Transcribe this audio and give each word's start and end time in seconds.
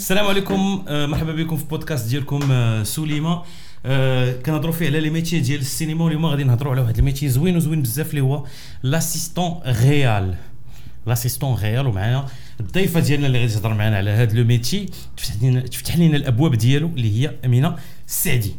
السلام 0.00 0.26
عليكم. 0.26 0.84
آه، 0.88 1.06
مرحبا 1.06 1.32
بكم 1.32 1.56
في 1.56 1.64
بودكاست 1.64 2.08
ديالكم 2.08 2.52
آه، 2.52 2.82
سوليما 2.82 3.42
آه، 3.86 4.32
كنهضروا 4.32 4.72
فيه 4.72 4.86
على 4.86 5.00
لي 5.00 5.10
ميتي 5.10 5.40
ديال 5.40 5.60
السينما 5.60 6.04
واليوم 6.04 6.26
غادي 6.26 6.44
نهضروا 6.44 6.72
على 6.72 6.80
واحد 6.80 6.98
الميتي 6.98 7.28
زوين 7.28 7.56
وزوين 7.56 7.82
بزاف 7.82 8.10
اللي 8.10 8.20
هو 8.20 8.44
لاسيستون 8.82 9.60
ريال 9.66 10.34
لاسيستون 11.06 11.54
ريال 11.54 11.86
ومعنا 11.86 12.26
الضيفة 12.60 13.00
ديالنا 13.00 13.26
اللي 13.26 13.40
غادي 13.40 13.52
تهضر 13.52 13.74
معنا 13.74 13.96
على 13.96 14.10
هذا 14.10 14.32
لو 14.32 14.44
ميتي 14.44 14.86
تفتح 15.16 15.42
لنا 15.42 15.60
تفتح 15.60 15.96
لنا 15.96 16.16
الأبواب 16.16 16.54
ديالو 16.54 16.86
اللي 16.86 17.20
هي 17.20 17.34
أمينة 17.44 17.76
السعدي 18.08 18.54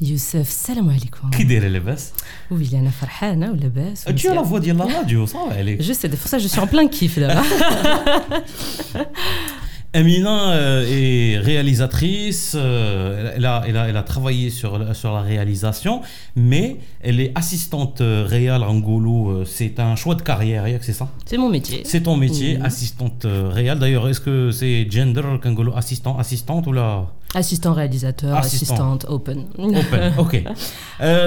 يوسف 0.00 0.48
السلام 0.48 0.90
عليكم. 0.90 1.30
كي 1.30 1.44
دايرة 1.44 1.68
لاباس؟ 1.68 2.12
وي 2.50 2.68
أنا 2.72 2.90
فرحانه 2.90 3.50
ولاباس 3.50 4.08
as 4.08 4.10
la 4.10 4.48
voix 4.50 4.58
ديال 4.58 4.78
لا 4.78 4.84
راديو 4.84 5.26
صافي 5.26 5.58
عليك 5.58 5.82
Je 5.82 5.92
sais, 5.92 6.08
pour 6.08 6.28
ça 6.28 6.38
je 6.38 6.48
suis 6.48 6.60
en 6.60 6.66
plein 6.66 6.88
kiff 6.88 7.16
là. 7.16 7.42
Amina 9.94 10.50
euh, 10.50 10.86
est 10.86 11.38
réalisatrice, 11.38 12.52
euh, 12.54 13.32
elle, 13.34 13.46
a, 13.46 14.02
travaillé 14.02 14.50
sur, 14.50 14.78
la 14.78 15.20
réalisation, 15.22 16.02
mais 16.36 16.76
elle 17.00 17.20
est 17.20 17.32
assistante 17.34 18.02
euh, 18.02 18.22
réelle 18.26 18.64
en 18.64 18.78
Goulou. 18.80 19.30
Euh, 19.30 19.44
c'est 19.46 19.80
un 19.80 19.96
choix 19.96 20.14
de 20.14 20.20
carrière, 20.20 20.66
hein, 20.66 20.76
c'est 20.82 20.92
ça? 20.92 21.08
C'est 21.24 21.38
mon 21.38 21.48
métier. 21.48 21.84
C'est 21.84 22.02
ton 22.02 22.18
métier, 22.18 22.58
assistante 22.62 23.24
réelle. 23.24 23.78
D'ailleurs, 23.78 24.06
est-ce 24.08 24.20
que 24.20 24.50
c'est 24.50 24.86
gender 24.90 25.22
Kangolo, 25.42 25.74
assistant, 25.74 26.18
assistante 26.18 26.66
ou 26.66 26.72
la... 26.72 27.06
Assistant 27.34 27.72
réalisateur, 27.72 28.36
assistant. 28.36 28.74
assistante 28.74 29.06
open. 29.08 29.46
Open, 29.56 30.12
ok. 30.18 30.44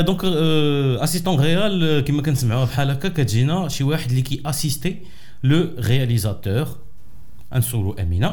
donc, 0.06 0.24
assistant 1.02 1.36
réel, 1.36 2.04
qui 2.06 2.12
me 2.12 2.22
connaît, 2.22 2.38
c'est 2.38 2.80
Halaka 2.80 3.10
Kajina, 3.10 3.66
je 3.70 3.74
suis 3.74 4.24
qui 4.24 4.40
assistait 4.44 5.02
le 5.42 5.74
réalisateur. 5.80 6.78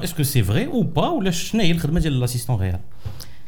Est-ce 0.03 0.15
que 0.15 0.25
c'est 0.25 0.41
vrai 0.41 0.69
ou 0.73 0.85
pas 0.85 1.13
Ou 1.13 1.21
l'assistant 1.21 2.59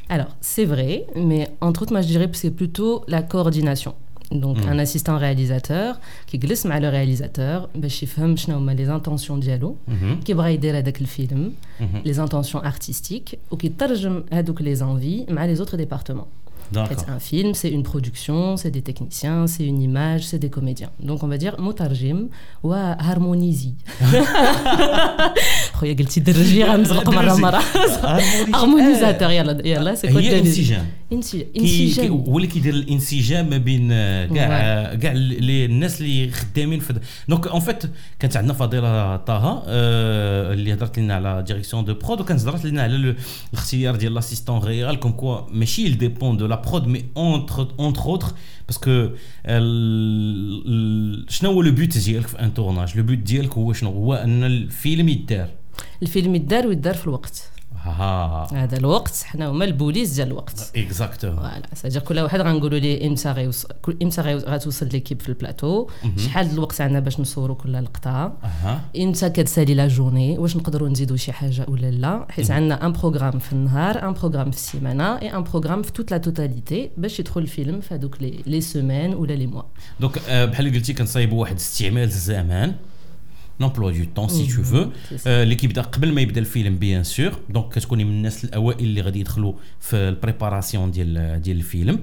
Alors, 0.08 0.36
c'est 0.40 0.64
vrai, 0.64 1.06
mais 1.14 1.48
entre 1.60 1.82
autres, 1.82 1.92
moi 1.92 2.02
je 2.02 2.08
dirais 2.08 2.28
que 2.28 2.36
c'est 2.36 2.50
plutôt 2.50 3.04
la 3.06 3.22
coordination. 3.22 3.94
Donc, 4.30 4.58
hmm. 4.58 4.68
un 4.68 4.78
assistant 4.78 5.18
réalisateur 5.18 6.00
qui 6.26 6.38
glisse 6.38 6.64
avec 6.64 6.82
le 6.82 6.88
réalisateur, 6.88 7.68
bah, 7.74 7.88
qui 7.88 8.06
comprend 8.06 8.72
les 8.72 8.88
intentions 8.88 9.36
de 9.36 9.42
dialogue, 9.42 9.74
hmm. 9.88 10.20
qui 10.24 10.32
va 10.34 10.52
aider 10.52 10.70
à 10.70 10.82
le 10.82 11.06
film, 11.06 11.52
hmm. 11.80 11.84
les 12.04 12.20
intentions 12.20 12.62
artistiques, 12.62 13.38
ou 13.50 13.56
qui 13.56 13.72
tarjume 13.72 14.22
euh, 14.32 14.42
les 14.60 14.82
envies 14.82 15.26
avec 15.28 15.48
les 15.48 15.60
autres 15.60 15.76
départements. 15.76 16.28
C'est 16.72 17.08
Un 17.08 17.18
film, 17.18 17.54
c'est 17.54 17.70
une 17.70 17.82
production, 17.82 18.56
c'est 18.56 18.70
des 18.70 18.82
techniciens, 18.82 19.46
c'est 19.46 19.66
une 19.66 19.80
image, 19.82 20.26
c'est 20.26 20.38
des 20.38 20.50
comédiens. 20.50 20.90
Donc 21.00 21.22
on 21.22 21.28
va 21.28 21.36
dire 21.36 21.56
Motarjim 21.58 22.28
ou 22.62 22.72
Harmonizi. 22.72 23.74
Harmonisateur, 28.52 29.30
c'est 29.96 30.10
quoi 30.12 30.20
إنسجام. 31.12 32.12
هو 32.12 32.36
اللي 32.36 32.48
كيدير 32.48 32.74
الإنسجام 32.74 33.50
ما 33.50 33.56
بين 33.58 33.88
آه، 33.92 34.26
كاع 34.26 34.94
كاع 34.94 35.12
الناس 35.16 36.00
اللي 36.00 36.30
خدامين 36.30 36.80
في 36.80 37.00
دونك 37.28 37.46
اون 37.46 37.60
فيت 37.60 37.82
كانت 38.18 38.36
عندنا 38.36 38.52
فضيلة 38.52 39.16
طه 39.16 39.62
آه، 39.66 40.52
اللي 40.52 40.72
هضرت 40.74 40.98
لنا 40.98 41.14
على 41.14 41.44
ديريكسيون 41.46 41.84
دو 41.84 41.94
برود 41.94 42.20
وكانت 42.20 42.40
هضرت 42.40 42.64
لنا 42.64 42.82
على 42.82 42.96
ال- 42.96 43.16
الاختيار 43.52 43.96
ديال 43.96 44.14
لاسيستون 44.14 44.58
ريال 44.64 45.00
كوم 45.00 45.12
كوا 45.12 45.40
ماشي 45.52 45.94
il 45.94 45.96
dépend 45.98 46.34
de 46.42 46.46
la 46.52 46.56
prod 46.68 46.84
mais 46.86 47.02
entre 47.18 47.60
entre 47.80 48.06
autres 48.06 48.32
باسكو 48.68 49.08
شنو 51.28 51.50
هو 51.50 51.62
لو 51.62 51.72
بوت 51.72 51.98
ديالك 51.98 52.26
في 52.26 52.40
ان 52.40 52.54
تورناج 52.54 52.96
لو 52.96 53.02
بوت 53.02 53.18
ديالك 53.18 53.52
هو 53.54 53.72
شنو؟ 53.72 53.90
هو 53.90 54.14
أن 54.14 54.44
الفيلم 54.44 55.08
يدار. 55.08 55.48
الفيلم 56.02 56.34
يدار 56.34 56.66
ويدار 56.66 56.94
في 56.94 57.04
الوقت. 57.06 57.50
هذا 58.52 58.76
الوقت 58.76 59.22
حنا 59.24 59.50
هما 59.50 59.64
البوليس 59.64 60.10
ديال 60.10 60.26
الوقت. 60.28 60.72
اكزاكتومون 60.76 61.36
فوالا 61.36 61.68
سادير 61.74 62.00
كل 62.00 62.18
واحد 62.20 62.40
غنقولوا 62.40 62.78
ليه 62.78 63.06
إمتى 63.06 63.30
غيوصل 63.30 63.68
إمتى 64.02 64.20
غتوصل 64.22 64.88
ليكيب 64.92 65.22
في 65.22 65.28
البلاطو 65.28 65.86
شحال 66.16 66.50
الوقت 66.50 66.80
عندنا 66.80 67.00
باش 67.00 67.20
نصوروا 67.20 67.56
كل 67.56 67.72
لقطة؟ 67.72 68.32
إمتى 69.00 69.30
كتسالي 69.30 69.74
لا 69.74 69.88
جورني 69.88 70.38
واش 70.38 70.56
نقدروا 70.56 70.88
نزيدوا 70.88 71.16
شي 71.16 71.32
حاجة 71.32 71.66
ولا 71.68 71.90
لا؟ 71.90 72.26
حيت 72.30 72.50
عندنا 72.50 72.86
ان 72.86 72.92
بروغرام 72.92 73.38
في 73.38 73.52
النهار 73.52 74.08
ان 74.08 74.12
بروغرام 74.12 74.50
في 74.50 74.56
السيمانة 74.56 75.18
اي 75.18 75.36
ان 75.36 75.42
بروغرام 75.42 75.82
في 75.82 75.92
توت 75.92 76.10
لا 76.10 76.18
توتاليتي 76.18 76.90
باش 76.96 77.20
يدخل 77.20 77.40
الفيلم 77.40 77.80
في 77.80 77.94
هذوك 77.94 78.16
لي 78.22 78.60
سيمين 78.60 79.14
ولا 79.14 79.32
لي 79.32 79.46
موا 79.46 79.62
دونك 80.00 80.18
آه، 80.28 80.44
بحال 80.44 80.66
اللي 80.66 80.78
قلتي 80.78 80.92
كنصايبوا 80.92 81.40
واحد 81.40 81.56
استعمال 81.56 82.02
الزمان 82.02 82.74
نومبلوا 83.59 83.91
دو 83.91 84.05
طون 84.15 84.27
سي 84.27 84.47
تو 84.47 84.63
فو 84.63 84.85
c'est 84.85 85.17
ça. 85.17 85.27
اللي 85.27 85.55
كيبدا 85.55 85.81
قبل 85.81 86.13
ما 86.13 86.21
يبدا 86.21 86.41
الفيلم 86.41 86.77
بيان 86.77 87.03
سور 87.03 87.33
دونك 87.49 87.73
كتكوني 87.73 88.03
من 88.03 88.11
الناس 88.11 88.45
الاوائل 88.45 88.83
اللي 88.83 89.01
غادي 89.01 89.19
يدخلوا 89.19 89.53
في 89.79 89.95
البريباراسيون 89.95 90.91
ديال 90.91 91.41
ديال 91.41 91.57
الفيلم 91.57 91.99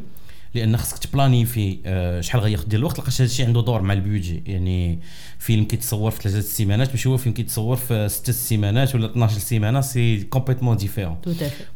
لأن 0.53 0.77
خصك 0.77 0.97
تبلانيفي 0.97 1.77
آه، 1.85 2.21
شحال 2.21 2.41
غياخذ 2.41 2.67
ديال 2.67 2.79
الوقت 2.79 2.99
لقاش 2.99 3.21
هذا 3.21 3.29
الشيء 3.29 3.45
عنده 3.45 3.61
دور 3.61 3.81
مع 3.81 3.93
البيدجي 3.93 4.43
يعني 4.45 4.99
فيلم 5.39 5.63
كيتصور 5.63 6.11
في 6.11 6.21
ثلاثة 6.21 6.41
سيمانات 6.41 6.89
ماشي 6.89 7.09
هو 7.09 7.17
فيلم 7.17 7.35
كيتصور 7.35 7.75
في 7.75 8.09
ست 8.09 8.31
سيمانات 8.31 8.95
ولا 8.95 9.05
12 9.05 9.39
سيمانه 9.39 9.81
سي 9.81 10.23
كومبليتمون 10.23 10.77
ديفيرون 10.77 11.17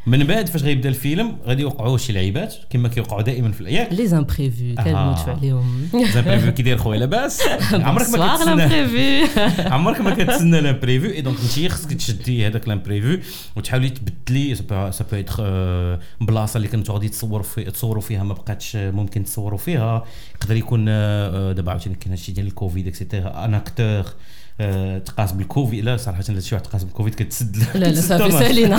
من 0.08 0.24
بعد 0.24 0.50
فاش 0.50 0.64
غيبدا 0.64 0.90
الفيلم 0.90 1.38
غادي 1.46 1.62
يوقعوا 1.62 1.98
شي 1.98 2.14
لعيبات 2.14 2.56
كما 2.70 2.90
كيوقعوا 2.90 3.22
دائما 3.22 3.52
في 3.52 3.62
الأيام 3.62 3.88
لي 3.92 4.08
زامبريفو 4.08 4.66
آه. 4.80 4.84
كنموتوا 4.84 5.34
عليهم 5.34 5.90
زامبريفو 6.14 6.52
كي 6.52 6.64
داير 6.64 6.78
خويا 6.78 7.00
لاباس 7.00 7.42
عمرك 7.74 8.10
ما 8.10 8.36
كتسنى. 8.36 9.28
عمرك 9.60 10.02
ما 10.02 10.16
كتسنى 10.16 10.62
لامبريفو 10.62 11.06
اي 11.06 11.22
دونك 11.22 11.38
انت 11.40 11.72
خصك 11.72 11.94
تشدي 11.94 12.48
هذاك 12.48 12.68
لامبريفو 12.68 13.18
وتحاولي 13.56 13.90
تبدلي 13.90 14.56
سا 14.56 15.06
بو 15.12 15.98
بلاصه 16.22 16.58
اللي 16.58 16.68
كنتو 16.68 16.94
غادي 16.94 17.10
تصوروا 17.10 17.44
في 17.44 17.64
تصوروا 17.64 18.02
فيها 18.02 18.24
ما 18.24 18.34
بقاتش 18.61 18.77
ممكن 18.77 19.25
تصوروا 19.25 19.59
فيها 19.59 20.05
يقدر 20.35 20.57
يكون 20.57 20.85
آه، 20.89 21.53
دابا 21.53 21.71
عاوتاني 21.71 21.95
كاين 21.95 22.11
هادشي 22.13 22.33
ديال 22.33 22.47
الكوفيد 22.47 22.87
اكسيتيرا 22.87 23.45
ان 23.45 23.55
اكتور 23.55 24.05
آه، 24.61 24.99
تقاس 24.99 25.33
بالكوفيد 25.33 25.85
لا 25.85 25.97
صراحه 25.97 26.23
هذا 26.31 26.41
شي 26.41 26.55
واحد 26.55 26.67
تقاس 26.67 26.85
بالكوفيد 26.85 27.15
كتسد 27.15 27.57
لا 27.57 27.79
لا 27.79 27.91
كتسد 27.91 28.09
صافي 28.09 28.25
الطرناج. 28.27 28.43
سالينا 28.47 28.79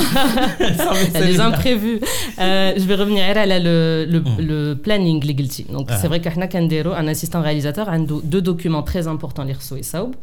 صافي 0.77 1.05
les 1.09 1.13
سالينا. 1.13 1.57
imprévus. 1.57 2.01
Euh, 2.01 2.79
je 2.79 2.85
vais 2.87 2.95
revenir 2.95 3.37
على 3.37 3.59
le, 3.59 4.11
le, 4.13 4.19
Mm. 4.19 4.39
le 4.49 4.87
planning 4.87 5.21
اللي 5.21 5.33
قلتي. 5.33 5.65
Donc 5.73 5.87
Ah. 5.89 5.93
c'est 6.01 6.07
vrai 6.09 6.19
qu'حنا 6.27 6.45
كنديروا 6.45 6.95
un 7.01 7.15
assistant 7.15 7.41
réalisateur 7.43 7.89
عنده 7.89 8.21
deux 8.31 8.41
documents 8.43 8.89
très 8.91 9.07
importants 9.07 9.39
اللي 9.39 9.53
خصو 9.53 9.75
يصاوب. 9.75 10.15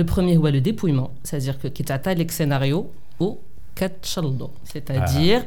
Le 0.00 0.02
premier 0.02 0.36
هو 0.36 0.50
le 0.50 0.60
dépouillement, 0.68 1.10
c'est-à-dire 1.24 1.58
que 1.64 1.66
كيتعطى 1.68 2.14
لك 2.14 2.30
سيناريو 2.30 2.86
و 3.20 3.24
كتشلضو 3.24 3.38
c'est-à-dire 4.63 5.43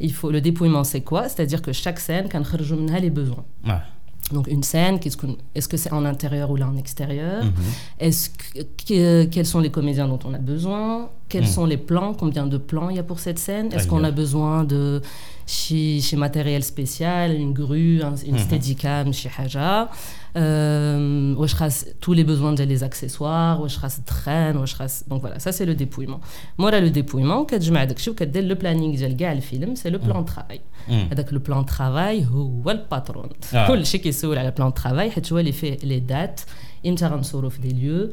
il 0.00 0.12
faut 0.12 0.30
le 0.30 0.40
dépouillement 0.40 0.84
c'est 0.84 1.00
quoi? 1.00 1.28
C'est-à-dire 1.28 1.62
que 1.62 1.72
chaque 1.72 2.00
scène 2.00 2.28
kan 2.28 2.42
les 3.00 3.10
besoins. 3.10 3.44
donc 4.32 4.46
une 4.46 4.62
scène 4.62 4.98
est-ce 5.54 5.68
que 5.68 5.76
c'est 5.76 5.92
en 5.92 6.04
intérieur 6.04 6.50
ou 6.50 6.56
là 6.56 6.68
en 6.68 6.76
extérieur? 6.76 7.44
Mhm. 7.44 7.52
Est-ce 7.98 8.30
que, 8.30 9.24
quels 9.24 9.46
sont 9.46 9.60
les 9.60 9.70
comédiens 9.70 10.08
dont 10.08 10.18
on 10.24 10.34
a 10.34 10.38
besoin? 10.38 11.10
Quels 11.28 11.44
mhm. 11.44 11.48
sont 11.48 11.66
les 11.66 11.76
plans? 11.76 12.14
Combien 12.14 12.46
de 12.46 12.58
plans 12.58 12.90
il 12.90 12.96
y 12.96 12.98
a 12.98 13.02
pour 13.02 13.20
cette 13.20 13.38
scène? 13.38 13.72
Est-ce 13.72 13.86
qu'on 13.86 14.04
a 14.04 14.10
besoin 14.10 14.64
de 14.64 15.00
chez, 15.46 16.00
matériel 16.16 16.62
spécial 16.62 17.34
une 17.34 17.52
grue 17.52 18.02
un, 18.02 18.14
une 18.16 18.34
mm 18.34 18.36
-hmm. 18.36 18.46
steadicam 18.46 19.12
chez 19.12 19.30
haja? 19.38 19.88
euh, 20.36 21.34
tous 22.00 22.12
les 22.12 22.24
besoins 22.24 22.52
des 22.52 22.66
les 22.66 22.84
accessoires, 22.84 23.60
traîne, 24.02 24.56
donc 25.08 25.20
voilà, 25.20 25.38
ça 25.38 25.52
c'est 25.52 25.66
le 25.66 25.74
dépouillement. 25.74 26.20
Moi 26.58 26.70
là, 26.70 26.80
le 26.80 26.90
dépouillement, 26.90 27.44
quand 27.44 27.60
je 27.60 27.72
m'adapte, 27.72 28.00
le 28.48 28.54
planning 28.54 28.96
le 29.34 29.40
film, 29.40 29.76
c'est 29.76 29.90
le 29.90 29.98
mm. 29.98 30.02
plan 30.02 30.20
de 30.20 30.26
travail. 30.26 30.60
Mm. 30.88 30.92
Avec 31.10 31.30
le 31.32 31.40
plan 31.40 31.62
de 31.62 31.66
travail, 31.66 32.26
ah. 32.28 32.34
c'est 32.62 32.74
le 32.74 32.84
patron? 32.88 33.28
Tout 33.66 33.74
le 33.74 33.84
qui 34.00 34.08
est 34.08 34.12
le 34.44 34.52
plan 34.52 34.68
de 34.68 34.74
travail, 34.74 35.10
tu 35.22 35.32
vois 35.32 35.42
les 35.42 36.00
dates, 36.00 36.46
il 36.84 36.92
me 36.92 36.96
des 37.58 37.70
lieux. 37.70 38.12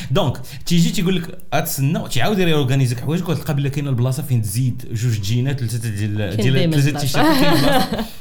دونك 0.11 0.41
تيجي 0.65 0.89
تيقول 0.89 1.15
لك 1.15 1.37
غتسنى 1.55 2.09
تيعاود 2.09 2.39
يورغانيزيك 2.39 2.99
حوايجك 2.99 3.29
وتلقى 3.29 3.55
بلا 3.55 3.69
كاينة 3.69 3.89
البلاصه 3.89 4.23
فين 4.23 4.41
تزيد 4.41 4.87
جوج 4.91 5.21
جينات 5.21 5.59
ثلاثة 5.59 5.89
ديال 5.89 6.37
ديال 6.37 6.71
ثلاثة 6.71 6.99
تيشيرت 6.99 7.25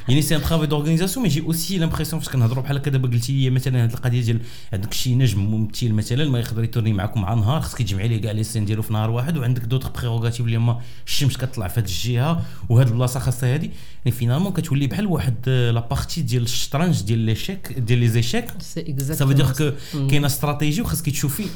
يعني 0.08 0.22
سي 0.22 0.36
ان 0.36 0.42
ترافي 0.42 0.66
دورغانيزاسيون 0.66 1.22
مي 1.22 1.28
جي 1.28 1.40
اوسي 1.40 1.78
لامبرسيون 1.78 2.20
فاش 2.20 2.32
كنهضروا 2.32 2.62
بحال 2.62 2.76
هكا 2.76 2.90
دابا 2.90 3.08
قلتي 3.08 3.32
لي 3.32 3.50
مثلا 3.50 3.84
هذه 3.84 3.90
القضية 3.90 4.20
ديال 4.20 4.40
عندك 4.72 4.94
شي 4.94 5.14
نجم 5.14 5.40
ممثل 5.40 5.92
مثلا 5.92 6.30
ما 6.30 6.38
يقدر 6.38 6.64
يتورني 6.64 6.92
معكم 6.92 7.22
مع 7.22 7.34
نهار 7.34 7.60
خصك 7.60 7.78
تجمعي 7.78 8.08
ليه 8.08 8.20
كاع 8.20 8.32
لي 8.32 8.44
سين 8.44 8.64
ديالو 8.64 8.82
في 8.82 8.92
نهار 8.92 9.10
واحد 9.10 9.36
وعندك 9.36 9.62
دوطخ 9.62 9.90
بريغوغاتيف 9.90 10.40
اللي 10.40 10.56
هما 10.56 10.80
الشمس 11.06 11.36
كتطلع 11.36 11.68
في 11.68 11.80
هذه 11.80 11.86
الجهه 11.86 12.42
وهذه 12.68 12.88
البلاصه 12.88 13.20
خاصها 13.20 13.54
هذه 13.54 13.70
يعني 14.04 14.16
فينالمون 14.16 14.52
كتولي 14.52 14.86
بحال 14.86 15.06
واحد 15.06 15.48
لا 15.48 15.80
بارتي 15.90 16.22
ديال 16.22 16.42
الشطرنج 16.42 17.02
ديال 17.02 17.18
ليشيك 17.18 17.72
ديال 17.78 17.98
لي 17.98 18.08
زيشيك 18.08 18.44
سا 18.60 19.14
فو 19.14 19.32
دير 19.32 19.46
كو 19.52 19.70
كاينة 19.92 20.26
استراتيجي 20.26 20.82
وخاصك 20.82 21.10
تشوفي 21.10 21.46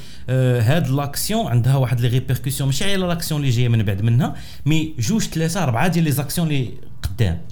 هاد 0.60 0.90
لاكسيون 0.90 1.48
عندها 1.48 1.76
واحد 1.76 2.02
لي 2.02 2.08
ريبيركسيون 2.08 2.70
ماشي 2.70 2.84
على 2.84 2.96
لاكسيون 2.96 3.42
اللي 3.42 3.52
جايه 3.52 3.68
من 3.68 3.84
بعد 3.84 4.02
منها 4.02 4.36
مي 4.66 4.94
جوج 5.00 5.22
ثلاثه 5.22 5.64
اربعه 5.64 5.88
ديال 5.88 6.04
لي 6.04 6.12
زاكسيون 6.12 6.48
اللي 6.48 6.70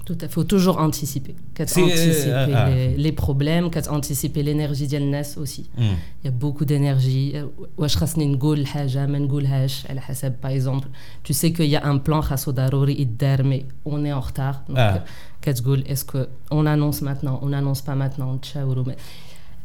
Tout 0.06 0.14
à 0.14 0.18
fait. 0.20 0.26
Il 0.26 0.28
faut 0.28 0.44
toujours 0.44 0.78
anticiper. 0.78 1.34
anticiper 1.60 1.92
euh, 2.26 2.46
les, 2.46 2.54
ah. 2.54 2.68
les, 2.96 3.12
problèmes, 3.12 3.70
anticiper 3.90 4.42
l'énergie 4.42 4.88
de 4.88 4.98
NES 4.98 5.22
aussi. 5.36 5.68
Mm. 5.76 5.82
Il 6.22 6.24
y 6.24 6.28
a 6.28 6.30
beaucoup 6.30 6.64
d'énergie. 6.64 7.34
Par 10.40 10.50
exemple, 10.50 10.88
tu 11.22 11.32
sais 11.34 11.52
qu'il 11.52 11.66
y 11.66 11.76
a 11.76 11.86
un 11.86 11.98
plan 11.98 12.22
mais 13.44 13.66
on 13.84 14.04
est 14.04 14.12
en 14.12 14.20
retard. 14.20 14.62
Donc, 14.68 14.78
ah. 14.78 15.04
est-ce 15.46 16.04
qu'on 16.04 16.66
annonce 16.66 17.02
maintenant 17.02 17.38
On 17.42 17.48
n'annonce 17.48 17.82
pas 17.82 17.94
maintenant 17.94 18.40
euh, 18.56 18.62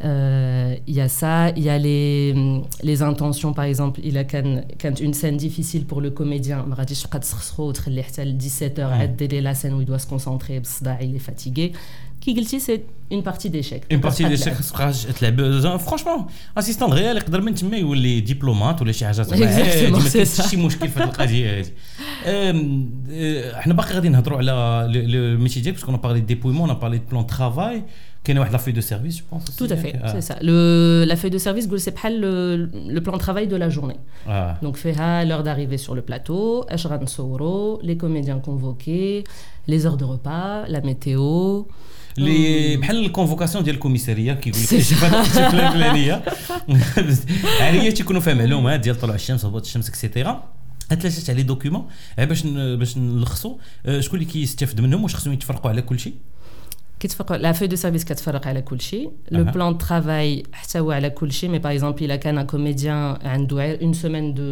il 0.04 0.96
y 1.00 1.02
a 1.02 1.08
ça, 1.08 1.52
il 1.56 1.64
y 1.64 1.70
a 1.70 1.78
les, 1.78 2.36
les 2.84 3.02
intentions, 3.02 3.54
par 3.54 3.64
exemple, 3.66 4.02
il 4.04 4.18
a 4.18 4.26
quand, 4.26 5.00
une 5.00 5.14
scène 5.14 5.38
difficile 5.38 5.86
pour 5.86 6.02
le 6.02 6.10
comédien, 6.10 6.66
17h, 6.68 9.42
la 9.42 9.54
scène 9.54 9.74
où 9.76 9.82
il 9.82 9.86
doit 9.86 10.00
se 10.00 10.08
concentrer, 10.08 10.62
il 11.02 11.16
est 11.16 11.20
fatigué. 11.20 11.72
Qui 12.20 12.60
c'est 12.68 12.84
une 13.12 13.22
partie 13.22 13.50
d'échec. 13.50 13.84
Une 13.90 14.00
partie 14.00 14.24
d'échec, 14.24 14.54
franchement, 15.80 16.28
assistant 16.56 16.88
réel, 16.88 17.18
يقدر 17.18 17.42
من 17.42 17.56
تما 17.56 17.78
يولي 17.78 18.22
دبلومات 18.22 18.82
ولا 18.82 18.92
شي 18.92 19.06
حاجات 19.06 19.34
ما 19.34 20.24
شي 20.24 20.58
مشكل 20.58 20.90
في 20.90 21.04
القضيه 21.04 21.60
هذه 21.60 21.68
احنا 23.60 23.74
باقي 23.74 23.94
غادي 23.94 24.10
نهضروا 24.10 24.38
على 24.38 24.52
الميتي 24.86 25.60
ديالك 25.60 25.76
باسكو 25.76 25.92
اون 25.92 26.00
بارلي 26.00 26.20
ديبويمون 26.20 26.70
اون 26.70 26.80
بارلي 26.80 26.98
دو 26.98 27.04
بلان 27.12 27.28
ترافاي 27.28 27.84
la 28.28 28.60
feuille 28.60 28.74
de 28.74 28.82
service, 28.82 29.18
je 29.18 29.24
pense. 29.30 29.46
Tout 29.58 29.68
à 29.70 29.76
fait, 29.76 29.94
ah. 30.02 30.08
c'est 30.14 30.22
ça. 30.22 30.36
Le, 30.42 31.04
la 31.06 31.16
feuille 31.16 31.32
de 31.32 31.38
service, 31.38 31.68
c'est 31.78 31.96
le, 32.10 32.70
le 32.98 33.02
plan 33.02 33.14
de 33.14 33.18
travail 33.28 33.48
de 33.48 33.56
la 33.56 33.70
journée. 33.70 34.00
Ah. 34.28 34.58
Donc, 34.62 34.78
fait 34.78 34.96
l'heure 35.26 35.44
d'arrivée 35.44 35.78
sur 35.78 35.94
le 35.96 36.02
plateau, 36.02 36.66
Ashran 36.70 37.06
Soro, 37.08 37.80
les 37.84 37.98
comédiens 37.98 38.40
convoqués, 38.40 39.24
les 39.68 39.86
heures 39.86 39.98
de 39.98 40.06
repas, 40.06 40.66
la 40.68 40.82
météo. 40.82 41.66
Les 42.18 42.78
بحال 42.78 43.06
الكونفوكاسيون 43.06 43.64
ديال 43.64 43.76
الكوميساريه 43.76 44.34
كيقول 44.34 44.62
لك 44.62 44.68
شي 44.68 44.78
الشكل 44.78 45.60
الفلانيه 45.60 46.24
هي 47.60 47.92
تيكونوا 47.92 48.22
فيها 48.22 48.34
معلومات 48.34 48.80
ديال 48.80 49.00
طلوع 49.00 49.16
الشمس 49.16 49.46
هبوط 49.46 49.66
الشمس 49.66 49.90
اكسيتيرا 49.90 50.44
ثلاثه 50.90 51.34
على 51.34 51.44
دوكيومون 51.44 51.88
باش 52.18 52.46
باش 52.48 52.98
نلخصوا 52.98 53.58
شكون 54.00 54.20
اللي 54.20 54.32
كيستافد 54.32 54.82
منهم 54.82 55.04
واش 55.04 55.16
خصهم 55.16 55.34
يتفرقوا 55.34 55.72
على 55.72 55.82
كل 55.82 56.00
شيء 56.00 56.14
la 57.40 57.54
feuille 57.54 57.70
de 57.70 57.76
service 57.76 58.04
كتفرق 58.04 58.48
على 58.48 58.62
كل 58.62 58.82
شيء 58.82 59.10
le 59.32 59.44
plan 59.52 59.72
de 59.72 59.78
travail 59.78 60.48
حتى 60.54 60.80
هو 60.80 60.92
على 60.92 61.10
كل 61.10 61.32
شيء 61.32 61.52
mais 61.52 61.62
par 61.62 61.72
exemple 61.72 62.02
il 62.02 62.12
a 62.12 62.16
كان 62.16 62.40
un 62.40 62.46
comédien 62.46 63.26
عنده 63.26 63.78
une 63.78 63.94
semaine 63.94 64.34
de 64.34 64.44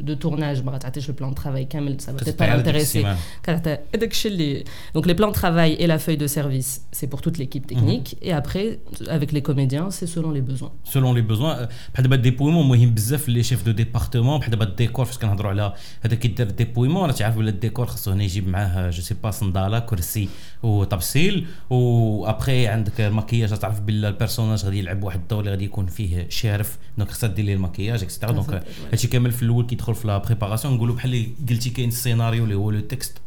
de 0.00 0.14
tournage 0.14 0.64
ما 0.64 0.72
غتعطيش 0.72 1.10
le 1.10 1.14
plan 1.14 1.30
de 1.30 1.34
travail 1.34 1.62
كامل 1.70 1.96
ça 2.00 2.12
va 2.12 2.18
peut-être 2.18 2.36
pas 2.36 2.46
l'intéresser 2.46 3.06
هذاك 3.48 4.10
الشيء 4.10 4.32
اللي 4.32 4.64
donc 4.96 5.06
les 5.06 5.14
plans 5.14 5.30
de 5.30 5.40
travail 5.40 5.72
et 5.72 5.86
la 5.86 5.98
feuille 5.98 6.16
de 6.16 6.26
service 6.26 6.82
c'est 6.92 7.06
pour 7.06 7.20
toute 7.20 7.38
l'équipe 7.38 7.66
technique 7.66 8.16
et 8.22 8.32
après 8.32 8.78
avec 9.08 9.32
les 9.32 9.42
comédiens 9.42 9.90
c'est 9.90 10.06
selon 10.06 10.30
les 10.30 10.42
besoins 10.50 10.72
selon 10.84 11.12
les 11.14 11.22
besoins 11.22 11.68
بحال 11.94 12.02
دابا 12.02 12.16
الديبويمون 12.16 12.68
مهم 12.68 12.94
بزاف 12.94 13.28
لي 13.28 13.42
شيف 13.42 13.64
دو 13.64 13.70
ديبارتمون 13.70 14.38
بحال 14.38 14.50
دابا 14.50 14.64
الديكور 14.64 15.04
فاش 15.04 15.18
كنهضروا 15.18 15.50
على 15.50 15.74
هذا 16.02 16.14
كيدير 16.14 16.46
الديبويمون 16.46 17.06
راه 17.06 17.12
تعرف 17.12 17.36
بلا 17.36 17.50
الديكور 17.50 17.86
خاصو 17.86 18.10
هنا 18.10 18.24
يجيب 18.24 18.48
معاه 18.48 18.90
جو 18.90 19.02
سي 19.02 19.14
با 19.22 19.30
صنداله 19.30 19.78
كرسي 19.78 20.28
وطبسيل 20.62 21.33
ستيل 21.35 21.47
وأبخي 21.69 22.67
عندك 22.67 23.01
الماكياج 23.01 23.59
تعرف 23.59 23.79
بلا 23.81 24.09
البيرسوناج 24.09 24.65
غادي 24.65 24.79
يلعب 24.79 25.03
واحد 25.03 25.19
الدور 25.19 25.39
اللي 25.39 25.51
غادي 25.51 25.65
يكون 25.65 25.85
فيه 25.87 26.27
شارف. 26.29 26.77
دونك 26.97 27.11
خاصها 27.11 27.29
دير 27.29 27.45
ليه 27.45 27.53
الماكياج 27.53 28.03
اكسترا 28.03 28.31
دونك 28.31 28.63
هادشي 28.91 29.07
كامل 29.07 29.31
في 29.31 29.43
الأول 29.43 29.65
كيدخل 29.65 29.95
في 29.95 30.07
لا 30.07 30.17
بريباراسيون 30.17 30.73
نقولوا 30.73 30.95
بحال 30.95 31.13
اللي 31.13 31.29
قلتي 31.49 31.69
كاين 31.69 31.89
السيناريو 31.89 32.43
اللي 32.43 32.55
هو 32.55 32.71
لو 32.71 32.79
تكست 32.79 33.17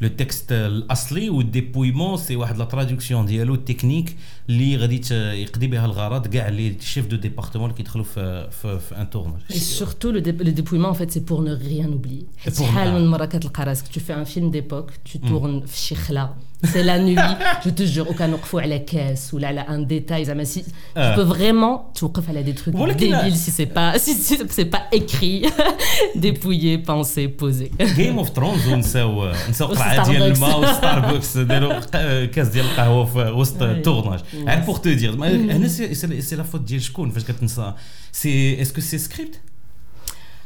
لو 0.00 0.08
تكست 0.08 0.52
الاصلي 0.52 1.30
والديبويمون 1.30 2.16
سي 2.16 2.36
واحد 2.36 2.58
لا 2.58 2.64
تراديكسيون 2.64 3.26
ديالو 3.26 3.54
التكنيك 3.54 4.16
اللي 4.48 4.76
غادي 4.76 5.14
يقضي 5.14 5.66
بها 5.66 5.84
الغرض 5.84 6.26
كاع 6.26 6.48
لي 6.48 6.76
شيف 6.80 7.06
دو 7.06 7.16
ديبارتمون 7.16 7.64
اللي 7.64 7.76
كيدخلوا 7.76 8.04
في 8.04 8.50
في, 8.50 8.78
في 8.78 9.00
ان 9.00 9.10
تورناج 9.10 9.40
سورتو 9.52 10.10
لو 10.10 10.20
ديبويمون 10.20 10.88
ان 10.88 10.94
فيت 10.94 11.10
سي 11.10 11.20
بور 11.20 11.40
نو 11.40 11.54
ريان 11.54 11.92
اوبلي 11.92 12.26
شحال 12.58 12.92
من 12.92 13.08
مره 13.08 13.24
كتلقى 13.24 13.64
راسك 13.64 13.88
تو 13.88 14.00
في 14.00 14.14
ان 14.14 14.24
فيلم 14.24 14.50
ديبوك 14.50 14.90
تو 15.12 15.18
تورن 15.28 15.66
في 15.66 15.78
شي 15.78 15.94
خلا 15.94 16.34
c'est 16.64 16.82
la 16.82 16.98
nuit 16.98 17.16
je 17.64 17.70
te 17.70 17.84
jure 17.84 18.08
aucun 18.10 18.22
نوقفوا 18.22 18.60
على 18.60 18.78
كاس 18.78 19.34
ولا 19.34 19.48
على 19.48 19.60
ان 19.60 19.86
ديتاي 19.86 20.24
زعما 20.24 20.44
سي 20.44 20.62
tu 20.62 21.16
peux 21.16 21.34
vraiment 21.34 21.98
توقف 21.98 22.28
على 22.28 22.44
des 22.44 22.56
trucs 22.56 22.74
débiles 22.74 23.36
si 23.36 23.50
c'est 23.50 23.66
pas 23.66 23.98
si 23.98 24.14
c'est 24.56 24.64
pas 24.64 24.82
écrit 24.92 25.46
dépouillé 26.16 26.78
pensé 26.78 27.28
posé 27.28 27.70
Game 27.96 28.18
of 28.18 28.32
Thrones 28.32 28.68
ونساو 28.68 29.32
نساو 29.50 29.72
قرعه 29.82 30.10
ديال 30.10 30.22
الماء 30.22 30.60
وستاربكس 30.60 31.36
داروا 31.36 31.80
كاس 32.26 32.48
ديال 32.48 32.64
القهوه 32.64 33.04
في 33.04 33.18
وسط 33.18 33.62
التورناج 33.62 34.20
غير 34.34 34.60
بور 34.60 34.76
تو 34.76 34.92
دير 34.92 35.14
هنا 35.24 35.68
سي 35.68 36.36
لا 36.36 36.42
فوت 36.42 36.60
ديال 36.60 36.82
شكون 36.82 37.10
فاش 37.10 37.24
كتنسى 37.24 37.74
سي 38.12 38.62
اسكو 38.62 38.80
سي 38.80 38.98
سكريبت 38.98 39.40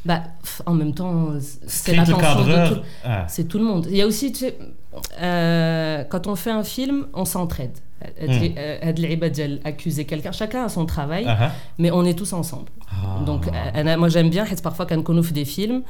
bah, 0.05 0.23
en 0.67 0.75
même 0.75 0.95
temps, 0.95 1.35
c'est 1.67 1.95
l'attention 1.95 2.45
de 2.45 2.69
tout. 2.69 2.81
Ah. 3.05 3.25
C'est 3.29 3.47
tout 3.47 3.59
le 3.59 3.65
monde. 3.65 3.87
Il 3.89 3.97
y 3.97 4.03
a 4.03 4.07
aussi, 4.07 4.33
tu 4.33 4.41
sais, 4.41 4.59
euh, 5.21 6.03
quand 6.11 6.27
on 6.27 6.35
fait 6.35 6.51
un 6.51 6.65
film, 6.65 7.07
on 7.15 7.25
s'entraide. 7.25 7.79
Hmm. 8.21 9.59
accuser 9.65 10.05
quelqu'un, 10.07 10.33
chacun 10.33 10.65
a 10.65 10.69
son 10.69 10.87
travail, 10.87 11.25
uh 11.25 11.29
-huh. 11.29 11.51
mais 11.79 11.91
on 11.93 12.05
est 12.05 12.19
tous 12.19 12.33
ensemble. 12.33 12.71
Ah. 12.91 13.25
Donc, 13.29 13.43
moi 14.01 14.09
j'aime 14.15 14.31
bien, 14.37 14.45
parfois 14.69 14.87
quand 14.87 15.09
on 15.09 15.23
fait 15.23 15.39
des 15.43 15.51
films, 15.57 15.83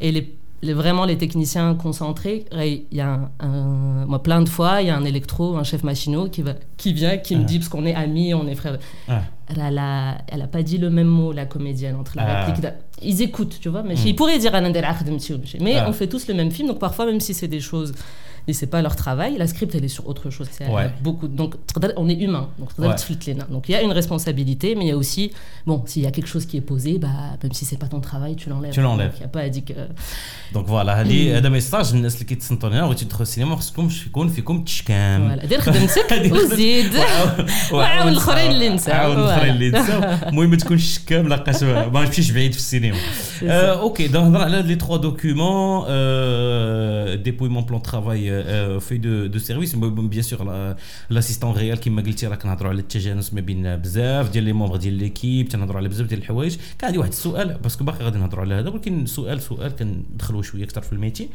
et 0.00 0.10
les 0.16 0.24
vraiment 0.63 1.05
les 1.05 1.17
techniciens 1.17 1.73
concentrés, 1.75 2.45
il 2.51 2.85
y 2.91 3.01
a 3.01 3.31
un, 3.39 4.05
moi, 4.05 4.21
plein 4.21 4.41
de 4.41 4.49
fois, 4.49 4.81
il 4.81 4.87
y 4.87 4.89
a 4.89 4.95
un 4.95 5.03
électro, 5.03 5.57
un 5.57 5.63
chef 5.63 5.83
machinot 5.83 6.29
qui, 6.29 6.41
va, 6.41 6.53
qui 6.77 6.93
vient, 6.93 7.17
qui 7.17 7.35
me 7.35 7.43
dit, 7.43 7.59
parce 7.59 7.69
qu'on 7.69 7.85
est 7.85 7.95
amis, 7.95 8.33
on 8.33 8.47
est 8.47 8.55
frères. 8.55 8.77
Elle 9.07 9.77
a, 9.77 10.19
elle 10.27 10.41
a 10.41 10.47
pas 10.47 10.63
dit 10.63 10.77
le 10.77 10.89
même 10.89 11.07
mot, 11.07 11.33
la 11.33 11.45
comédienne, 11.45 11.95
entre 11.95 12.15
la 12.15 12.45
réplique. 12.45 12.65
Ils 13.01 13.21
écoutent, 13.21 13.59
tu 13.59 13.69
vois, 13.69 13.83
mais 13.83 13.95
mm. 13.95 14.05
ils 14.05 14.15
pourraient 14.15 14.39
dire 14.39 14.53
Mais 15.59 15.81
on 15.87 15.93
fait 15.93 16.07
tous 16.07 16.27
le 16.27 16.33
même 16.33 16.51
film, 16.51 16.67
donc 16.67 16.79
parfois, 16.79 17.05
même 17.05 17.19
si 17.19 17.33
c'est 17.33 17.47
des 17.47 17.59
choses 17.59 17.93
et 18.48 18.52
c'est 18.52 18.70
pas 18.74 18.80
leur 18.86 18.96
travail. 19.04 19.32
La 19.38 19.46
script, 19.46 19.74
elle 19.74 19.84
est 19.84 19.96
sur 19.98 20.04
autre 20.10 20.30
chose. 20.30 20.48
C'est 20.50 20.66
beaucoup. 21.02 21.28
Donc, 21.28 21.54
on 21.96 22.08
est 22.08 22.20
humain. 22.26 22.48
Donc, 22.60 22.70
donc, 23.54 23.68
il 23.68 23.72
y 23.72 23.74
a 23.74 23.82
une 23.82 23.92
responsabilité, 23.92 24.74
mais 24.76 24.84
il 24.86 24.88
y 24.88 24.96
a 24.96 24.96
aussi, 24.96 25.32
bon, 25.66 25.82
s'il 25.86 26.02
y 26.02 26.06
a 26.06 26.12
quelque 26.16 26.28
chose 26.34 26.46
qui 26.46 26.56
est 26.56 26.66
posé, 26.72 26.98
bah, 26.98 27.08
même 27.42 27.52
si 27.52 27.64
c'est 27.64 27.80
pas 27.84 27.90
ton 27.94 28.00
travail, 28.00 28.36
tu 28.36 28.48
l'enlèves. 28.50 28.72
Tu 28.72 28.80
l'enlèves. 28.80 29.14
Il 29.16 29.20
n'y 29.20 29.24
a 29.24 29.28
pas 29.28 29.40
à 29.40 29.48
dire 29.48 29.64
que. 29.64 29.74
Donc 30.52 30.66
voilà, 30.66 30.92
هذه 31.00 31.38
هذا 31.38 31.48
ميساج 31.48 31.94
للناس 31.94 32.14
اللي 32.14 32.24
كيتصنتوا 32.24 32.68
هنا 32.68 32.86
بغيتو 32.86 33.04
تدخلوا 33.04 33.22
السينما 33.22 33.56
خصكم 33.56 33.88
يكون 34.06 34.28
فيكم 34.28 34.64
تشكام 34.64 35.28
فوالا 35.28 35.46
دير 35.46 35.60
خدمتك 35.60 36.32
وزيد 36.32 36.92
وعاون 37.72 38.08
الاخرين 38.08 38.50
اللي 38.50 38.68
نساو 38.68 38.94
عاون 38.94 39.18
الاخرين 39.18 39.54
اللي 39.54 39.70
نساو 39.70 40.02
المهم 40.28 40.50
ما 40.50 40.56
تكونش 40.56 40.94
شكام 40.94 41.28
لقاش 41.28 41.62
ما 41.62 42.04
نمشيش 42.04 42.30
بعيد 42.30 42.52
في 42.52 42.58
السينما 42.58 42.96
اوكي 43.42 44.08
دونك 44.08 44.26
نهضر 44.26 44.42
على 44.42 44.62
لي 44.62 44.76
تخوا 44.76 44.96
دوكيومون 44.96 45.86
ديبويمون 47.22 47.64
بلان 47.64 47.82
ترافاي 47.82 48.29
في 48.80 48.98
دو 48.98 49.26
دو 49.26 49.38
سيرفيس 49.38 49.74
بيان 49.76 50.22
سور 50.22 50.74
لاسيستون 51.10 51.52
ريال 51.52 51.80
كيما 51.80 52.02
قلتي 52.02 52.26
راه 52.26 52.36
كنهضروا 52.36 52.70
على 52.70 52.80
التجانس 52.80 53.34
ما 53.34 53.40
بين 53.40 53.76
بزاف 53.76 54.30
ديال 54.30 54.44
لي 54.44 54.52
مومبر 54.52 54.76
ديال 54.76 54.94
ليكيب 54.94 55.48
تنهضروا 55.48 55.76
على 55.76 55.88
بزاف 55.88 56.06
ديال 56.06 56.20
الحوايج 56.20 56.56
كان 56.78 56.86
عندي 56.86 56.98
واحد 56.98 57.10
السؤال 57.10 57.58
باسكو 57.62 57.84
باقي 57.84 58.04
غادي 58.04 58.18
نهضروا 58.18 58.44
على 58.44 58.54
هذا 58.54 58.68
ولكن 58.68 59.06
سؤال 59.06 59.42
سؤال 59.42 59.76
كندخلوا 59.76 60.42
شويه 60.42 60.64
اكثر 60.64 60.82
في 60.82 60.92
الميتي 60.92 61.28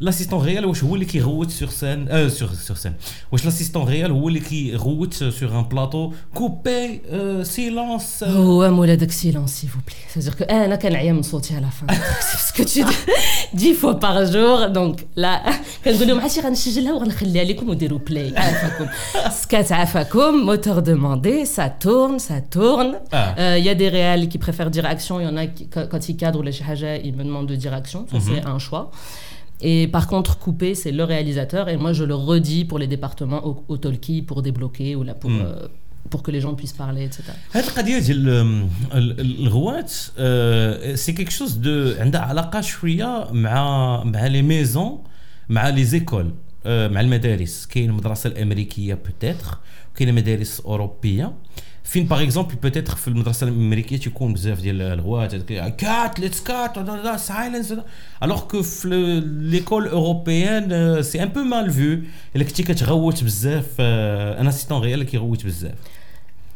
لاسيستون 0.00 0.44
ريال 0.44 0.64
واش 0.64 0.84
هو 0.84 0.94
اللي 0.94 1.04
كيغوت 1.04 1.50
سور 1.50 1.68
سان 1.68 2.08
اه 2.08 2.28
سور 2.28 2.48
سور 2.48 2.76
سان 2.76 2.94
واش 3.32 3.44
لاسيستون 3.44 3.84
ريال 3.88 4.10
هو 4.10 4.28
اللي 4.28 4.40
كيغوت 4.40 5.14
سور 5.14 5.58
ان 5.58 5.62
بلاطو 5.62 6.12
كوبي 6.34 7.00
سيلونس 7.42 8.24
هو 8.24 8.70
مولا 8.70 8.94
داك 8.94 9.10
سيلونس 9.10 9.60
سي 9.60 9.66
فو 9.66 9.78
بلي 9.86 9.96
سيزير 10.14 10.34
كو 10.34 10.44
انا 10.44 10.76
كنعيا 10.76 11.12
من 11.12 11.22
صوتي 11.22 11.54
على 11.54 11.66
فان 11.70 11.86
باسكو 11.86 12.64
tu 12.66 12.84
10 13.54 13.74
fois 13.74 13.94
par 14.00 14.16
jour 14.32 14.58
donc 14.74 14.96
là 15.16 15.52
كنقول 15.84 16.08
لهم 16.08 16.19
عرفتي 16.20 16.40
غنسجلها 16.40 16.92
وغنخليها 16.92 17.44
لكم 17.44 17.68
وديروا 17.68 17.98
بلاي 17.98 18.38
عافاكم 18.38 18.86
سكات 19.30 19.72
عافاكم 19.72 20.46
موتور 20.46 20.80
demandé 20.80 21.44
ça 21.44 21.68
tourne 21.84 22.18
ça 22.18 22.40
tourne 22.50 22.92
il 23.58 23.64
y 23.64 23.68
a 23.68 23.74
des 23.74 23.88
réels 23.88 24.28
qui 24.28 24.38
préfèrent 24.38 24.70
dire 24.70 24.86
action 24.86 25.20
il 25.20 25.24
y 25.24 25.26
en 25.26 25.36
a 25.36 25.46
qui 25.46 25.68
quand 25.68 26.08
ils 26.08 26.16
cadrent 26.16 26.42
les 26.42 26.52
شي 26.52 26.64
حاجه 26.64 26.96
ils 27.04 27.16
me 27.16 27.24
demandent 27.24 27.48
de 27.48 27.56
dire 27.56 27.74
action 27.74 28.06
ça 28.12 28.18
c'est 28.20 28.44
un 28.46 28.58
choix 28.58 28.90
et 29.60 29.88
par 29.88 30.06
contre, 30.06 30.38
couper, 30.38 30.74
c'est 30.74 30.92
le 30.92 31.04
réalisateur. 31.04 31.68
Et 31.68 31.76
moi, 31.76 31.92
je 31.92 32.04
le 32.04 32.14
redis 32.14 32.64
pour 32.64 32.78
les 32.78 32.86
départements 32.86 33.46
au, 33.46 33.64
au 33.68 33.76
talkie, 33.78 34.22
pour 34.22 34.42
débloquer 34.42 34.96
ou 34.96 35.02
là 35.02 35.14
pour, 35.14 35.30
mm. 35.30 35.40
euh, 35.40 35.66
pour 36.10 36.22
que 36.22 36.30
les 36.30 36.40
gens 36.40 36.54
puissent 36.54 36.72
parler, 36.72 37.04
etc. 37.04 37.22
C'est 40.96 41.14
quelque 41.14 41.32
chose 41.32 41.58
de. 41.58 41.96
عندها 42.00 42.20
علاقة 42.20 42.60
شوية 42.60 43.28
مع 43.32 44.02
مع 44.04 44.28
les 44.28 44.42
maisons, 44.42 45.00
مع 45.50 45.76
les 45.76 45.94
écoles, 45.94 46.32
مع 46.66 47.00
المدارس. 47.00 47.66
كاين 47.66 47.90
المدرسة 47.90 48.28
الأمريكية 48.28 48.94
peut-être, 48.94 49.56
كاين 49.96 50.08
المدارس 50.08 50.60
الأوروبية. 50.60 51.32
فين 51.84 52.04
باغ 52.04 52.22
اكزومبل 52.22 52.54
بوتيتر 52.54 52.94
في 52.94 53.08
المدرسه 53.08 53.48
الامريكيه 53.48 53.96
تيكون 53.96 54.34
بزاف 54.34 54.60
ديال 54.60 54.82
الغوات 54.82 55.34
كات 55.52 56.20
ليتس 56.20 56.40
كات 56.40 56.90
سايلنس 57.20 57.74
الوغ 58.22 58.40
كو 58.40 58.62
في 58.62 58.88
ليكول 59.40 59.88
اوروبيان 59.88 61.02
سي 61.02 61.22
ان 61.22 61.28
بو 61.28 61.40
مال 61.40 61.70
فيو 61.70 62.00
الا 62.36 62.44
كنتي 62.44 62.62
كتغوت 62.62 63.24
بزاف 63.24 63.80
ان 63.80 64.46
اسيستون 64.46 64.82
ريال 64.82 65.02
كيغوت 65.02 65.46
بزاف 65.46 65.74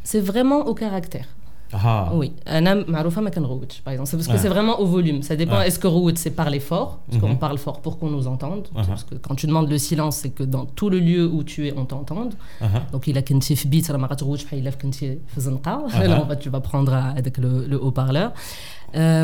سي 0.05 0.23
فريمون 0.23 0.63
او 0.63 0.75
كاركتير 0.75 1.25
Ah. 1.74 2.12
Oui, 2.14 2.34
Anna 2.46 2.76
Maroufa 2.76 3.22
Makanrouch, 3.22 3.82
par 3.84 3.94
exemple. 3.94 4.12
Parce 4.12 4.28
que 4.28 4.38
c'est 4.38 4.50
vraiment 4.50 4.80
au 4.80 4.86
volume. 4.86 5.22
Ça 5.24 5.36
dépend. 5.36 5.58
Ah. 5.58 5.68
Est-ce 5.68 5.80
que 5.80 5.88
Rouch, 5.88 6.14
c'est 6.16 6.32
parler 6.32 6.60
fort? 6.60 7.00
Parce 7.06 7.18
mm 7.18 7.18
-hmm. 7.18 7.22
qu'on 7.22 7.34
mhm. 7.34 7.40
parle 7.40 7.58
fort 7.58 7.80
pour 7.82 7.94
qu'on 8.00 8.10
nous 8.10 8.28
entende. 8.28 8.66
Uh-huh. 8.76 8.88
Parce 8.88 9.04
que 9.04 9.16
quand 9.16 9.36
tu 9.36 9.48
demandes 9.48 9.70
le 9.70 9.78
silence, 9.78 10.16
c'est 10.22 10.34
que 10.38 10.46
dans 10.56 10.66
tout 10.78 10.90
le 10.90 11.00
lieu 11.00 11.26
où 11.36 11.44
tu 11.44 11.68
es, 11.68 11.74
on 11.82 11.86
t'entende. 11.86 12.34
Uh-huh. 12.62 12.92
Donc 12.94 13.08
il 13.10 13.18
a 13.18 13.24
Kentif 13.30 13.68
Beat, 13.72 13.86
il 13.90 13.96
a 13.96 13.98
Marat 13.98 14.22
Rouch, 14.28 14.44
il 14.62 14.68
a 14.68 14.72
Kentif 14.72 15.20
Zanqa. 15.46 15.76
Alors 15.94 16.28
tu 16.44 16.50
vas 16.56 16.62
prendre 16.72 16.94
euh, 16.94 17.20
avec 17.20 17.38
le 17.44 17.78
haut-parleur. 17.84 18.30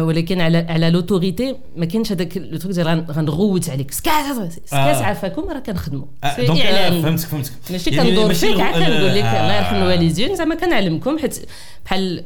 ولكن 0.02 0.42
على 0.42 0.58
على 0.58 0.90
لوتوريتي 0.90 1.56
ما 1.76 1.86
كاينش 1.86 2.12
هذاك 2.12 2.38
لو 2.38 2.58
تروك 2.58 2.74
ديال 2.74 3.06
غنغوت 3.12 3.70
عليك. 3.70 3.92
سكات 3.92 4.52
سكات 4.66 4.96
عافاكم 4.96 5.50
راه 5.50 5.60
كنخدموا. 5.60 6.06
دونك 6.38 6.62
فهمتك 7.02 7.28
فهمتك. 7.28 7.52
ماشي 7.72 7.92
كندور 7.92 8.34
فيك 8.34 8.60
عاد 8.60 8.74
كنقول 8.74 9.10
لك 9.10 9.24
الله 9.24 9.56
يرحم 9.56 9.76
الوالدين 9.76 10.36
زعما 10.36 10.56
كنعلمكم 10.56 11.20
حيت 11.20 11.50
بحال 11.86 12.24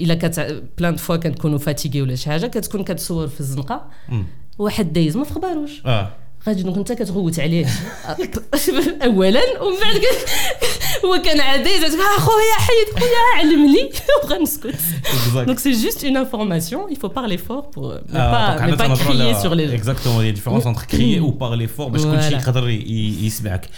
إلا 0.00 0.14
كت 0.14 0.62
بلان 0.78 0.96
فوا 0.96 1.16
كنكونوا 1.16 1.58
فاتيكي 1.58 2.02
ولا 2.02 2.14
شي 2.14 2.30
حاجة 2.30 2.46
كتكون 2.46 2.84
كتصور 2.84 3.28
في 3.28 3.40
الزنقة 3.40 3.90
واحد 4.58 4.92
دايز 4.92 5.16
ما 5.16 5.24
في 5.24 5.34
خباروش 5.34 5.82
غادي 6.47 6.63
دونك 6.63 6.77
انت 6.77 6.91
كتغوت 6.91 7.39
عليه 7.39 7.65
اولا 9.03 9.61
ومن 9.61 9.77
بعد 9.81 10.01
هو 11.05 11.21
كان 11.21 11.39
عادي 11.41 11.69
خويا 12.17 12.55
حيد 12.57 12.99
خويا 12.99 13.37
علمني 13.37 13.89
وغنسكت 14.23 14.75
دونك 15.35 15.59
سي 15.59 15.71
جوست 15.71 16.03
اون 16.03 16.17
انفورماسيون 16.17 16.93
il 16.93 16.95
faut 16.95 17.09
parler 17.09 17.37
fort 17.37 17.69
pour 17.71 17.93
ne 17.93 18.13
pas 18.13 18.67
ne 18.67 18.75
pas 18.75 18.89
crier 18.95 19.33
sur 19.43 19.55
les 19.55 19.67
gens 19.67 19.77
exactement 19.81 20.21
il 20.21 20.27
y 20.27 20.29
a 20.29 20.31
différence 20.31 20.65
entre 20.65 20.85
crier 20.87 21.19
ou 21.19 21.31
parler 21.31 21.67
fort 21.77 21.89
باش 21.89 22.01
كلشي 22.01 22.33
يقدر 22.33 22.69
يسمعك 22.69 23.69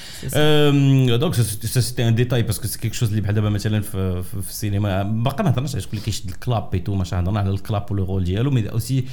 دونك 1.19 1.33
سا 1.35 1.81
سيتي 1.81 2.07
ان 2.07 2.15
ديتاي 2.15 2.43
باسكو 2.43 2.67
سي 2.67 2.79
كيك 2.79 2.93
شوز 2.93 3.09
اللي 3.09 3.21
بحال 3.21 3.35
دابا 3.35 3.49
مثلا 3.49 3.81
في, 3.81 4.23
في 4.23 4.49
السينما 4.49 5.03
باقي 5.03 5.43
ما 5.43 5.49
هضرناش 5.49 5.71
على 5.71 5.81
شكون 5.81 5.93
اللي 5.93 6.05
كيشد 6.05 6.29
الكلاب 6.29 6.69
ايتو 6.73 6.95
ماشي 6.95 7.15
هضرنا 7.15 7.39
على 7.39 7.49
الكلاب 7.49 7.91
ولو 7.91 8.05
رول 8.05 8.23
ديالو 8.23 8.51
مي 8.51 8.69
اوسي 8.69 9.05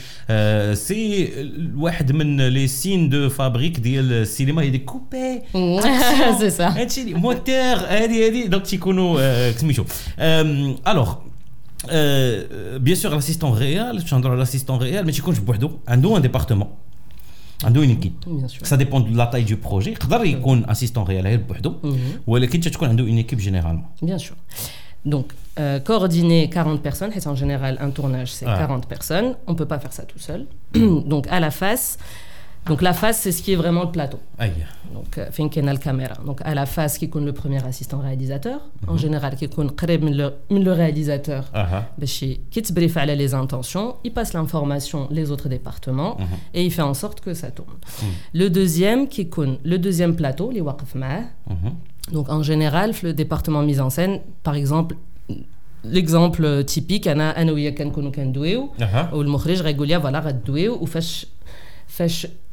سي 0.75 1.31
واحد 1.77 2.13
من 2.13 2.49
لي 2.49 2.69
سين 2.69 3.09
دو 3.09 3.29
فابريك 3.47 3.81
ديال 3.81 4.13
السينما 4.13 4.63
هي 4.63 4.71
دي 4.71 4.79
كوبي 4.79 5.43
سي 6.39 6.51
سا 6.51 6.69
هادشي 6.69 7.15
موتور 7.15 7.55
هادي 7.55 8.27
هادي 8.27 8.47
دونك 8.47 8.67
تيكونوا 8.67 9.51
سميتو 9.51 9.85
الوغ 10.89 11.15
بيان 12.79 12.95
سور 12.95 13.15
لاسيستون 13.15 13.59
ريال 13.59 13.99
باش 13.99 14.15
نهضروا 14.15 14.33
على 14.33 14.39
لاسيستون 14.39 14.79
ريال 14.79 15.07
ما 15.07 15.13
تيكونش 15.13 15.39
بوحدو 15.39 15.71
عنده 15.89 16.17
ان 16.17 16.23
ديبارتمون 16.23 16.69
عنده 17.65 17.81
اون 17.81 17.89
ايكيب 17.89 18.13
سا 18.63 18.77
ديبون 18.77 19.05
دو 19.05 19.11
لا 19.11 19.25
تاي 19.25 19.43
دو 19.43 19.57
بروجي 19.65 19.91
يقدر 19.91 20.25
يكون 20.25 20.71
اسيستون 20.71 21.05
ريال 21.05 21.27
غير 21.27 21.41
بوحدو 21.41 21.75
ولكن 22.27 22.61
تكون 22.61 22.89
عنده 22.89 23.05
اون 23.05 23.17
ايكيب 23.17 23.39
جينيرالمون 23.39 23.85
بيان 24.03 24.19
سور 24.19 24.37
Donc, 25.05 25.33
euh, 25.59 25.81
coordonner 25.81 26.49
40 26.49 26.81
personnes, 26.81 27.13
et 27.13 27.27
en 27.27 27.35
général, 27.35 27.77
un 27.81 27.91
tournage, 27.91 28.33
c'est 28.33 28.47
ah. 28.47 28.57
40 28.57 28.87
personnes. 28.87 29.35
On 29.47 29.53
ne 29.53 29.57
peut 29.57 29.67
pas 29.67 29.79
faire 29.79 29.93
ça 29.93 30.05
tout 30.05 30.19
seul. 30.19 30.47
Donc, 30.75 31.27
à 31.29 31.41
la 31.41 31.51
face, 31.51 31.99
donc 32.68 32.82
la 32.82 32.94
face, 32.94 33.20
c'est 33.22 33.32
ce 33.32 33.42
qui 33.42 33.54
est 33.54 33.56
vraiment 33.56 33.84
le 33.84 33.92
plateau. 33.92 34.20
Aïe. 34.38 34.52
Donc 34.94 35.18
euh, 35.18 35.30
finken 35.32 35.68
al 35.70 35.80
camera. 35.80 36.16
Donc 36.26 36.42
à 36.44 36.54
la 36.54 36.66
face 36.66 36.98
qui 36.98 37.10
compte 37.10 37.26
le 37.26 37.34
premier 37.34 37.64
assistant 37.66 38.00
réalisateur, 38.00 38.60
mm-hmm. 38.60 38.90
en 38.90 38.94
mhm. 38.94 39.00
général 39.00 39.36
qui 39.36 39.48
compte 39.50 39.76
près 39.76 39.98
le, 39.98 40.34
le 40.50 40.72
réalisateur, 40.72 41.46
qui 42.52 42.62
te 42.62 42.74
briefe 42.74 42.98
les 43.06 43.34
intentions, 43.34 43.96
il 44.04 44.12
passe 44.14 44.34
l'information 44.34 45.08
les 45.12 45.32
autres 45.32 45.50
départements 45.50 46.18
mm-hmm. 46.18 46.56
et 46.56 46.66
il 46.66 46.72
fait 46.72 46.82
en 46.82 46.94
sorte 46.94 47.22
que 47.22 47.34
ça 47.34 47.52
tourne. 47.52 47.70
Mm-hmm. 47.70 48.04
Le 48.34 48.50
deuxième 48.50 49.08
qui 49.08 49.30
compte 49.30 49.60
le 49.64 49.78
deuxième 49.78 50.16
plateau, 50.16 50.52
les 50.52 50.62
waqf 50.62 50.96
mhm. 50.96 51.74
Donc 52.12 52.30
en 52.30 52.42
général, 52.42 52.94
le 53.04 53.14
département 53.14 53.62
mise 53.62 53.82
en 53.82 53.90
scène, 53.90 54.22
par 54.44 54.56
exemple, 54.56 54.96
l'exemple 55.84 56.64
typique, 56.64 57.08
ana 57.08 57.32
ana 57.32 57.54
ou 57.54 57.58
yakkan 57.58 57.92
kunu 57.92 58.12
kan 58.12 58.32
ou 58.36 59.24
le 59.24 59.30
moukhrij 59.30 59.62
régulier 59.62 59.98
voilà, 59.98 60.24
ou 60.82 60.86
fash 60.88 61.28
fash 61.88 62.28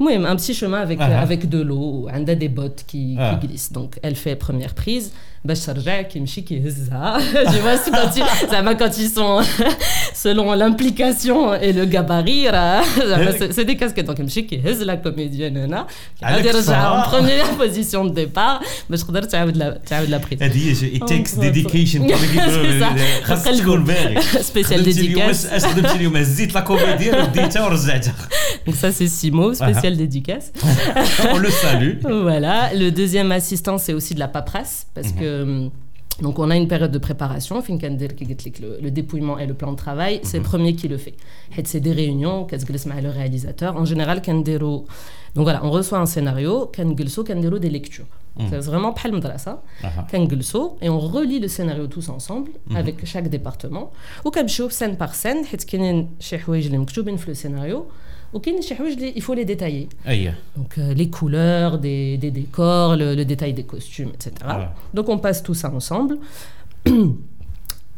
Oui, 0.00 0.14
un 0.14 0.36
petit 0.36 0.54
chemin 0.54 0.80
avec, 0.80 0.98
uh 0.98 1.02
-huh. 1.02 1.22
avec 1.22 1.48
de 1.48 1.60
l'eau, 1.60 2.08
a 2.10 2.34
des 2.34 2.48
bottes 2.48 2.84
qui, 2.86 3.16
ah. 3.18 3.38
qui 3.40 3.46
glissent. 3.46 3.72
Donc, 3.72 3.98
elle 4.02 4.16
fait 4.16 4.34
première 4.36 4.74
prise. 4.74 5.12
باش 5.45 5.65
ترجع 5.65 6.01
كيمشي 6.01 6.41
كيهزها 6.41 7.19
tu 7.33 7.59
vois 7.63 7.77
c'est 7.85 7.91
quand 7.91 8.17
ils 8.17 8.51
زعما 8.51 8.73
quand 8.73 8.97
ils 8.97 9.09
sont 9.09 9.41
selon 10.23 10.53
l'implication 10.53 11.53
et 11.53 11.73
le 11.73 11.85
gabarit 11.85 12.49
راه 12.49 12.83
c'est 13.51 13.65
des 13.65 13.77
casquettes 13.77 14.07
donc 14.07 14.19
يمشي 14.19 14.41
كيهز 14.41 14.81
لا 14.81 14.95
كوميديان 14.95 15.57
هنا 15.57 15.87
غادي 16.23 16.47
يرجع 16.47 17.03
en 17.03 17.07
première 17.09 17.49
position 17.61 18.05
de 18.05 18.19
départ 18.19 18.65
باش 18.89 19.01
تقدر 19.03 19.23
تعاود 19.23 19.57
لا 19.57 19.81
تعاود 19.85 20.09
لا 20.09 20.17
بريز 20.17 20.43
هذه 20.43 20.83
هي 20.83 20.99
it 20.99 21.03
takes 21.03 21.31
dedication 21.31 22.13
خاصك 23.23 23.61
تكون 23.61 23.83
باغي 23.83 24.21
سبيسيال 24.21 24.83
ديديكاس 24.83 25.45
اش 25.45 25.65
خدمتي 25.65 25.95
اليوم 25.95 26.17
هزيت 26.17 26.55
لا 26.55 26.59
كوميديان 26.59 27.23
وديتها 27.23 27.65
ورجعتها 27.65 28.15
donc 28.67 28.75
ça 28.81 28.91
c'est 28.97 29.09
Simo 29.19 29.53
spécial 29.53 29.93
dédicace 30.03 30.47
on 31.35 31.37
le 31.45 31.51
salue 31.63 31.95
voilà 32.27 32.57
le 32.81 32.87
deuxième 33.01 33.31
assistant 33.31 33.77
c'est 33.77 33.93
aussi 33.99 34.13
de 34.15 34.19
la 34.19 34.27
paperasse 34.27 34.75
parce 34.95 35.11
que 35.19 35.28
donc 36.20 36.38
on 36.38 36.50
a 36.50 36.56
une 36.56 36.68
période 36.68 36.90
de 36.90 36.98
préparation, 36.98 37.56
le, 38.60 38.78
le 38.82 38.90
dépouillement 38.90 39.38
et 39.38 39.46
le 39.46 39.54
plan 39.54 39.72
de 39.72 39.76
travail, 39.76 40.20
c'est 40.22 40.38
le 40.38 40.44
premier 40.44 40.74
qui 40.74 40.86
le 40.88 40.98
fait. 40.98 41.14
C'est 41.64 41.80
des 41.80 41.92
réunions, 41.92 42.44
le 43.00 43.10
réalisateur. 43.10 43.76
En 43.76 43.84
général, 43.84 44.20
donc 45.34 45.44
voilà, 45.44 45.64
on 45.64 45.70
reçoit 45.70 45.98
un 45.98 46.06
scénario, 46.06 46.66
des 47.58 47.70
lectures. 47.70 48.06
C'est 48.48 48.58
vraiment 48.58 48.92
pas 48.92 49.08
le 49.08 49.14
ça. 49.38 49.62
Et 50.80 50.88
on 50.88 50.98
relit 50.98 51.40
le 51.40 51.48
scénario 51.48 51.86
tous 51.86 52.08
ensemble, 52.08 52.50
avec 52.74 53.04
chaque 53.04 53.28
département. 53.28 53.90
Ou 54.24 54.30
comme 54.30 54.48
scène 54.72 54.96
par 54.96 55.14
scène, 55.14 55.44
le 57.28 57.34
scénario, 57.34 57.88
وكاين 58.33 58.61
شي 58.61 58.75
حوايج 58.75 59.15
il 59.17 59.21
faut 59.21 59.35
les 59.35 59.45
détailler 59.45 60.07
اي 60.07 60.33
donc 60.57 60.77
euh, 60.77 60.93
les 60.93 61.09
couleurs 61.09 61.77
des, 61.79 62.17
des 62.17 62.31
décors 62.31 62.95
le, 62.95 63.15
le 63.15 63.25
détail 63.25 63.53
des 63.53 63.63
costumes 63.73 64.11
etc 64.15 64.31
Voilà. 64.43 64.73
donc 64.93 65.09
on 65.09 65.17
passe 65.17 65.43
tout 65.43 65.53
ça 65.61 65.69
ensemble 65.79 66.17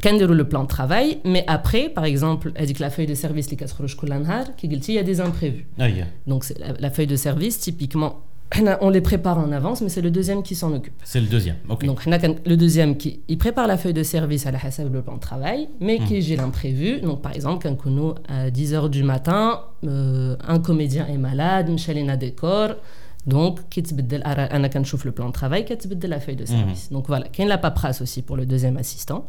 كنديروا 0.03 0.35
le 0.35 0.43
plan 0.49 0.63
de 0.63 0.67
travail 0.67 1.17
mais 1.25 1.43
après 1.47 1.89
par 1.89 2.05
exemple 2.05 2.51
هذيك 2.57 2.77
la 2.79 2.89
feuille 2.89 3.07
de 3.07 3.15
service 3.15 3.45
اللي 3.45 3.55
كتخرج 3.55 3.95
كل 3.95 4.09
نهار 4.21 4.45
كي 4.49 4.67
قلتي 4.67 4.93
il 4.93 5.03
y 5.03 5.05
a 5.05 5.15
des 5.15 5.19
imprévus 5.21 5.81
اي 5.81 6.05
donc 6.29 6.43
c'est 6.43 6.59
la, 6.59 6.73
la 6.79 6.89
on 8.80 8.90
les 8.90 9.00
prépare 9.00 9.38
en 9.38 9.52
avance, 9.52 9.80
mais 9.80 9.88
c'est 9.88 10.00
le 10.00 10.10
deuxième 10.10 10.42
qui 10.42 10.54
s'en 10.54 10.72
occupe. 10.72 10.94
C'est 11.04 11.20
le 11.20 11.26
deuxième, 11.26 11.56
ok. 11.68 11.84
Donc, 11.84 12.04
le 12.06 12.56
deuxième 12.56 12.96
qui 12.96 13.20
il 13.28 13.38
prépare 13.38 13.66
la 13.66 13.76
feuille 13.76 13.94
de 13.94 14.02
service 14.02 14.46
à 14.46 14.50
la 14.50 14.58
Hassab, 14.62 14.92
le 14.92 15.02
plan 15.02 15.14
de 15.14 15.20
travail, 15.20 15.68
mais 15.80 15.98
hmm. 15.98 16.04
qui 16.04 16.22
j'ai 16.22 16.36
l'imprévu. 16.36 17.00
Donc, 17.00 17.22
par 17.22 17.34
exemple, 17.34 17.62
quand 17.62 17.90
on 17.90 18.14
à 18.28 18.50
10h 18.50 18.90
du 18.90 19.02
matin, 19.02 19.60
euh, 19.84 20.36
un 20.46 20.58
comédien 20.58 21.06
est 21.06 21.18
malade, 21.18 21.68
Michelina 21.68 22.16
décor. 22.16 22.76
Donc, 23.26 23.68
qui 23.68 23.80
le 25.04 25.12
plan 25.12 25.28
de 25.28 25.32
travail, 25.32 25.64
la 26.08 26.18
feuille 26.18 26.34
de 26.34 26.42
hmm. 26.42 26.46
service. 26.46 26.90
Donc 26.90 27.06
voilà, 27.06 27.28
qui 27.28 27.44
la 27.44 27.56
paperasse 27.56 28.02
aussi 28.02 28.20
pour 28.20 28.36
le 28.36 28.46
deuxième 28.46 28.76
assistant. 28.76 29.26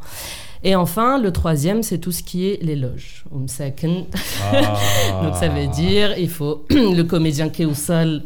Et 0.64 0.76
enfin, 0.76 1.20
le 1.20 1.32
troisième, 1.32 1.84
c'est 1.84 2.00
tout 2.00 2.12
ce 2.12 2.24
qui 2.24 2.48
est 2.48 2.64
les 2.64 2.76
loges. 2.76 3.24
Ah. 3.32 5.22
Donc 5.24 5.36
ça 5.36 5.48
veut 5.48 5.68
dire, 5.68 6.18
il 6.18 6.30
faut 6.30 6.66
le 6.70 7.04
comédien 7.04 7.50
qui 7.50 7.62
est 7.62 7.66
au 7.66 7.76
sol. 7.76 8.24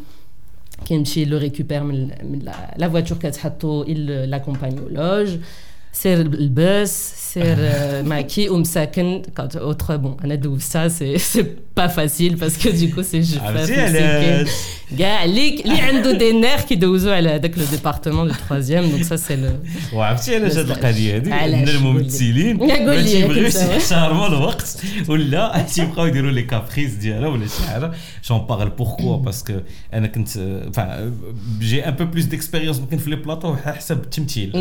كيمشي 0.85 1.25
le 1.27 1.37
récupère 1.37 1.83
من 1.83 2.09
من 2.23 2.43
la, 2.43 2.85
la 2.85 2.89
voiture 2.89 3.19
كتحطو 3.19 3.85
il 3.85 4.07
l'accompagne 4.07 4.79
aux 4.81 4.89
loges 4.89 5.39
سير 5.93 6.21
الباس 6.21 6.91
سير 7.37 7.57
آه، 7.59 8.03
ماكي 8.03 8.49
ومساكن 8.49 9.23
quand 9.41 9.53
autre 9.55 9.89
bon 9.91 10.25
انا 10.25 10.35
دوزتها 10.35 10.89
سي 10.89 11.19
سي 11.19 11.47
با 11.77 11.87
فاسيل 11.87 12.35
باسكو 12.35 12.71
du 12.71 12.93
coup 12.95 13.05
c'est 13.07 13.35
je 13.35 13.39
عرفتي 13.41 13.75
علاش 13.81 14.49
كاع 14.99 15.25
اللي 15.25 15.61
اللي 15.63 15.81
عنده 15.81 16.13
دي 16.19 16.33
نير 16.33 16.61
كيدوزو 16.61 17.11
على 17.11 17.29
هذاك 17.29 17.59
لو 17.59 17.65
ديبارتمون 17.65 18.29
دو 18.29 18.35
تروازيام 18.49 18.85
دونك 18.91 19.03
سا 19.03 19.17
سي 19.17 19.37
لو 19.37 19.51
وعرفتي 19.93 20.35
علاش 20.37 20.57
هاد 20.57 20.67
بس 20.67 20.71
القضيه 20.79 21.15
هادي 21.17 21.33
علاش؟ 21.33 21.55
ان 21.55 21.65
قول 21.65 21.67
لي. 21.67 21.77
الممثلين 21.77 22.59
قول 22.59 22.69
ما 22.69 22.93
لي 22.95 23.13
تيبغيوش 23.13 23.57
كنت- 23.57 23.71
يحترموا 23.71 24.27
الوقت 24.27 24.77
ولا 25.09 25.67
تيبقاو 25.75 26.07
يديروا 26.07 26.31
لي 26.31 26.43
كابريس 26.43 26.93
ديالها 26.95 27.29
ولا 27.29 27.47
شي 27.47 27.63
حاجه 27.69 27.93
جون 28.29 28.39
بارل 28.39 28.71
بوركوا 28.71 29.17
باسكو 29.17 29.53
انا 29.95 30.07
كنت 30.07 30.29
فان 30.75 31.15
جي 31.61 31.89
ان 31.89 31.95
بو 31.95 32.05
بلوس 32.05 32.25
ديكسبيريونس 32.25 32.79
ممكن 32.79 32.99
في 32.99 33.11
لي 33.11 33.17
بلاطو 33.17 33.57
حسب 33.57 34.01
التمثيل 34.03 34.53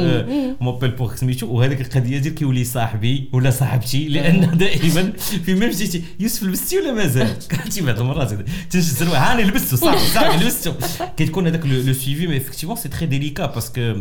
موبيل 0.62 0.92
بور 0.92 1.16
سميتو 1.16 1.48
وهذيك 1.48 1.82
القضيه 1.82 2.18
ديال 2.18 2.36
كيولي 2.36 2.64
صاحبي 2.67 3.31
ولا 3.33 3.51
صاحبتي 3.51 4.09
لأن 4.09 4.59
دائما 4.59 5.13
في 5.45 5.55
ميم 5.55 5.71
جيتي 5.71 6.03
يوسف 6.21 6.43
لبستي 6.43 6.79
ولا 6.79 6.93
مازال؟ 6.93 7.37
قلتي 7.65 7.81
بعض 7.81 8.01
المرات 8.01 8.33
تنشز 8.71 9.03
هاني 9.03 9.45
لبستو 9.45 9.77
صاحبي 9.77 9.99
صاحبي 9.99 10.45
لبستو 10.45 10.73
كتكون 11.17 11.47
هذاك 11.47 11.67
لو 11.67 11.93
سويفي 11.93 12.27
مي 12.27 12.37
افكتيفون 12.37 12.77
سي 12.77 12.89
تري 12.89 13.07
ديليكا 13.07 13.47
باسكو 13.47 14.01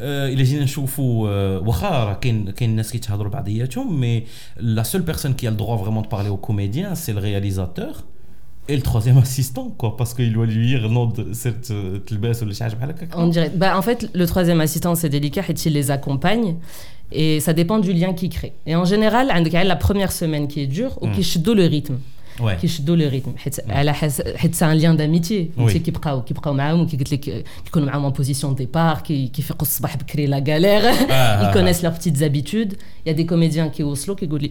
الا 0.00 0.44
جينا 0.44 0.64
نشوفوا 0.64 1.28
آه، 1.28 1.58
واخا 1.58 2.04
راه 2.04 2.14
كاين 2.14 2.50
كاين 2.50 2.70
الناس 2.70 2.92
كيتهضروا 2.92 3.30
بعضياتهم 3.30 4.00
مي 4.00 4.22
لا 4.56 4.82
سول 4.82 5.02
بيرسون 5.02 5.32
كي 5.32 5.48
a 5.48 5.50
le 5.50 5.54
droit 5.54 5.76
vraiment 5.76 6.02
de 6.02 6.08
parler 6.08 6.30
au 6.30 6.36
comédien 6.36 6.94
c'est 6.94 7.12
le 7.12 7.20
réalisateur 7.20 8.04
et 8.68 8.76
le 8.76 8.82
troisième 8.82 9.18
assistant 9.18 9.70
quoi 9.78 9.96
parce 9.96 10.14
qu'il 10.14 10.32
doit 10.32 10.46
lui 10.46 10.66
dire 10.66 10.90
نوض 10.90 11.32
سيرت 11.32 11.70
آه، 11.70 11.96
تلبس 12.06 12.42
ولا 12.42 12.52
شي 12.52 12.64
حاجه 12.64 12.74
بحال 12.74 12.90
هكاك 12.90 13.14
On 13.14 13.28
dirait, 13.28 13.52
bah, 13.54 13.78
en 13.78 13.82
fait, 13.82 14.08
le 14.14 14.26
troisième 14.26 14.60
assistant, 14.60 14.94
c'est 14.94 15.08
délicat 15.08 15.44
et 15.48 15.54
il 15.66 15.72
les 15.72 15.90
accompagne. 15.90 16.56
Et 17.12 17.40
ça 17.40 17.52
dépend 17.52 17.78
du 17.78 17.92
lien 17.92 18.12
qu'il 18.18 18.30
crée. 18.30 18.54
Et 18.66 18.74
en 18.74 18.86
général, 18.86 19.30
عندك 19.30 19.54
la 19.54 19.76
première 19.76 20.12
semaine 20.12 20.48
qui 20.48 20.60
est 20.62 20.66
dure 20.66 20.98
ou 21.02 21.08
qui 21.08 21.20
يشدوا 21.20 21.54
le 21.54 21.66
rythme. 21.66 21.98
ouais 22.40 22.60
كيشدوا 22.60 22.96
لو 22.96 23.08
ريتم 23.08 23.36
حيت 23.36 23.70
على 23.70 23.94
حس 23.94 24.22
حيت 24.36 24.54
سي 24.54 24.64
ان 24.64 24.72
ليان 24.72 24.96
داميتي 24.96 25.50
Oui. 25.58 25.70
كي 25.72 25.78
كيبقاو 25.78 26.22
كيبقاو 26.22 26.54
معاهم 26.54 26.86
كي 26.86 26.96
قلت 26.96 27.12
لك 27.12 27.44
كيكونوا 27.64 27.86
معاهم 27.88 28.10
en 28.12 28.16
بوزيسيون 28.16 28.54
ديبار 28.54 28.98
كي 29.00 29.26
كيفيقوا 29.28 29.62
الصباح 29.62 29.96
بكري 29.96 30.26
لا 30.26 30.36
غالير 30.48 30.82
آه. 30.90 31.42
ils 31.52 31.54
connaissent 31.56 31.82
leurs 31.82 31.98
petites 31.98 32.22
habitudes 32.22 32.72
il 33.06 33.12
y 33.12 33.14
a 33.14 33.16
des 33.22 33.26
comédiens 33.26 33.68
qui 33.76 33.80
وصلوا 33.80 34.16
كيقول 34.16 34.42
لي 34.42 34.50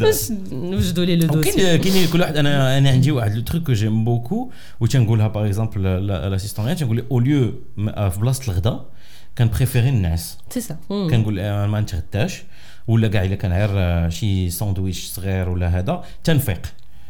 باش 0.01 0.31
نوجدوا 0.51 1.05
لي 1.05 1.15
لو 1.15 1.27
دوسي. 1.27 1.77
كاين 1.77 2.07
كل 2.07 2.21
واحد 2.21 2.37
أنا 2.37 2.77
أنا 2.77 2.89
عندي 2.89 3.11
واحد 3.11 3.35
لو 3.35 3.41
تروك 3.41 3.63
كو 3.63 3.73
جيم 3.73 4.05
بوكو 4.05 4.51
وتنقولها 4.79 5.27
باغ 5.27 5.45
اكزومبل 5.45 6.07
لاسيستون 6.07 6.75
تنقول 6.75 6.95
لي 6.95 7.03
أو 7.11 7.19
ليو 7.19 7.53
في 7.77 8.17
بلاصة 8.21 8.51
الغداء 8.51 8.85
كان 9.35 9.49
بريفيري 9.49 9.91
نعس 9.91 10.37
سي 10.49 10.61
سا 10.61 10.77
كنقول 10.89 11.39
آه، 11.39 11.67
ما 11.67 11.81
نتغداش 11.81 12.43
ولا 12.87 13.07
كاع 13.07 13.23
إلا 13.23 13.35
كان 13.35 13.51
غير 13.51 13.69
آه، 13.73 14.09
شي 14.09 14.49
ساندويتش 14.49 15.05
صغير 15.05 15.49
ولا 15.49 15.67
هذا 15.79 16.03
تنفيق. 16.23 16.61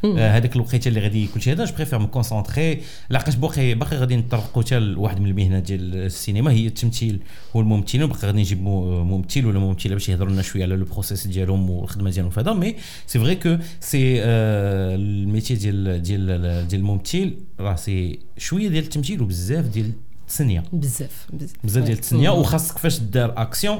آه، 0.05 0.37
هذيك 0.37 0.55
الوقيته 0.55 0.87
اللي 0.87 0.99
غادي 0.99 1.27
كلشي 1.27 1.51
هذا 1.51 1.65
جو 1.65 1.75
بريفير 1.75 1.99
مكونسونطري 1.99 2.81
لحقاش 3.09 3.35
باقي 3.35 3.73
باقي 3.73 3.97
غادي 3.97 4.15
نطرقوا 4.15 4.63
حتى 4.63 4.79
لواحد 4.79 5.19
من 5.19 5.29
المهنات 5.29 5.63
ديال 5.63 5.95
السينما 5.95 6.51
هي 6.51 6.67
التمثيل 6.67 7.19
والممثلين. 7.53 8.03
وباقي 8.03 8.27
غادي 8.27 8.39
نجيب 8.39 8.61
ممثل 8.61 9.45
ولا 9.45 9.59
ممثلة 9.59 9.93
باش 9.93 10.09
يهضروا 10.09 10.31
لنا 10.31 10.41
شوية 10.41 10.63
على 10.63 10.75
لو 10.75 10.85
بروسيس 10.85 11.27
ديالهم 11.27 11.69
والخدمة 11.69 12.09
ديالهم 12.09 12.29
في 12.31 12.39
هذا 12.39 12.53
مي 12.53 12.75
سي 13.07 13.19
فري 13.19 13.35
كو 13.35 13.57
سي 13.79 14.23
الميتي 14.23 15.55
ديال 15.55 16.01
ديال 16.01 16.67
ديال 16.67 16.81
الممثل 16.81 17.33
راه 17.59 17.75
سي 17.75 18.19
شوية 18.37 18.69
ديال 18.69 18.83
التمثيل 18.83 19.21
وبزاف 19.21 19.65
ديال 19.65 19.91
التصنيه 20.21 20.63
بزاف 20.73 21.27
بزاف. 21.63 21.83
ديال 21.83 21.97
التصنيه 21.97 22.29
وخاصك 22.29 22.77
فاش 22.77 22.99
دار 22.99 23.33
اكسيون 23.41 23.79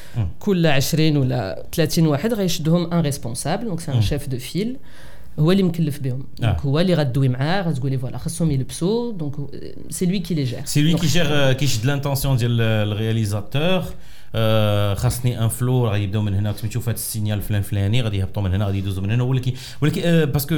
Mm. 0.16 0.20
كل 0.40 0.66
20 0.66 1.16
ولا 1.16 1.62
30 1.72 2.06
واحد 2.06 2.34
غيشدهم 2.34 2.90
un 2.90 3.06
responsable. 3.12 3.64
Donc, 3.70 3.80
c'est 3.80 3.92
un 3.92 4.00
Mm. 4.00 4.10
chef 4.10 4.28
de 4.34 4.38
file. 4.38 4.76
هو 5.38 5.52
اللي 5.52 5.62
مكلف 5.62 5.98
بهم 6.00 6.20
Ah. 6.22 6.40
دونك 6.42 6.60
هو 6.60 6.80
اللي 6.80 6.94
غدوي 6.94 7.28
معاه 7.28 7.62
غتقولي 7.62 7.98
فوالا 7.98 8.18
خاصهم 8.18 8.50
يلبسوا 8.50 9.12
دونك 9.12 9.34
سي 9.90 10.06
لوي 10.06 10.18
كي 10.18 10.34
لي 10.34 10.44
جير 10.44 10.60
C'est 10.64 10.80
lui 10.80 10.94
qui 10.94 11.08
gère, 11.08 11.30
euh, 11.30 11.54
qui 11.54 11.66
gère 11.66 11.82
de 11.82 11.86
l'intention 11.86 12.34
du 12.36 12.46
réalisateur. 12.92 13.82
خاصني 14.96 15.44
ان 15.44 15.48
فلو 15.48 15.86
غادي 15.86 16.04
يبداو 16.04 16.22
من 16.22 16.34
هنا 16.34 16.52
تشوف 16.52 16.88
هذا 16.88 16.96
السينيال 16.96 17.42
فلان 17.42 17.62
فلاني 17.62 18.02
غادي 18.02 18.16
يهبطوا 18.16 18.42
من 18.42 18.54
هنا 18.54 18.64
غادي 18.66 18.78
يدوزوا 18.78 19.02
من 19.02 19.10
هنا 19.10 19.22
ولكن 19.22 19.52
ولكن 19.82 20.00
باسكو 20.24 20.54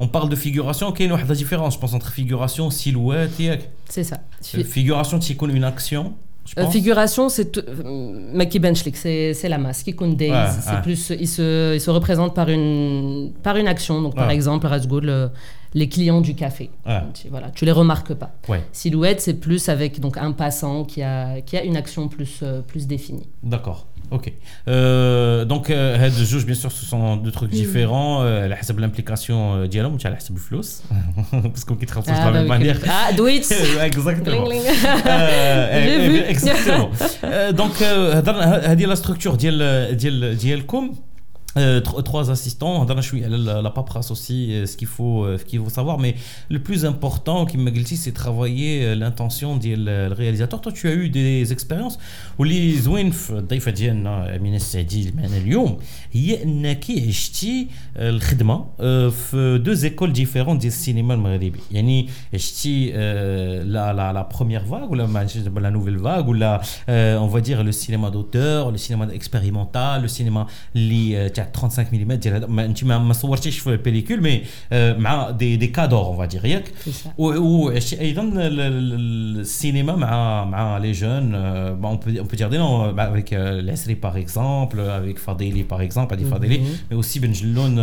اون 0.00 0.08
بارل 0.14 0.28
دو 0.28 0.36
فيغوراسيون 0.36 0.92
كاين 0.92 1.12
واحد 1.12 1.28
لا 1.28 1.34
ديفيرونس 1.34 1.74
جو 1.74 1.80
بونس 1.80 1.94
انتر 1.94 2.06
فيغوراسيون 2.06 2.70
سيلوات 2.70 3.40
ياك 3.40 3.60
سي 3.88 4.04
سا 4.04 4.18
فيغوراسيون 4.42 5.20
تيكون 5.20 5.50
اون 5.50 5.64
اكسيون 5.64 6.12
Euh, 6.57 6.67
figuration, 6.67 7.29
c'est 7.29 7.59
Maki 8.33 8.59
Benchlik, 8.59 8.95
c'est 8.95 9.49
la 9.49 9.57
masse. 9.57 9.83
Kikun 9.83 10.09
Days, 10.09 10.31
ouais, 10.31 10.45
c'est 10.61 10.71
ouais. 10.71 10.81
plus, 10.81 11.11
il 11.19 11.27
se, 11.27 11.73
il 11.75 11.81
se 11.81 11.89
représente 11.89 12.33
par 12.33 12.49
une, 12.49 13.33
par 13.43 13.57
une 13.57 13.67
action. 13.67 14.01
Donc, 14.01 14.15
par 14.15 14.31
exemple, 14.31 14.67
Razgoul, 14.67 15.31
les 15.73 15.89
clients 15.89 16.21
du 16.21 16.35
café. 16.35 16.69
Tu, 17.13 17.27
voilà, 17.29 17.49
tu 17.51 17.65
les 17.65 17.71
remarques 17.71 18.13
pas. 18.13 18.31
Silhouette, 18.71 19.21
c'est 19.21 19.35
plus 19.35 19.69
avec 19.69 19.99
donc 19.99 20.17
un 20.17 20.31
passant 20.31 20.83
qui 20.85 21.01
a, 21.03 21.41
qui 21.41 21.57
a 21.57 21.63
une 21.63 21.77
action 21.77 22.07
plus, 22.07 22.39
euh, 22.43 22.61
plus 22.61 22.87
définie. 22.87 23.27
D'accord. 23.43 23.87
Ok. 24.10 24.30
Euh, 24.68 25.46
donc, 25.46 25.70
euh, 25.70 25.96
juge, 26.24 26.44
bien 26.44 26.54
sûr, 26.54 26.70
ce 26.70 26.84
sont 26.84 27.16
deux 27.16 27.30
trucs 27.30 27.50
différents. 27.50 28.22
Euh, 28.22 28.46
l'implication 28.78 29.54
euh, 29.54 29.66
dialogue, 29.66 29.96
tu 29.98 30.06
as 30.06 30.10
le 30.10 30.38
flous. 30.38 30.60
Parce 31.30 31.64
qu'on 31.64 31.76
quitte 31.76 31.90
de 32.20 32.26
la 32.26 32.30
même 32.30 32.46
manière. 32.46 32.78
Ah, 32.88 33.12
do 33.14 33.26
it 33.26 33.50
Exactement. 33.82 34.48
euh, 35.06 36.28
exactement. 36.28 36.90
donc, 37.56 37.82
هذه 37.82 38.86
la 38.86 38.96
structure 38.96 39.36
ديال 39.36 39.96
ديال 39.96 40.36
ديالكم 40.36 40.94
euh, 41.58 41.80
trois 41.80 42.30
assistants. 42.30 42.86
La, 42.86 43.60
la 43.60 43.70
paperasse 43.70 44.10
aussi, 44.10 44.54
euh, 44.54 44.66
ce 44.66 44.74
qu'il 44.78 44.88
faut, 44.88 45.24
euh, 45.24 45.36
qu'il 45.36 45.60
faut 45.60 45.68
savoir. 45.68 45.98
Mais 45.98 46.14
le 46.48 46.60
plus 46.60 46.86
important, 46.86 47.44
qui 47.44 47.58
m'a 47.58 47.70
dit, 47.70 47.98
c'est 47.98 48.12
travailler 48.12 48.94
l'intention 48.94 49.56
du 49.56 49.74
réalisateur. 49.74 50.60
Toi, 50.62 50.72
tu 50.72 50.88
as 50.88 50.94
eu 50.94 51.10
des 51.10 51.52
expériences 51.52 51.98
où 52.38 52.44
les 52.44 52.78
Zwinf, 52.84 53.32
ضيفة 53.32 53.70
ديالنا 53.70 54.36
أمينة 54.36 54.56
السعدي 54.56 55.12
معنا 55.16 55.36
اليوم 55.36 55.78
هي 56.12 56.42
أنك 56.42 56.84
عشتي 57.08 57.68
الخدمة 57.96 58.64
في 59.10 59.62
deux 59.64 59.84
écoles 59.84 60.12
différentes 60.12 60.58
ديال 60.58 60.72
السينما 60.72 61.14
المغربي. 61.14 61.60
يعني 61.70 62.08
عشتي 62.34 62.92
la 63.64 63.92
la 63.92 64.12
la 64.12 64.24
première 64.24 64.64
vague 64.64 64.90
ou 64.90 64.94
la 64.94 65.06
la 65.60 65.70
nouvelle 65.70 65.98
vague 65.98 66.28
ou 66.28 66.32
la 66.32 66.60
on 66.88 67.26
va 67.26 67.40
dire 67.40 67.62
le 67.62 67.72
cinéma 67.72 68.10
d'auteur, 68.10 68.70
le 68.70 68.78
cinéma 68.78 69.06
expérimental, 69.12 70.02
le 70.02 70.08
cinéma 70.08 70.46
اللي 71.46 71.48
35 71.54 72.04
mm 72.04 72.12
ديال 72.12 72.50
ما 72.50 72.64
انت 72.64 72.84
ما 72.84 73.12
صورتيش 73.12 73.58
في 73.58 73.66
البيليكول 73.70 74.20
مي 74.20 74.42
مع 74.72 75.30
دي 75.30 75.56
دي 75.56 75.66
كادور 75.66 76.06
اون 76.06 76.16
فادير 76.16 76.44
ياك 76.44 76.72
وعشتي 77.18 78.00
ايضا 78.00 78.30
السينما 78.34 79.96
مع 79.96 80.44
مع 80.44 80.78
لي 80.78 80.92
جون 80.92 81.34
اون 81.34 81.96
بو 81.96 82.36
دير 82.36 82.48
دي 82.48 82.58
نون 82.58 83.00
افيك 83.00 83.34
العسري 83.34 83.94
باغ 83.94 84.18
اكزومبل 84.18 84.80
افيك 84.80 85.18
فضيلي 85.18 85.62
باغ 85.62 85.82
اكزومبل 85.82 86.16
هادي 86.16 86.24
فضيلي 86.24 86.58
مي 86.58 86.96
اوسي 86.96 87.20
بن 87.20 87.32
جلون 87.32 87.74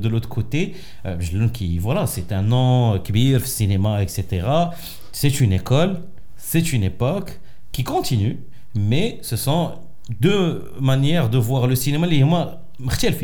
دو 0.00 0.08
لوت 0.08 0.26
كوتي 0.26 0.74
بن 1.04 1.18
جلون 1.18 1.48
كي 1.48 1.78
فوالا 1.78 2.06
سي 2.06 2.24
ان 2.32 2.48
نون 2.48 2.98
كبير 2.98 3.38
في 3.38 3.44
السينما 3.44 4.02
اكسيتيرا 4.02 4.74
c'est 5.12 5.40
une 5.40 5.52
école, 5.52 6.02
c'est 6.36 6.72
une 6.72 6.84
époque 6.84 7.40
qui 7.72 7.82
continue, 7.82 8.38
mais 8.74 9.18
ce 9.22 9.36
sont 9.36 9.72
deux 10.20 10.70
manières 10.80 11.28
de 11.28 11.38
voir 11.38 11.66
le 11.66 11.74
cinéma. 11.74 12.06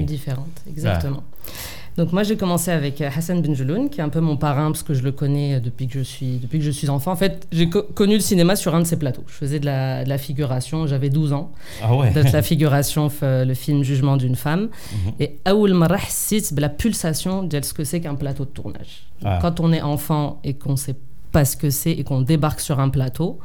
Différentes, 0.04 0.62
exactement. 0.68 1.24
Donc 1.98 2.14
moi 2.14 2.24
j'ai 2.24 2.38
commencé 2.38 2.72
avec 2.72 3.02
euh, 3.02 3.10
Hassan 3.14 3.42
Benjeloun, 3.42 3.90
qui 3.90 4.00
est 4.00 4.04
un 4.04 4.10
peu 4.10 4.22
mon 4.22 4.38
parrain 4.38 4.72
parce 4.72 4.84
que 4.84 4.94
je 4.94 5.04
le 5.04 5.12
connais 5.12 5.56
euh, 5.56 5.60
depuis 5.60 5.88
que 5.88 6.00
je 6.00 6.04
suis, 6.04 6.38
depuis 6.38 6.60
que 6.60 6.64
je 6.64 6.72
suis 6.72 6.90
enfant. 6.90 7.12
En 7.12 7.18
fait, 7.18 7.46
j'ai 7.52 7.70
connu 7.70 8.14
le 8.14 8.22
cinéma 8.22 8.56
sur 8.56 8.74
un 8.74 8.80
de 8.80 8.86
ses 8.86 8.98
plateaux. 8.98 9.24
Je 9.28 9.34
faisais 9.34 9.60
de 9.60 9.66
la, 9.66 10.06
de 10.06 10.10
la 10.10 10.18
figuration, 10.18 10.88
j'avais 10.88 11.10
12 11.10 11.34
ans. 11.34 11.52
Ah 11.84 11.94
ouais. 11.94 12.12
De 12.12 12.22
la 12.22 12.42
figuration, 12.52 13.12
le 13.22 13.54
film 13.54 13.84
Jugement 13.84 14.16
d'une 14.16 14.38
femme. 14.38 14.62
Mm 14.62 14.96
-hmm. 15.10 15.24
Et 15.24 15.40
Aoul 15.46 15.74
Marah 15.74 16.00
la 16.58 16.70
pulsation 16.70 17.44
de 17.44 17.62
ce 17.62 17.74
que 17.74 17.84
c'est 17.84 18.02
qu'un 18.02 18.16
plateau 18.16 18.46
de 18.46 18.52
tournage. 18.52 19.04
Ah. 19.26 19.40
Quand 19.42 19.60
on 19.60 19.74
est 19.74 19.82
enfant 19.82 20.40
et 20.44 20.54
qu'on 20.54 20.78
sait 20.78 20.96
pas 21.32 21.46
ce 21.46 21.56
que 21.58 21.70
c'est 21.70 21.92
et 21.92 22.04
qu'on 22.04 22.22
débarque 22.22 22.62
sur 22.62 22.80
un 22.80 22.90
plateau, 22.90 23.40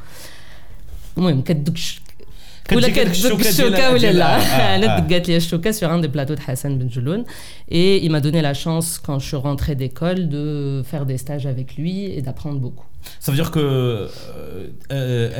ولا 2.74 2.90
كتدق 2.90 3.48
الشوكه 3.48 3.94
ولا 3.94 4.12
لا 4.12 4.76
انا 4.76 5.00
دقات 5.00 5.28
لي 5.28 5.38
الشوكه 5.38 5.72
sur 5.72 5.90
un 5.92 6.00
des 6.00 6.10
plateaux 6.10 6.36
de 6.36 6.44
Hassan 6.48 6.78
Benjeloun 6.78 7.24
et 7.70 8.06
il 8.06 8.12
m'a 8.12 8.22
donné 8.22 8.42
la 8.42 8.54
chance 8.54 9.00
quand 9.06 9.20
je 9.20 9.28
suis 9.28 9.42
rentrée 9.50 9.76
d'école 9.76 10.30
de 10.30 10.84
faire 10.92 11.06
des 11.06 11.18
stages 11.18 11.48
avec 11.48 11.78
lui 11.78 12.06
et 12.06 12.22
d'apprendre 12.22 12.60
beaucoup 12.60 12.86
ça 13.20 13.32
veut 13.32 13.38
dire 13.42 13.52
que 13.52 14.08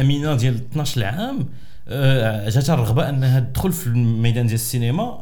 امينه 0.02 0.36
ديال 0.36 0.70
12 0.70 1.04
عام 1.04 1.46
جاتها 2.48 2.74
الرغبه 2.74 3.10
انها 3.10 3.40
تدخل 3.40 3.72
في 3.72 3.88
الميدان 3.88 4.46
ديال 4.46 4.56
السينما 4.56 5.18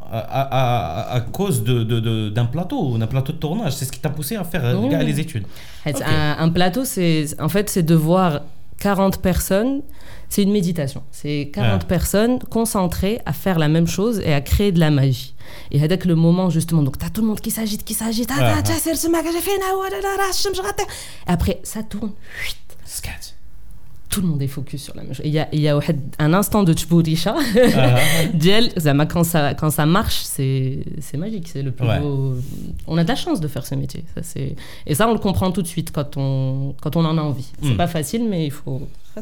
à 1.12 1.19
cause 1.38 1.63
de 1.63 2.29
d'un 2.29 2.45
plateau 2.45 2.97
d'un 2.97 3.07
plateau 3.07 3.33
de 3.33 3.38
tournage 3.38 3.73
c'est 3.73 3.86
ce 3.86 3.91
qui 3.91 3.99
t'a 3.99 4.10
poussé 4.10 4.36
à 4.36 4.43
faire 4.43 4.62
كاع 4.91 5.01
les 5.01 5.19
études 5.19 5.45
un 5.86 6.49
plateau 6.49 6.83
c'est 6.86 7.25
en 7.39 7.49
fait 7.49 7.69
c'est 7.69 7.83
de 7.83 7.95
voir 7.95 8.41
40 8.79 9.21
personnes 9.21 9.81
c'est 10.32 10.44
une 10.44 10.50
méditation. 10.50 11.02
C'est 11.10 11.50
40 11.52 11.86
personnes 11.86 12.38
concentrées 12.38 13.20
à 13.26 13.34
faire 13.34 13.58
la 13.58 13.68
même 13.68 13.86
chose 13.86 14.18
et 14.24 14.32
à 14.32 14.40
créer 14.40 14.72
de 14.72 14.80
la 14.80 14.90
magie. 14.90 15.34
Et 15.70 15.82
avec 15.84 16.06
le 16.06 16.14
moment, 16.14 16.48
justement, 16.48 16.82
donc 16.82 16.98
tu 16.98 17.04
as 17.04 17.10
tout 17.10 17.20
le 17.20 17.26
monde 17.26 17.40
qui 17.40 17.50
s'agite, 17.50 17.84
qui 17.84 17.92
s'agite. 17.92 18.30
Après, 21.26 21.60
ça 21.64 21.82
tourne. 21.82 22.12
Tout 24.12 24.20
le 24.20 24.29
monde 24.29 24.42
est 24.42 24.46
focus 24.46 24.83
sur 24.83 24.94
la 24.94 25.03
même 25.03 25.14
chose. 25.14 25.25
Il 25.25 25.33
y 25.33 25.38
a, 25.38 25.48
il 25.53 25.61
y 25.61 25.68
a 25.68 25.79
un 26.18 26.35
instant 26.35 26.62
de 26.62 26.72
tchbourisha. 26.72 27.35
quand 29.07 29.25
ça, 29.25 29.55
quand 29.55 29.70
ça 29.70 29.87
marche, 29.87 30.20
c'est 30.22 30.85
magique. 31.16 31.48
C'est 31.48 31.62
le 31.62 31.72
plus 31.72 31.87
beau. 32.01 32.35
On 32.87 32.98
a 32.98 33.05
de 33.05 33.09
la 33.09 33.16
chance 33.16 33.40
de 33.40 33.48
faire 33.48 33.66
ce 33.66 33.75
métier. 33.75 34.05
Ça, 34.14 34.40
et 34.87 34.94
ça, 34.94 35.09
on 35.09 35.14
le 35.14 35.18
comprend 35.18 35.51
tout 35.51 35.62
de 35.62 35.66
suite 35.66 35.92
quand 35.92 36.16
on, 36.16 36.75
quand 36.81 36.96
on 36.96 37.05
en 37.05 37.16
a 37.16 37.22
envie. 37.22 37.51
C'est 37.62 37.77
pas 37.77 37.88
facile, 37.88 38.29
mais 38.29 38.44
il 38.44 38.53
faut 38.53 38.83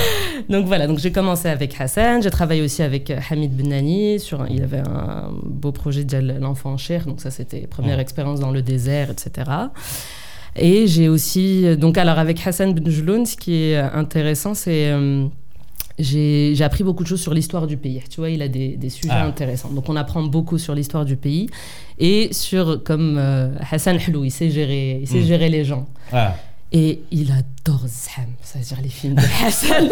donc 0.48 0.66
voilà, 0.66 0.86
donc 0.86 0.98
j'ai 0.98 1.12
commencé 1.12 1.48
avec 1.48 1.78
Hassan, 1.78 2.22
j'ai 2.22 2.30
travaillé 2.30 2.62
aussi 2.62 2.82
avec 2.82 3.12
Hamid 3.30 3.54
Benani, 3.54 4.18
sur 4.18 4.46
il 4.48 4.62
avait 4.62 4.78
un 4.78 5.30
beau 5.42 5.72
projet 5.72 6.04
de 6.04 6.16
l'enfant 6.40 6.78
cher, 6.78 7.04
donc 7.04 7.20
ça 7.20 7.30
c'était 7.30 7.66
première 7.66 7.98
expérience 7.98 8.40
dans 8.40 8.50
le 8.50 8.62
désert, 8.62 9.10
etc. 9.10 9.50
Et 10.56 10.86
j'ai 10.86 11.08
aussi, 11.08 11.76
donc 11.76 11.98
alors 11.98 12.18
avec 12.18 12.46
Hassan 12.46 12.72
Benjloun, 12.74 13.26
ce 13.26 13.36
qui 13.36 13.54
est 13.54 13.76
intéressant, 13.76 14.54
c'est 14.54 14.92
j'ai 15.98 16.56
appris 16.62 16.82
beaucoup 16.82 17.04
de 17.04 17.08
choses 17.08 17.20
sur 17.20 17.34
l'histoire 17.34 17.66
du 17.66 17.76
pays. 17.76 18.02
Tu 18.10 18.18
vois, 18.20 18.30
il 18.30 18.42
a 18.42 18.48
des, 18.48 18.76
des 18.76 18.90
sujets 18.90 19.12
intéressants. 19.12 19.70
Donc, 19.70 19.88
on 19.88 19.94
apprend 19.94 20.22
beaucoup 20.24 20.58
sur 20.58 20.74
l'histoire 20.74 21.04
du 21.04 21.16
pays 21.16 21.48
et 22.00 22.32
sur, 22.32 22.82
comme 22.82 23.16
Hassan 23.70 23.98
Hlou, 23.98 24.24
il 24.24 24.30
sait 24.30 24.50
gérer, 24.50 24.98
il 25.02 25.06
sait 25.08 25.22
gérer 25.22 25.48
les 25.48 25.64
gens. 25.64 25.86
Et 26.76 27.02
il 27.12 27.30
adore 27.30 27.86
Zaham, 27.86 28.30
c'est-à-dire 28.42 28.78
les 28.82 28.88
films 28.88 29.14
de 29.14 29.46
Hassan. 29.46 29.88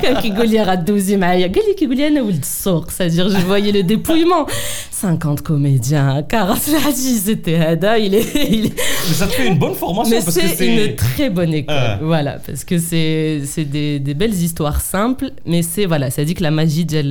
Quand 0.00 0.20
Kigouli 0.20 0.58
a 0.58 0.76
12 0.76 1.16
maïa, 1.16 1.48
Gali 1.48 1.74
Kigouli 1.76 2.04
a 2.04 2.22
ouvert 2.22 2.44
souk, 2.44 2.92
c'est-à-dire 2.92 3.28
je 3.28 3.38
voyais 3.38 3.72
le 3.72 3.82
dépouillement. 3.82 4.46
50 4.92 5.40
comédiens, 5.40 6.22
40 6.22 6.56
hadis, 6.86 7.22
c'était 7.24 7.56
Hada, 7.56 7.98
il 7.98 8.14
est. 8.14 8.32
Mais 8.32 9.12
ça 9.12 9.26
te 9.26 9.32
fait 9.32 9.48
une 9.48 9.58
bonne 9.58 9.74
formation 9.74 10.16
Mais 10.16 10.22
parce 10.22 10.38
que 10.38 10.46
c'est... 10.46 10.88
une 10.88 10.94
très 10.94 11.30
bonne 11.30 11.52
école, 11.52 11.74
ah. 11.76 11.98
voilà, 12.00 12.38
parce 12.46 12.62
que 12.62 12.78
c'est, 12.78 13.42
des, 13.64 13.98
belles 14.14 14.34
histoires 14.34 14.80
simples, 14.80 15.32
mais 15.44 15.62
c'est, 15.62 15.86
voilà, 15.86 16.10
ça 16.10 16.24
dit 16.24 16.34
que 16.34 16.44
la 16.44 16.52
magie, 16.52 16.84
hmm. 16.84 17.08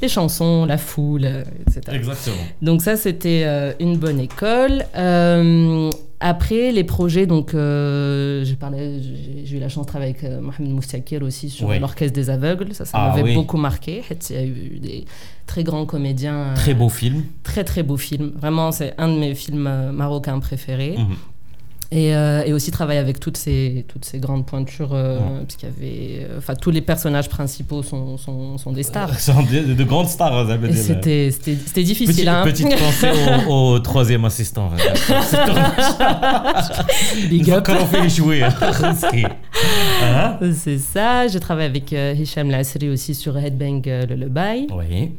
les, 0.00 0.08
chansons, 0.08 0.64
la 0.64 0.78
foule, 0.78 1.26
euh, 1.26 1.44
etc. 1.66 1.94
Exactement. 1.94 2.36
Donc 2.62 2.80
ça, 2.80 2.96
c'était 2.96 3.42
euh, 3.44 3.74
une 3.80 3.98
bonne 3.98 4.18
école. 4.18 4.86
Euh, 4.96 5.90
après, 6.20 6.72
les 6.72 6.84
projets, 6.84 7.26
donc, 7.26 7.54
euh, 7.54 8.44
j'ai 8.44 9.56
eu 9.56 9.60
la 9.60 9.68
chance 9.68 9.84
de 9.86 9.90
travailler 9.90 10.12
avec 10.18 10.24
euh, 10.24 10.40
Mohamed 10.40 10.72
Moustakir 10.72 11.22
aussi 11.22 11.50
sur 11.50 11.68
Oui. 11.68 11.78
l'Orchestre 11.78 12.14
des 12.14 12.30
Aveugles. 12.30 12.72
Ça, 12.74 12.84
ça 12.84 12.92
Ah 12.98 13.08
m'avait 13.10 13.22
oui. 13.22 13.34
beaucoup 13.34 13.56
marqué. 13.58 14.02
Il 14.30 14.36
y 14.36 14.38
a 14.38 14.44
eu 14.44 14.78
des 14.80 15.04
très 15.46 15.62
grands 15.64 15.84
comédiens. 15.86 16.34
euh, 16.36 16.54
Très 16.54 16.74
beau 16.74 16.88
film. 16.88 17.24
Très, 17.42 17.64
très 17.64 17.82
beau 17.82 17.96
film. 17.96 18.32
Vraiment, 18.36 18.72
c'est 18.72 18.94
un 18.98 19.08
de 19.08 19.18
mes 19.18 19.34
films 19.34 19.66
euh, 19.66 19.92
marocains 19.92 20.38
préférés. 20.40 20.96
Mhm. 20.98 21.16
Euh, 21.94 22.42
et, 22.44 22.52
aussi 22.52 22.72
travailler 22.72 22.98
avec 22.98 23.20
toutes 23.20 23.36
ces, 23.36 23.84
toutes 23.86 24.04
ces 24.04 24.18
grandes 24.18 24.44
pointures, 24.44 24.92
euh, 24.92 25.20
parce 25.42 25.54
qu'il 25.54 25.68
y 25.68 25.72
avait. 25.72 26.24
Euh, 26.24 26.38
enfin, 26.38 26.56
tous 26.56 26.72
les 26.72 26.80
personnages 26.80 27.28
principaux 27.28 27.84
sont, 27.84 28.18
sont, 28.18 28.58
sont 28.58 28.72
des 28.72 28.82
stars. 28.82 29.10
de, 29.50 29.84
grandes 29.84 30.08
stars, 30.08 30.48
ça 30.48 30.56
veut 30.56 30.68
dire. 30.68 30.82
C'était, 30.82 31.30
c'était, 31.30 31.56
c'était 31.64 31.84
difficile. 31.84 32.14
Petite, 32.14 32.28
hein. 32.28 32.42
petite 32.44 32.76
pensée 32.76 33.10
au, 33.46 33.52
au, 33.74 33.78
troisième 33.78 34.24
assistant. 34.24 34.70
Big 37.30 37.48
up. 37.52 37.64
Quand 37.64 37.76
on 37.80 37.86
fait 37.86 38.02
les 38.02 38.08
jouer. 38.08 38.42
Hein. 38.42 38.52
Hein? 40.02 40.38
C'est 40.54 40.78
ça. 40.78 41.28
J'ai 41.28 41.38
travaillé 41.38 41.68
avec 41.68 41.92
euh, 41.92 42.14
Hicham 42.18 42.50
Lassri 42.50 42.88
aussi 42.88 43.14
sur 43.14 43.38
Headbang 43.38 43.82
le 43.84 44.06
Lullaby. 44.06 44.66
Oui. 44.72 45.12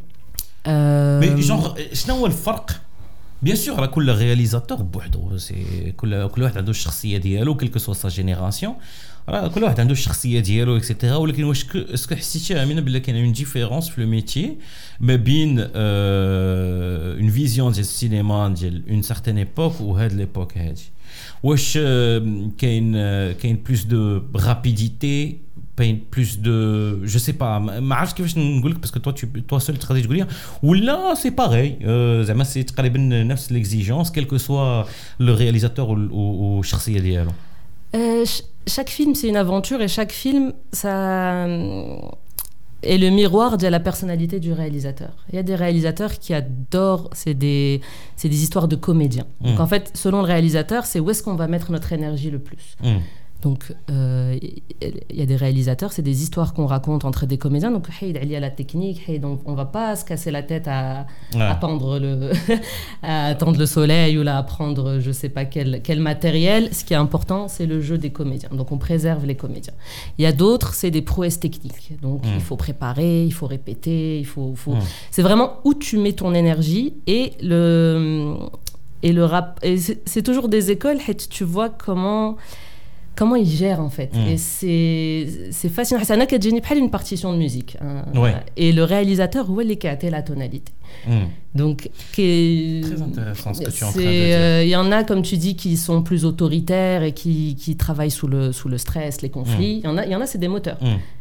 Mais 0.65 1.41
genre, 1.41 1.77
je 1.93 2.11
n'ai 2.11 2.19
pas 2.19 2.27
le 2.27 2.33
farc. 2.33 2.71
بيان 3.42 3.56
سور 3.56 3.78
راه 3.78 3.86
كل 3.86 4.14
رياليزاتور 4.14 4.82
بوحدو 4.82 5.38
سي 5.38 5.92
كل 5.96 6.28
كل 6.28 6.42
واحد 6.42 6.58
عنده 6.58 6.70
الشخصيه 6.70 7.18
ديالو 7.18 7.54
كيل 7.56 7.68
كو 7.68 7.78
سوا 7.78 7.94
سا 7.94 8.08
جينيراسيون 8.08 8.74
راه 9.28 9.48
كل 9.48 9.64
واحد 9.64 9.80
عنده 9.80 9.92
الشخصيه 9.92 10.40
ديالو 10.40 10.76
اكسيتيرا 10.76 11.16
ولكن 11.16 11.44
واش 11.44 11.66
اسكو 11.76 12.14
حسيتي 12.14 12.62
امينه 12.62 12.80
بلي 12.80 13.00
كاين 13.00 13.16
اون 13.16 13.32
ديفيرونس 13.32 13.88
في 13.88 14.00
لو 14.00 14.06
ميتي 14.06 14.56
ما 15.00 15.16
بين 15.16 15.58
اون 15.58 17.30
فيزيون 17.30 17.72
ديال 17.72 17.80
السينما 17.80 18.48
ديال 18.48 18.90
اون 18.90 19.02
سارتين 19.02 19.38
ايبوك 19.38 19.80
وهاد 19.80 20.12
ليبوك 20.12 20.58
هادي 20.58 20.82
واش 21.42 21.78
كاين 22.58 22.92
كاين 23.32 23.62
بلوس 23.66 23.84
دو 23.84 24.22
رابيديتي 24.36 25.38
كاين 25.76 26.04
بلوس 26.16 26.34
دو 26.34 27.06
جو 27.06 27.18
سي 27.18 27.32
با 27.32 27.58
ما 27.58 27.94
عرفتش 27.94 28.14
كيفاش 28.14 28.38
نقول 28.38 28.70
لك 28.70 28.78
باسكو 28.78 28.98
توا 28.98 29.12
توا 29.48 29.58
سول 29.58 29.76
تقدر 29.76 30.00
تقول 30.00 30.16
لي 30.16 30.26
ولا 30.62 31.14
سي 31.14 31.30
باغي 31.30 31.78
زعما 32.24 32.44
سي 32.44 32.62
تقريبا 32.62 32.98
نفس 32.98 33.52
ليكزيجونس 33.52 34.10
كيل 34.10 34.24
كو 34.24 34.36
سوا 34.36 34.84
لو 35.20 35.34
رياليزاتور 35.34 36.08
والشخصيه 36.12 37.00
ديالو 37.00 37.32
chaque 38.76 38.92
film, 38.98 39.14
c'est 39.14 39.28
une 39.28 39.36
aventure 39.36 39.80
et 39.86 39.88
chaque 39.88 40.12
film, 40.12 40.52
ça 40.72 40.94
est 42.82 42.98
le 42.98 43.10
miroir 43.10 43.58
de 43.58 43.68
la 43.68 43.80
personnalité 43.80 44.40
du 44.40 44.52
réalisateur. 44.52 45.14
Il 45.30 45.36
y 45.36 45.38
a 45.38 45.42
des 45.42 45.54
réalisateurs 45.54 46.12
qui 46.22 46.32
adorent, 46.34 47.10
c'est 47.12 47.34
des, 47.34 47.80
des 48.22 48.42
histoires 48.44 48.68
de 48.68 48.76
comédiens. 48.76 49.26
Donc 49.40 49.58
en 49.60 49.66
fait, 49.72 49.84
selon 49.94 50.18
le 50.24 50.28
réalisateur, 50.34 50.82
c'est 50.90 51.00
où 51.00 51.10
est-ce 51.10 51.22
qu'on 51.24 51.34
va 51.34 51.46
mettre 51.54 51.68
notre 51.76 51.92
énergie 51.92 52.30
le 52.30 52.40
plus. 52.48 52.76
Donc, 53.43 53.71
euh, 53.91 54.35
il 54.81 55.15
y 55.15 55.21
a 55.21 55.25
des 55.25 55.35
réalisateurs, 55.35 55.91
c'est 55.91 56.01
des 56.01 56.23
histoires 56.23 56.53
qu'on 56.53 56.65
raconte 56.65 57.05
entre 57.05 57.27
des 57.27 57.37
comédiens. 57.37 57.69
Donc, 57.69 57.87
il 58.01 58.27
y 58.27 58.35
a 58.35 58.39
la 58.39 58.49
technique, 58.49 59.21
donc 59.21 59.41
on 59.45 59.53
va 59.53 59.65
pas 59.65 59.95
se 59.95 60.03
casser 60.03 60.31
la 60.31 60.41
tête 60.41 60.67
à, 60.67 61.05
à 61.39 61.55
pendre 61.55 61.99
le, 61.99 62.31
à 63.03 63.27
attendre 63.27 63.59
le 63.59 63.67
soleil 63.67 64.17
ou 64.17 64.23
là, 64.23 64.37
à 64.37 64.43
prendre 64.43 64.99
je 64.99 65.11
sais 65.11 65.29
pas 65.29 65.45
quel, 65.45 65.81
quel 65.83 65.99
matériel. 65.99 66.73
Ce 66.73 66.83
qui 66.83 66.93
est 66.93 66.97
important, 66.97 67.47
c'est 67.47 67.67
le 67.67 67.79
jeu 67.79 67.99
des 67.99 68.09
comédiens. 68.09 68.49
Donc, 68.51 68.71
on 68.71 68.79
préserve 68.79 69.25
les 69.25 69.35
comédiens. 69.35 69.73
Il 70.17 70.23
y 70.23 70.27
a 70.27 70.31
d'autres, 70.31 70.73
c'est 70.73 70.91
des 70.91 71.03
prouesses 71.03 71.39
techniques. 71.39 71.93
Donc, 72.01 72.21
il 72.25 72.41
faut 72.41 72.57
préparer, 72.57 73.23
il 73.23 73.33
faut 73.33 73.47
répéter, 73.47 74.19
il 74.19 74.25
faut. 74.25 74.53
faut... 74.55 74.75
C'est 75.11 75.21
vraiment 75.21 75.57
où 75.63 75.75
tu 75.75 75.97
mets 75.97 76.13
ton 76.13 76.33
énergie 76.33 76.95
et 77.05 77.33
le. 77.41 78.35
Et 79.03 79.13
le 79.13 79.25
rap. 79.25 79.59
Et 79.61 79.77
c'est 79.77 80.23
toujours 80.23 80.49
des 80.49 80.71
écoles, 80.71 80.97
tu 81.29 81.43
vois 81.43 81.69
comment 81.69 82.35
comment 83.17 83.35
il 83.35 83.49
gère 83.49 83.81
en 83.81 83.89
fait. 83.89 84.15
Mm. 84.15 84.27
Et 84.29 84.37
c'est 85.51 85.69
fascinant. 85.69 85.99
Hassana 85.99 86.25
Kadjini 86.25 86.61
prend 86.61 86.75
une 86.75 86.89
partition 86.89 87.33
de 87.33 87.37
musique. 87.37 87.77
Hein. 87.81 88.05
Et 88.55 88.71
le 88.71 88.83
réalisateur, 88.83 89.49
où 89.49 89.59
est 89.59 89.85
a 89.85 90.09
la 90.09 90.21
tonalité. 90.21 90.71
Mm. 91.07 91.11
Donc, 91.55 91.89
très 92.13 93.01
intéressant 93.01 93.53
ce 93.53 93.61
que 93.61 93.71
tu 93.71 93.83
es 93.83 93.87
en 93.87 93.91
train 93.91 93.99
de 93.99 94.05
dire. 94.05 94.37
Euh, 94.37 94.63
il 94.63 94.69
y 94.69 94.75
en 94.75 94.91
a, 94.91 95.03
comme 95.03 95.23
tu 95.23 95.37
dis, 95.37 95.55
qui 95.55 95.75
sont 95.75 96.03
plus 96.03 96.23
autoritaires 96.23 97.01
et 97.01 97.13
qui, 97.13 97.55
qui 97.55 97.75
travaillent 97.75 98.11
sous 98.11 98.27
le, 98.27 98.51
sous 98.51 98.69
le 98.69 98.77
stress, 98.77 99.21
les 99.21 99.29
conflits. 99.29 99.77
Mm. 99.77 99.79
Il 99.79 99.83
y 99.83 99.87
en 99.87 99.97
a, 99.97 100.05
il 100.05 100.11
y 100.11 100.15
en 100.15 100.21
a 100.21 100.27
c'est 100.27 100.37
des 100.37 100.47
moteurs. 100.47 100.77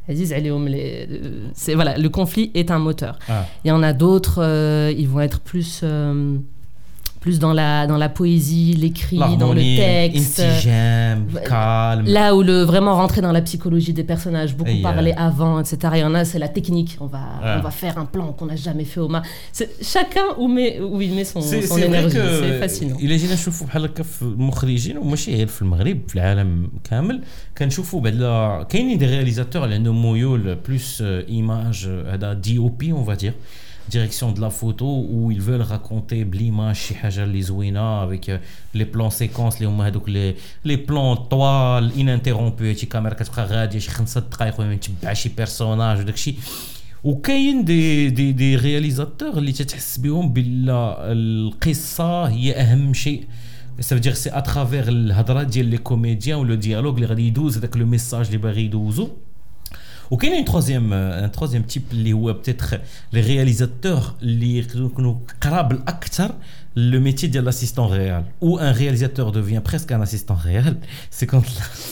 Elles 0.06 0.16
disent, 0.16 0.32
allez, 0.32 0.52
les, 0.68 1.08
c'est 1.54 1.74
voilà, 1.74 1.96
le 1.96 2.08
conflit 2.10 2.50
est 2.54 2.70
un 2.70 2.78
moteur. 2.78 3.18
Ah. 3.28 3.46
Il 3.64 3.68
y 3.68 3.72
en 3.72 3.82
a 3.82 3.92
d'autres, 3.92 4.42
euh, 4.42 4.92
ils 4.96 5.08
vont 5.08 5.20
être 5.20 5.40
plus 5.40 5.80
euh, 5.82 6.36
plus 7.25 7.37
dans 7.37 7.53
la, 7.53 7.85
dans 7.85 7.97
la 7.97 8.09
poésie, 8.09 8.73
l'écrit, 8.73 9.19
dans 9.37 9.53
le 9.53 9.61
texte. 9.61 10.41
calme. 11.45 12.05
Là 12.07 12.35
où 12.35 12.41
le 12.41 12.63
vraiment 12.63 12.95
rentrer 12.95 13.21
dans 13.21 13.31
la 13.31 13.41
psychologie 13.41 13.93
des 13.93 14.03
personnages, 14.03 14.55
beaucoup 14.57 14.81
parler 14.81 15.13
avant, 15.29 15.59
etc. 15.59 15.77
Il 15.97 15.99
y 15.99 16.03
en 16.03 16.15
a, 16.15 16.25
c'est 16.25 16.39
la 16.39 16.51
technique. 16.57 16.97
On 16.99 17.05
va, 17.05 17.25
on 17.57 17.61
va 17.61 17.71
faire 17.71 17.97
un 17.99 18.05
plan 18.05 18.27
qu'on 18.33 18.47
n'a 18.47 18.55
jamais 18.55 18.85
fait 18.85 18.99
au 18.99 19.07
mar. 19.07 19.21
Chacun 19.93 20.27
où, 20.39 20.47
met, 20.47 20.79
où 20.79 20.99
il 20.99 21.13
met 21.13 21.23
son, 21.23 21.41
son 21.41 21.77
énergie. 21.77 22.17
C'est 22.41 22.59
fascinant. 22.59 22.97
Il 22.99 23.11
جينا 23.21 23.33
نشوفوا 23.33 23.67
بحال 23.67 23.85
هكا 23.85 24.03
في 24.03 24.21
المخرجين 24.21 24.97
وماشي 24.97 25.35
غير 25.35 25.47
في 25.47 25.61
المغرب 25.61 25.99
في 26.07 26.15
العالم 26.15 26.69
كامل 26.83 27.21
كنشوفوا 27.57 28.01
بعدا 28.01 28.63
كاينين 28.63 28.97
دي 28.97 29.05
رياليزاتور 29.05 29.63
اللي 29.63 29.75
عندهم 29.75 30.11
ميول 30.11 30.55
بلوس 30.55 31.01
ايماج 31.01 31.87
هذا 32.07 32.33
دي 32.33 32.57
او 32.57 32.67
بي 32.67 32.91
اون 32.91 33.05
فادير 33.05 33.33
direction 33.89 34.31
de 34.31 34.41
la 34.41 34.49
photo 34.49 35.05
où 35.09 35.31
ils 35.31 35.41
veulent 35.41 35.67
raconter 35.75 36.23
l'image 36.23 36.79
chez 36.85 36.97
Hajar 37.01 37.25
Lizouina 37.25 38.01
avec 38.01 38.29
euh, 38.29 38.37
les 38.73 38.85
plans 38.85 39.09
séquences 39.09 39.59
les, 39.59 40.35
les 40.63 40.77
plans 40.77 41.15
toiles 41.15 41.91
ininterrompus 41.95 42.77
شي 42.77 42.85
كاميرا 42.85 43.13
كتبقى 43.13 43.45
غاديه 43.45 43.79
شي 43.79 43.91
خمسة 43.91 44.21
دقائق 44.21 44.59
وما 44.59 44.75
تبع 44.75 45.13
شي 45.13 45.29
بيرسوناج 45.29 45.99
وداك 45.99 46.13
الشيء 46.13 46.35
وكاين 47.03 47.65
دي 47.65 48.09
دي 48.09 48.31
دي 48.31 48.55
رياليزاتور 48.55 49.37
اللي 49.37 49.51
تتحس 49.51 49.97
بهم 49.97 50.33
بلا 50.33 50.97
القصه 51.11 52.23
هي 52.23 52.53
اهم 52.53 52.93
شيء 52.93 53.23
ça 53.81 53.95
veut 53.95 53.99
dire 53.99 54.17
c'est 54.17 54.31
à 54.31 54.41
travers 54.41 54.87
الهضره 54.87 55.43
ديال 55.43 55.65
لي 55.65 55.77
كوميديان 55.77 56.39
ولو 56.39 56.55
ديالوج 56.55 56.95
اللي 56.95 57.05
غادي 57.05 57.27
يدوز 57.27 57.57
هذاك 57.57 57.77
لو 57.77 57.85
ميساج 57.85 58.25
اللي 58.25 58.37
باغي 58.37 58.65
يدوزو 58.65 59.09
وكاين 60.11 60.33
ان 60.33 60.45
تروزيام 60.45 60.93
ان 60.93 61.31
تروزيام 61.31 61.63
تيب 61.63 61.83
اللي 61.91 62.13
هو 62.13 62.33
بتيتر 62.33 62.81
لي 63.13 63.21
رياليزاتور 63.21 64.01
اللي 64.21 64.57
يكونوا 64.75 65.15
قراب 65.41 65.71
الاكثر 65.71 66.31
le 66.75 66.99
métier 66.99 67.27
de 67.27 67.39
l'assistant 67.39 67.87
réel, 67.87 68.23
où 68.39 68.57
un 68.57 68.71
réalisateur 68.71 69.31
devient 69.31 69.61
presque 69.63 69.91
un 69.91 70.01
assistant 70.01 70.35
réel, 70.35 70.77
c'est 71.09 71.27
quand, 71.27 71.43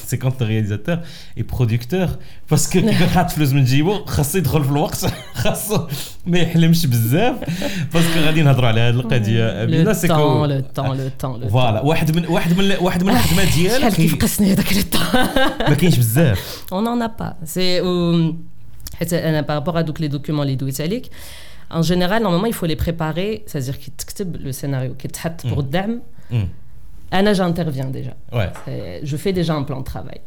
c'est 0.08 0.18
quand 0.18 0.40
le 0.40 0.46
réalisateur 0.46 1.02
est 1.36 1.44
producteur, 1.44 2.18
parce 2.48 2.68
que 2.68 2.80
كي 2.80 2.82
كنحط 2.82 3.32
فلوس 3.32 3.54
من 3.54 3.64
جيبو 3.64 4.06
خاصو 4.06 4.38
يدخل 4.38 4.64
في 4.64 4.70
الوقت 4.70 5.06
خاصو 5.34 5.88
ما 6.26 6.38
يحلمش 6.38 6.86
بزاف 6.86 7.36
باسكو 7.94 8.20
غادي 8.20 8.42
نهضروا 8.42 8.68
على 8.68 8.82
هذه 8.82 8.94
القضيه 8.94 9.66
بينا 9.66 9.94
سي 9.94 10.08
كو 10.08 10.46
لو 10.46 10.64
طون 10.76 10.98
لو 10.98 11.10
طون 11.20 11.50
فوالا 11.50 11.82
واحد 11.82 12.16
من 12.16 12.26
واحد 12.28 12.58
من 12.58 12.72
واحد 12.82 13.04
من 13.04 13.10
الخدمات 13.10 13.48
ديالك 13.56 13.80
شحال 13.80 13.94
كيف 13.94 14.16
قسني 14.16 14.54
هذاك 14.54 14.74
لو 14.74 14.82
طون 14.82 15.22
ما 15.70 15.74
كاينش 15.74 15.98
بزاف 15.98 16.64
اون 16.74 16.88
ان 16.88 17.08
با 17.08 17.36
سي 17.46 17.82
حيت 18.96 19.14
انا 19.14 19.42
بارابور 19.42 19.80
ا 19.80 19.82
دوك 19.82 20.02
لي 20.02 20.08
دوكيومون 20.08 20.44
اللي 20.44 20.56
دويت 20.56 20.82
عليك 20.82 21.10
en 21.75 21.83
général, 21.83 22.23
normalement, 22.23 22.47
il 22.47 22.55
faut 22.55 22.67
les 22.67 22.77
préparer, 22.77 23.43
c'est-à-dire 23.47 23.79
qu'il 23.79 23.93
le 24.41 24.53
scénario, 24.53 24.95
qui 24.95 25.07
est 25.07 25.47
pour 25.49 25.63
dame. 25.63 26.01
Anna, 27.11 27.33
j'interviens 27.35 27.87
déjà. 27.87 28.15
Je 29.03 29.17
fais 29.17 29.33
déjà 29.33 29.55
un 29.55 29.65
plan 29.65 29.81
de 29.81 29.85
travail. 29.85 30.21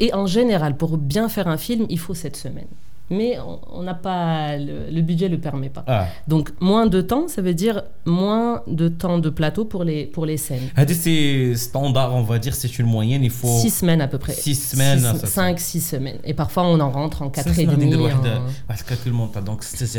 Et 0.00 0.14
en 0.14 0.26
général, 0.26 0.76
pour 0.76 0.96
bien 0.96 1.28
faire 1.28 1.48
un 1.48 1.58
film, 1.58 1.86
il 1.90 1.98
faut 1.98 2.14
cette 2.14 2.36
semaine 2.36 2.66
mais 3.12 3.38
on 3.72 3.82
n'a 3.82 3.94
pas 3.94 4.56
le, 4.56 5.00
budget 5.02 5.28
le 5.28 5.38
permet 5.38 5.68
pas. 5.68 5.84
Ah. 5.86 6.06
Donc 6.28 6.50
moins 6.60 6.86
de 6.86 7.00
temps, 7.00 7.28
ça 7.28 7.42
veut 7.42 7.54
dire 7.54 7.82
moins 8.04 8.62
de 8.66 8.88
temps 8.88 9.18
de 9.18 9.30
plateau 9.30 9.64
pour 9.64 9.84
les 9.84 10.06
pour 10.06 10.26
les 10.26 10.36
scènes. 10.36 10.70
C'est 10.88 11.54
standard, 11.56 12.14
on 12.14 12.22
va 12.22 12.38
dire, 12.38 12.54
c'est 12.54 12.78
une 12.78 12.86
moyenne, 12.86 13.24
il 13.24 13.30
faut 13.30 13.58
six 13.58 13.70
semaines 13.70 14.00
à 14.00 14.08
peu 14.08 14.18
près. 14.18 14.32
Six 14.32 14.54
semaines, 14.54 15.00
six, 15.20 15.26
cinq, 15.26 15.60
six 15.60 15.80
semaines. 15.80 16.18
Et 16.24 16.34
parfois 16.34 16.64
on 16.64 16.80
en 16.80 16.90
rentre 16.90 17.22
en 17.22 17.30
quatre 17.30 17.58
et 17.58 17.66
demi. 17.66 17.90
Le 17.90 19.12
monde 19.12 19.30
donc 19.44 19.62
c'est 19.64 19.98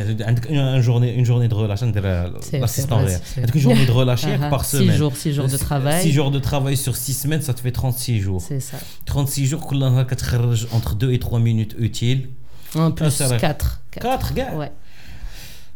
une 0.49 0.81
journée 0.81 1.13
une 1.13 1.25
journée 1.25 1.47
de 1.47 1.53
relâche 1.53 1.81
l'assistant 2.53 3.01
Une 3.37 3.59
journée 3.59 3.85
de 3.85 3.91
relâche 3.91 4.25
par 4.49 4.65
semaine. 4.65 4.91
Six 4.91 4.97
jours, 4.97 5.15
six 5.15 5.33
jours 5.33 5.47
de 5.47 5.57
travail. 5.57 6.01
Six 6.01 6.11
jours 6.11 6.31
de 6.31 6.39
travail 6.39 6.77
sur 6.77 6.95
six 6.95 7.13
semaines, 7.13 7.41
ça 7.41 7.53
te 7.53 7.59
fait 7.59 7.71
36 7.71 8.19
jours. 8.19 8.41
C'est 8.41 8.59
ça. 8.59 8.77
36 9.05 9.45
jours, 9.45 9.61
entre 10.71 10.95
deux 10.95 11.11
et 11.11 11.19
trois 11.19 11.39
minutes 11.39 11.75
utiles. 11.77 12.29
En 12.75 12.91
plus, 12.91 13.21
4. 13.39 13.81
4, 13.91 14.33
gars 14.33 14.53
Ouais. 14.55 14.71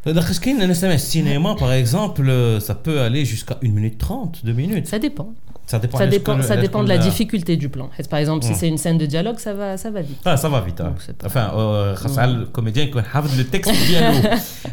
Parce 0.03 0.39
que 0.39 0.97
cinéma, 0.97 1.55
par 1.55 1.73
exemple, 1.73 2.31
ça 2.61 2.75
peut 2.75 3.01
aller 3.01 3.25
jusqu'à 3.25 3.57
1 3.63 3.69
minute 3.69 3.97
30, 3.97 4.45
2 4.45 4.53
minutes. 4.53 4.87
Ça 4.87 4.99
dépend. 4.99 5.33
Ça 5.72 5.78
dépend, 5.78 5.96
ça 5.96 6.06
dépend, 6.06 6.42
ça 6.42 6.56
dépend 6.56 6.82
de 6.82 6.88
la 6.88 6.98
difficulté 6.98 7.56
du 7.56 7.68
plan. 7.70 7.88
Par 8.10 8.18
exemple, 8.18 8.44
si 8.44 8.54
c'est 8.54 8.68
une 8.68 8.76
scène 8.76 8.98
de 8.98 9.06
dialogue, 9.06 9.38
ça 9.38 9.54
va, 9.54 9.76
ça 9.78 9.90
va 9.90 10.02
vite. 10.02 10.18
Ah, 10.24 10.36
ça 10.36 10.48
va 10.50 10.60
vite. 10.60 10.80
Hein. 10.80 10.94
Enfin, 11.24 11.50
euh, 11.54 11.94
le 12.26 12.44
comédien 12.46 12.88
qui 12.88 12.98
a 12.98 13.22
le 13.36 13.44
texte 13.44 13.72
bien 13.88 14.12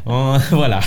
Voilà. 0.51 0.79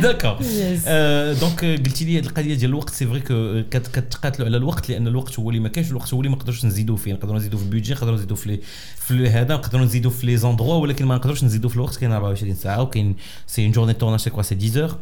D'accord. 0.00 0.38
Euh, 0.86 1.34
donc, 1.34 1.64
قلت 1.64 2.02
لي 2.02 2.18
هذه 2.18 2.26
القضيه 2.26 2.54
ديال 2.54 2.70
الوقت 2.70 2.90
سي 2.90 3.06
فري 3.06 3.20
كو 3.20 3.62
كتقاتلوا 3.70 4.46
على 4.46 4.56
الوقت 4.56 4.88
لان 4.88 5.08
الوقت 5.08 5.38
هو 5.38 5.50
اللي 5.50 5.60
ما 5.60 5.68
كاينش 5.68 5.90
الوقت 5.90 6.14
هو 6.14 6.20
اللي 6.20 6.30
ما 6.30 6.36
نقدروش 6.36 6.64
نزيدوا 6.64 6.96
فيه 6.96 7.12
نقدروا 7.12 7.36
نزيدوا 7.36 7.58
في 7.58 7.64
البيدجي 7.64 7.92
نقدروا 7.92 8.14
نزيدوا 8.14 8.36
في 8.36 8.58
في 8.96 9.28
هذا 9.28 9.54
نقدروا 9.54 9.84
نزيدوا 9.84 10.10
في 10.10 10.26
لي 10.26 10.36
زوندروا 10.36 10.74
ولكن 10.74 11.06
ما 11.06 11.14
نقدروش 11.14 11.44
نزيدوا 11.44 11.70
في 11.70 11.76
الوقت 11.76 11.96
كاين 11.96 12.12
24 12.12 12.54
ساعه 12.54 12.82
وكاين 12.82 13.16
سي 13.46 13.64
اون 13.64 13.72
جورني 13.72 13.92
تورناج 13.92 14.20
سي 14.20 14.30
كوا 14.30 14.42
سي 14.42 14.54
10 14.54 14.88
heures 14.88 14.92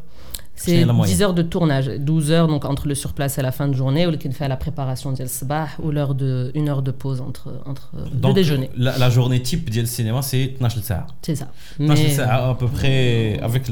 c'est 0.58 0.84
10 0.84 1.22
heures 1.22 1.34
de 1.34 1.42
tournage, 1.42 1.86
12 1.86 2.32
heures 2.32 2.48
donc 2.48 2.64
entre 2.64 2.88
le 2.88 2.94
surplace 2.94 3.36
et 3.36 3.42
la 3.42 3.52
fin 3.52 3.68
de 3.68 3.74
journée, 3.74 4.06
ou 4.06 4.16
qui 4.16 4.32
fait 4.32 4.48
la 4.48 4.56
préparation 4.56 5.12
du 5.12 5.26
sabah, 5.26 5.68
ou 5.82 5.90
l'heure 5.90 6.14
de 6.14 6.50
une 6.54 6.68
heure 6.70 6.82
de 6.88 6.92
pause 7.02 7.20
entre 7.20 7.48
entre 7.66 7.86
donc, 8.22 8.30
le 8.30 8.34
déjeuner. 8.40 8.70
La, 8.86 8.96
la 8.96 9.10
journée 9.10 9.40
type 9.42 9.68
du 9.68 9.84
cinéma 9.86 10.22
c'est 10.22 10.54
12 10.58 10.90
heures. 10.92 11.08
C'est 11.26 11.36
ça. 11.36 11.48
12 11.78 12.20
heures 12.20 12.44
à 12.52 12.56
peu 12.58 12.68
près 12.68 13.38
avec 13.48 13.64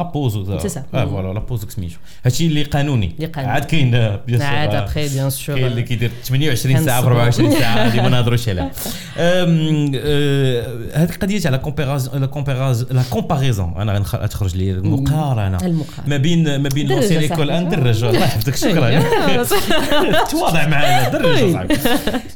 la 0.00 0.04
pause. 0.04 0.36
C'est 0.60 0.68
ça. 0.68 0.82
Ah, 0.92 1.06
voilà 1.06 1.32
la 1.32 1.40
pause 1.40 1.64
كسميتو. 1.64 1.96
هادشي 2.24 2.46
اللي 2.46 2.62
قانوني. 2.62 3.14
عاد 3.36 3.64
كاين 3.64 4.18
bien 4.28 4.38
sûr. 4.38 4.42
عاد 4.42 4.88
après 4.88 5.08
bien 5.08 5.30
sûr. 5.30 5.46
كاين 5.46 5.66
اللي 5.66 5.82
كيدير 5.82 6.10
28 6.24 6.84
ساعه 6.84 6.98
24 6.98 7.50
ساعه 7.50 7.76
هذه 7.76 8.02
ما 8.02 8.08
نهضروش 8.08 8.48
عليها. 8.48 8.70
هذه 10.94 11.10
القضيه 11.10 11.38
تاع 11.38 11.50
لا 11.50 11.56
كومبيراز 11.56 12.08
لا 12.08 12.26
كومبيراز 12.26 12.92
لا 12.92 13.02
كومباريزون 13.10 13.74
انا 13.76 13.92
غنخرج 13.92 14.56
لي 14.56 14.70
المقارنه 14.70 15.58
المقارنه 15.66 16.19
بين 16.21 16.55
ما 16.61 16.69
بين 16.69 16.87
لونسي 16.87 17.17
ليكول. 17.17 17.51
أن 17.51 17.69
درج 17.69 18.03
الله 18.03 18.19
يحفظك. 18.19 18.55
شكرا. 18.69 19.03
تواضع 20.31 20.67
معنا. 20.67 21.09
درج 21.09 21.55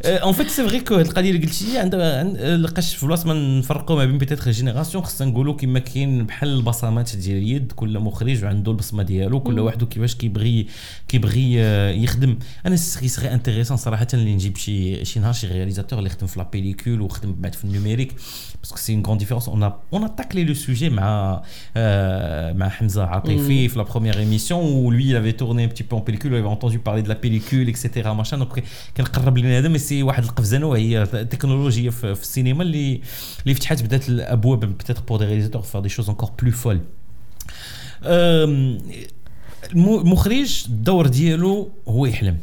اون 0.05 0.33
فيت 0.33 0.47
سي 0.49 0.67
فري 0.67 0.79
كو 0.79 0.95
القضية 0.95 1.31
اللي 1.31 1.45
قلتي 1.45 1.77
عندها 1.77 2.19
عند- 2.19 2.37
لقاش 2.37 2.95
في 2.95 3.05
بلاصة 3.05 3.27
ما 3.27 3.33
نفرقوا 3.59 3.95
ما 3.95 4.05
بين 4.05 4.17
بيتيتر 4.17 4.51
جينيراسيون 4.51 5.03
خصنا 5.03 5.31
نقولوا 5.31 5.53
كما 5.53 5.79
كاين 5.79 6.25
بحال 6.25 6.49
البصمات 6.55 7.15
ديال 7.15 7.37
اليد 7.37 7.71
كل 7.71 7.99
مخرج 7.99 8.43
عنده 8.43 8.71
البصمة 8.71 9.03
ديالو 9.03 9.39
كل 9.39 9.59
واحد 9.59 9.83
كيفاش 9.83 10.15
كيبغي 10.15 10.67
كيبغي 11.07 11.55
آه، 11.59 11.91
يخدم. 11.91 12.37
أنا 12.65 12.75
سي 12.75 13.07
سغي 13.07 13.33
انتريسون 13.33 13.77
صراحة 13.77 14.07
اللي 14.13 14.33
نجيب 14.33 14.57
شي 14.57 15.05
شي 15.05 15.19
نهار 15.19 15.33
شي 15.33 15.47
رياليزاتور 15.47 15.99
اللي 15.99 16.09
خدم 16.09 16.27
في 16.27 16.39
لا 16.39 16.47
بيليكول 16.53 17.01
وخدم 17.01 17.35
بعد 17.39 17.55
في 17.55 17.63
النوميريك 17.65 18.13
باسكو 18.61 18.77
سي 18.77 18.93
اون 18.93 19.03
غون 19.05 19.17
ديفيرونس 19.17 19.49
اون 19.49 19.71
اون 19.93 20.07
a 20.07 20.09
taclé 20.21 20.49
le 20.49 20.55
sujet 20.67 20.83
مع 20.91 21.41
آه، 21.77 22.53
مع 22.53 22.69
حمزة 22.69 23.05
عاطفي 23.05 23.69
في 23.69 23.74
la 23.82 23.84
première 23.84 24.18
émission 24.20 24.58
où 24.76 24.90
lui 24.90 25.06
il 25.10 25.16
avait 25.16 25.36
tourné 25.40 25.64
un 25.64 25.68
petit 25.68 25.86
peu 25.88 25.96
en 25.96 26.02
pellicule 26.06 26.32
il 26.32 26.38
avait 26.38 26.54
entendu 26.58 26.78
parler 26.78 27.02
de 27.02 27.08
la 27.08 27.18
pellicule 27.24 27.68
etc 27.68 27.84
machin 28.20 28.38
donc 28.38 28.62
كان 28.94 29.06
قرب 29.06 29.38
لنا 29.38 29.58
هذا 29.58 29.68
مي 29.68 29.78
سي 29.78 30.02
واحد 30.02 30.22
القفزه 30.24 30.58
نوعيه 30.58 31.04
تكنولوجيه 31.04 31.90
في, 31.90 32.14
في 32.14 32.22
السينما 32.22 32.62
اللي 32.62 33.00
اللي 33.42 33.54
فتحت 33.54 33.82
بدات 33.82 34.08
الابواب 34.08 34.60
بتاتر 34.60 35.02
بور 35.08 35.18
دي 35.18 35.24
ريزيتور 35.24 35.62
فار 35.62 35.82
دي 35.82 35.88
شوز 35.88 36.08
انكور 36.08 36.30
بلو 36.42 36.50
فول 36.52 36.80
المخرج 39.74 40.64
الدور 40.68 41.06
ديالو 41.06 41.70
هو 41.88 42.06
يحلم 42.06 42.38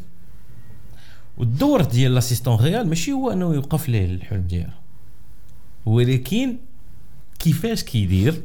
والدور 1.38 1.82
ديال 1.82 2.14
لاسيستون 2.14 2.56
ريال 2.56 2.88
ماشي 2.88 3.12
هو 3.12 3.30
انه 3.30 3.54
يوقف 3.54 3.88
ليه 3.88 4.04
الحلم 4.04 4.40
ديالو 4.40 4.72
ولكن 5.86 6.56
كيفاش 7.38 7.82
كيدير 7.82 8.42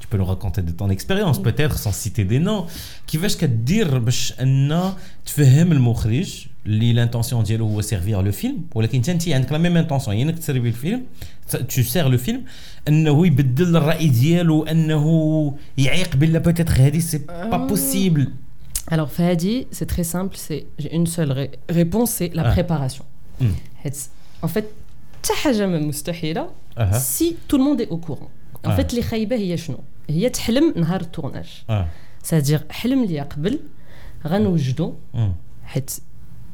tu 0.00 0.06
peux 0.10 0.18
nous 0.18 0.24
raconter 0.34 0.62
de 0.62 0.72
ton 0.80 0.88
expérience 0.96 1.38
peut-être 1.48 1.76
sans 1.84 1.92
citer 2.04 2.24
des 2.24 2.38
noms 2.48 2.64
كيفاش 3.06 3.36
كدير 3.36 3.98
باش 3.98 4.32
ان 4.40 4.92
تفهم 5.26 5.72
المخرج 5.72 6.46
اللي 6.66 6.92
لانتونسيون 6.92 7.44
ديالو 7.44 7.66
هو 7.68 7.80
سيرفير 7.80 8.22
لو 8.22 8.32
فيلم 8.32 8.58
ولكن 8.74 8.98
انت 8.98 9.08
انت 9.08 9.28
عندك 9.28 9.52
لا 9.52 9.58
ميم 9.58 9.76
انتونسيون 9.76 10.16
هي 10.16 10.22
انك 10.22 10.38
تسيرفي 10.38 10.68
الفيلم 10.68 11.02
تو 11.50 11.82
سير 11.82 12.08
لو 12.08 12.18
فيلم 12.18 12.42
انه 12.88 13.26
يبدل 13.26 13.76
الراي 13.76 14.08
ديالو 14.08 14.62
انه 14.64 15.54
يعيق 15.78 16.16
بلا 16.16 16.38
بوتيتر 16.38 16.72
هذه 16.76 16.98
سي 16.98 17.18
با 17.28 17.56
بوسيبل 17.66 18.28
Alors, 18.96 19.10
Fahadi, 19.18 19.56
c'est 19.76 19.88
très 19.94 20.06
simple. 20.16 20.34
C'est 20.46 20.62
j'ai 20.82 20.92
une 20.98 21.06
seule 21.16 21.30
ré- 21.38 21.52
réponse, 21.80 22.10
c'est 22.18 22.30
la 22.38 22.44
Ah. 22.48 22.52
préparation. 22.56 23.04
Hmm. 23.40 23.54
It's- 23.88 24.08
En 24.44 24.48
fait, 24.48 24.64
تحاجة 25.22 25.66
ما 25.66 25.78
مستحيلة 25.78 26.48
اها 26.78 26.98
si 26.98 27.24
tout 27.48 27.58
le 27.58 27.62
monde 27.64 27.80
est 27.80 27.90
au 27.90 27.96
courant. 28.06 28.30
En 28.65 28.67
Ah. 28.67 28.77
fait, 28.77 28.89
اللي 28.89 29.01
خايبة 29.01 29.35
هي 29.35 29.57
شنو؟ 29.57 29.77
هي 30.09 30.29
تحلم 30.29 30.73
نهار 30.77 31.01
التورناج. 31.01 31.45
آه 31.69 31.87
C'est-à-dire 32.25 32.71
حلم 32.71 33.03
اللي 33.03 33.19
قبل 33.19 33.59
غنوجدو. 34.27 34.93
حيت 35.65 35.91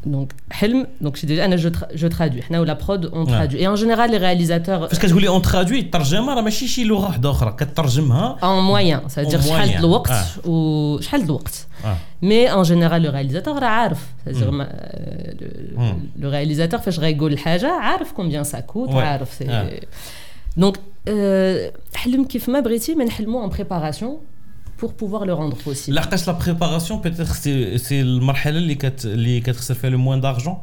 دونك 0.05 0.33
حلم 0.51 0.87
دونك 1.01 1.15
شي 1.15 1.27
ديجا 1.27 1.45
أنا 1.45 1.55
جو 1.55 1.71
جو 1.93 2.07
ترادوي 2.07 2.41
حنا 2.41 2.59
ولا 2.59 2.73
برود 2.73 3.05
اون. 3.05 3.27
ترادوي 3.27 3.59
اي 3.59 3.67
ان 3.67 3.75
جينيرال 3.75 4.11
لي 4.11 4.17
رياليزاتور 4.17 4.87
فاش 4.87 4.99
كتقولي 4.99 5.27
اون 5.27 5.41
ترادوي 5.41 5.79
الترجمه 5.79 6.33
راه 6.33 6.41
ماشي 6.41 6.67
شي 6.67 6.83
لغة 6.83 7.05
واحدة 7.05 7.31
أخرى 7.31 7.51
كترجمها 7.51 8.37
ان 8.43 8.63
موين 8.63 9.09
سادير 9.09 9.41
شحال. 9.41 9.69
الوقت. 9.69 10.11
وشحال 10.45 11.21
الوقت 11.21 11.67
مي 12.21 12.53
ان 12.53 12.63
جينيرال 12.63 13.01
لو 13.01 13.11
رياليزاتور 13.11 13.59
راه 13.59 13.67
عارف 13.67 14.07
سادير. 14.25 14.51
لو 16.19 16.29
رياليزاتور 16.29 16.79
فاش 16.79 16.99
غايقول 16.99 17.33
الحاجة 17.33 17.71
عارف 17.71 18.11
كومبيان 18.11 18.43
سا 18.43 18.59
كوت. 18.59 18.89
عارف 18.89 19.43
دونك 20.57 20.79
حلم 21.94 22.24
كيف 22.24 22.48
ما 22.48 22.60
بغيتي 22.60 22.94
ما 22.94 23.04
نحلمو 23.04 23.44
ان 23.44 23.48
بريباراسيون 23.48 24.18
pour 24.82 24.88
pouvoir 24.88 25.22
le 25.24 25.32
rendre 25.32 25.56
possible. 25.68 25.88
لحقاش 25.94 26.28
لا 26.28 26.32
بريباراسيون 26.38 27.00
بيتيتر 27.00 27.24
سي 27.24 27.78
سي 27.78 28.00
المرحله 28.00 28.58
اللي 28.58 28.74
كت 28.74 29.04
اللي 29.04 29.40
كتخسر 29.40 29.74
فيها 29.74 29.90
لو 29.90 29.98
موان 29.98 30.20
دارجون 30.20 30.56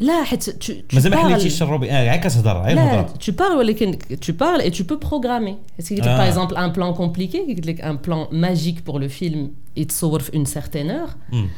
لا 0.00 0.24
حيت 0.24 0.50
tu, 0.50 0.68
tu 0.68 0.94
مازال 0.94 1.10
ما 1.10 1.16
parles- 1.16 1.20
حليتيش 1.32 1.62
الروبي 1.62 1.90
اه 1.90 2.10
غير 2.10 2.20
كتهضر 2.20 2.62
غير 2.62 2.76
لا 2.76 2.84
الهضره 2.84 3.14
tu 3.24 3.32
parles 3.36 3.56
ولكن 3.58 3.98
tu 4.14 4.32
parles 4.32 4.62
et 4.66 4.70
tu 4.70 4.84
peux 4.84 4.98
programmer. 5.08 5.54
Est-ce 5.80 5.88
qu'il 5.88 5.98
y 5.98 6.00
a 6.00 6.04
Ah. 6.14 6.18
par 6.20 6.26
exemple 6.30 6.54
un 6.56 6.70
plan 6.78 6.92
compliqué, 7.02 7.38
un 7.82 7.96
plan 8.06 8.20
magique 8.32 8.80
pour 8.88 8.98
le 8.98 9.08
film 9.20 9.48
يتصور 9.76 10.20
في 10.20 10.32
une 10.32 10.46
certaine 10.48 10.90
heure 10.90 11.34
مم. 11.34 11.48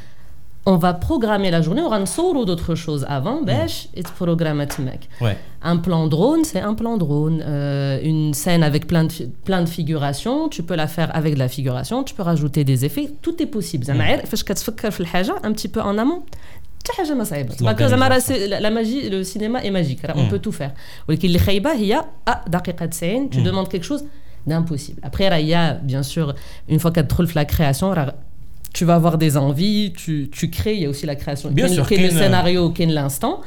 on 0.68 0.76
va 0.76 0.94
programmer 0.94 1.50
la 1.50 1.62
journée, 1.62 1.82
on 1.82 1.90
va 1.90 1.98
ou 2.36 2.44
d'autres 2.44 2.76
choses 2.76 3.06
avant, 3.08 3.42
mm. 3.42 3.46
bêche, 3.46 3.88
et 3.96 4.04
programmer 4.04 4.82
mec. 4.82 5.08
Un 5.62 5.78
plan 5.78 6.08
drone, 6.08 6.44
c'est 6.44 6.60
un 6.60 6.74
plan 6.74 6.98
drone. 6.98 7.42
Euh, 7.42 8.00
une 8.04 8.34
scène 8.34 8.64
avec 8.64 8.86
plein 8.86 9.06
de, 9.06 9.14
plein 9.46 9.62
de 9.62 9.70
figurations, 9.70 10.50
tu 10.50 10.64
peux 10.64 10.76
la 10.76 10.88
faire 10.88 11.10
avec 11.16 11.36
de 11.36 11.40
la 11.40 11.48
figuration, 11.48 12.04
tu 12.04 12.14
peux 12.14 12.24
rajouter 12.24 12.66
des 12.66 12.84
effets, 12.84 13.10
tout 13.22 13.42
est 13.42 13.46
possible. 13.46 13.86
un 15.42 15.54
petit 15.54 15.70
peu 15.70 15.80
en 15.80 15.98
amont. 15.98 16.24
La 18.50 18.70
magie, 18.70 19.10
le 19.10 19.24
cinéma 19.24 19.64
est 19.64 19.72
magique, 19.72 20.02
on 20.16 20.26
mm. 20.26 20.30
peut 20.30 20.40
tout 20.40 20.52
faire. 20.52 20.74
Ah, 22.26 22.44
tu 23.30 23.40
mm. 23.40 23.44
demandes 23.44 23.70
quelque 23.70 23.86
chose 23.86 24.04
d'impossible. 24.46 25.00
Après, 25.04 25.42
il 25.42 25.48
y 25.48 25.54
a 25.54 25.74
bien 25.76 26.04
sûr, 26.04 26.36
une 26.68 26.80
fois 26.80 26.92
qu'elle 26.92 27.08
trouve 27.08 27.34
la 27.36 27.46
création, 27.46 27.94
tu 28.77 28.85
vas 28.89 28.95
avoir 28.95 29.19
des 29.19 29.37
envies, 29.37 29.93
tu, 30.03 30.31
tu 30.39 30.45
crées, 30.51 30.75
il 30.77 30.83
y 30.83 30.87
a 30.87 30.91
aussi 30.95 31.07
la 31.07 31.17
création. 31.23 31.51
Bien 31.51 31.67
Quel- 31.67 31.75
sûr, 31.77 31.87
quel 31.89 32.01
est 32.01 32.03
le 32.05 32.09
quel, 32.09 32.19
euh, 32.19 32.23
scénario, 32.23 32.71
quel 32.77 32.91
est 32.91 32.95
l'instant. 32.95 33.41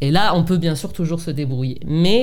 Et 0.00 0.10
là, 0.10 0.24
on 0.38 0.42
peut 0.44 0.56
bien 0.66 0.74
sûr 0.82 0.90
toujours 0.92 1.20
se 1.20 1.30
débrouiller. 1.30 1.78
Mais 2.04 2.20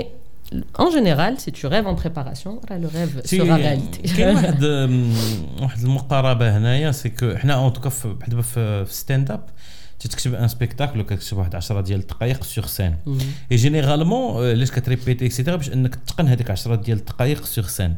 en 0.85 0.89
général, 0.97 1.31
si 1.43 1.51
tu 1.51 1.65
rêves 1.67 1.87
en 1.87 1.95
préparation, 2.03 2.53
là, 2.69 2.75
le 2.83 2.87
rêve 2.97 3.13
سي- 3.25 3.37
sera 3.37 3.55
réalité. 3.55 4.01
كاين 4.17 4.35
واحد 4.35 4.63
أم، 4.63 5.13
واحد 5.61 5.81
المقاربه 5.83 6.57
هنايا 6.57 6.91
سي 6.91 7.09
كو 7.09 7.35
حنا 7.35 7.53
اون 7.53 7.73
توكا 7.73 7.89
في 7.89 8.07
بحال 8.13 8.29
دابا 8.29 8.41
في 8.41 8.85
في 8.85 8.93
ستاند 8.93 9.31
اب 9.31 9.43
تكتب 9.99 10.33
ان 10.33 10.47
سبيكتاكل 10.47 10.99
وكتكتب 10.99 11.37
واحد 11.37 11.55
10 11.55 11.81
ديال 11.81 11.99
الدقائق 11.99 12.43
سور 12.43 12.65
سين 12.65 12.95
Mhm. 13.05 13.21
اي 13.51 13.55
جينيرالمون 13.57 14.49
علاش 14.49 14.71
كتريبيتي 14.71 15.25
اكسيتيرا 15.25 15.55
باش 15.55 15.69
انك 15.73 15.95
تتقن 15.95 16.27
هذيك 16.27 16.51
10 16.51 16.75
ديال 16.75 16.97
الدقائق 16.97 17.45
سور 17.45 17.63
سين 17.65 17.95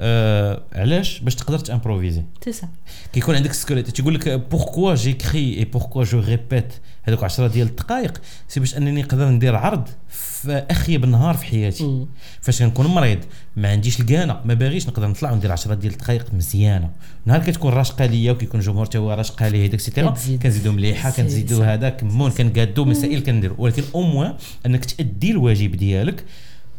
آه 0.00 0.62
علاش 0.72 1.18
باش 1.20 1.34
تقدر 1.34 1.58
تامبروفيزي 1.58 2.22
C'est 2.48 2.52
ça. 2.62 2.66
كيكون 3.12 3.34
عندك 3.34 3.52
سكوليت 3.52 3.90
تيقول 3.90 4.14
لك 4.14 4.28
بوركوا 4.28 4.94
جيكري 4.94 5.58
اي 5.58 5.64
بوركوا 5.64 6.04
جو 6.04 6.20
ريبيت 6.20 6.72
هذوك 7.02 7.24
10 7.24 7.46
ديال 7.46 7.66
الدقائق 7.66 8.20
سي 8.48 8.60
باش 8.60 8.76
أنني 8.76 9.02
نقدر 9.02 9.28
ندير 9.28 9.56
عرض 9.56 9.88
في 10.08 10.66
اخيب 10.70 11.04
نهار 11.06 11.34
في 11.36 11.44
حياتي 11.44 11.84
مم. 11.84 12.06
فاش 12.40 12.62
كنكون 12.62 12.86
مريض 12.86 13.18
ما 13.56 13.70
عنديش 13.70 14.00
الكانه 14.00 14.40
ما 14.44 14.54
باغيش 14.54 14.86
نقدر 14.86 15.06
نطلع 15.08 15.32
وندير 15.32 15.52
10 15.52 15.74
ديال 15.74 15.92
الدقائق 15.92 16.34
مزيانة 16.34 16.90
نهار 17.26 17.40
كتكون 17.42 17.72
راشقة 17.72 18.06
ليا 18.06 18.32
وكيكون 18.32 18.60
الجمهور 18.60 18.84
حتى 18.86 18.98
هو 18.98 19.12
راشقة 19.12 19.48
ليه 19.48 19.68
هذاك 19.68 19.80
سيتيرا. 19.80 20.14
كنزيدو 20.42 20.72
مليحة 20.72 21.10
سي- 21.10 21.22
كنزيدو 21.22 21.56
سي. 21.56 21.62
هذا 21.64 21.88
كمون 21.88 22.30
كنقادو 22.30 22.84
مسائل 22.84 23.20
كنديرو 23.20 23.54
ولكن 23.58 23.82
أو 23.94 24.02
موان 24.02 24.34
أنك 24.66 24.84
تأدي 24.84 25.30
الواجب 25.30 25.76
ديالك 25.76 26.24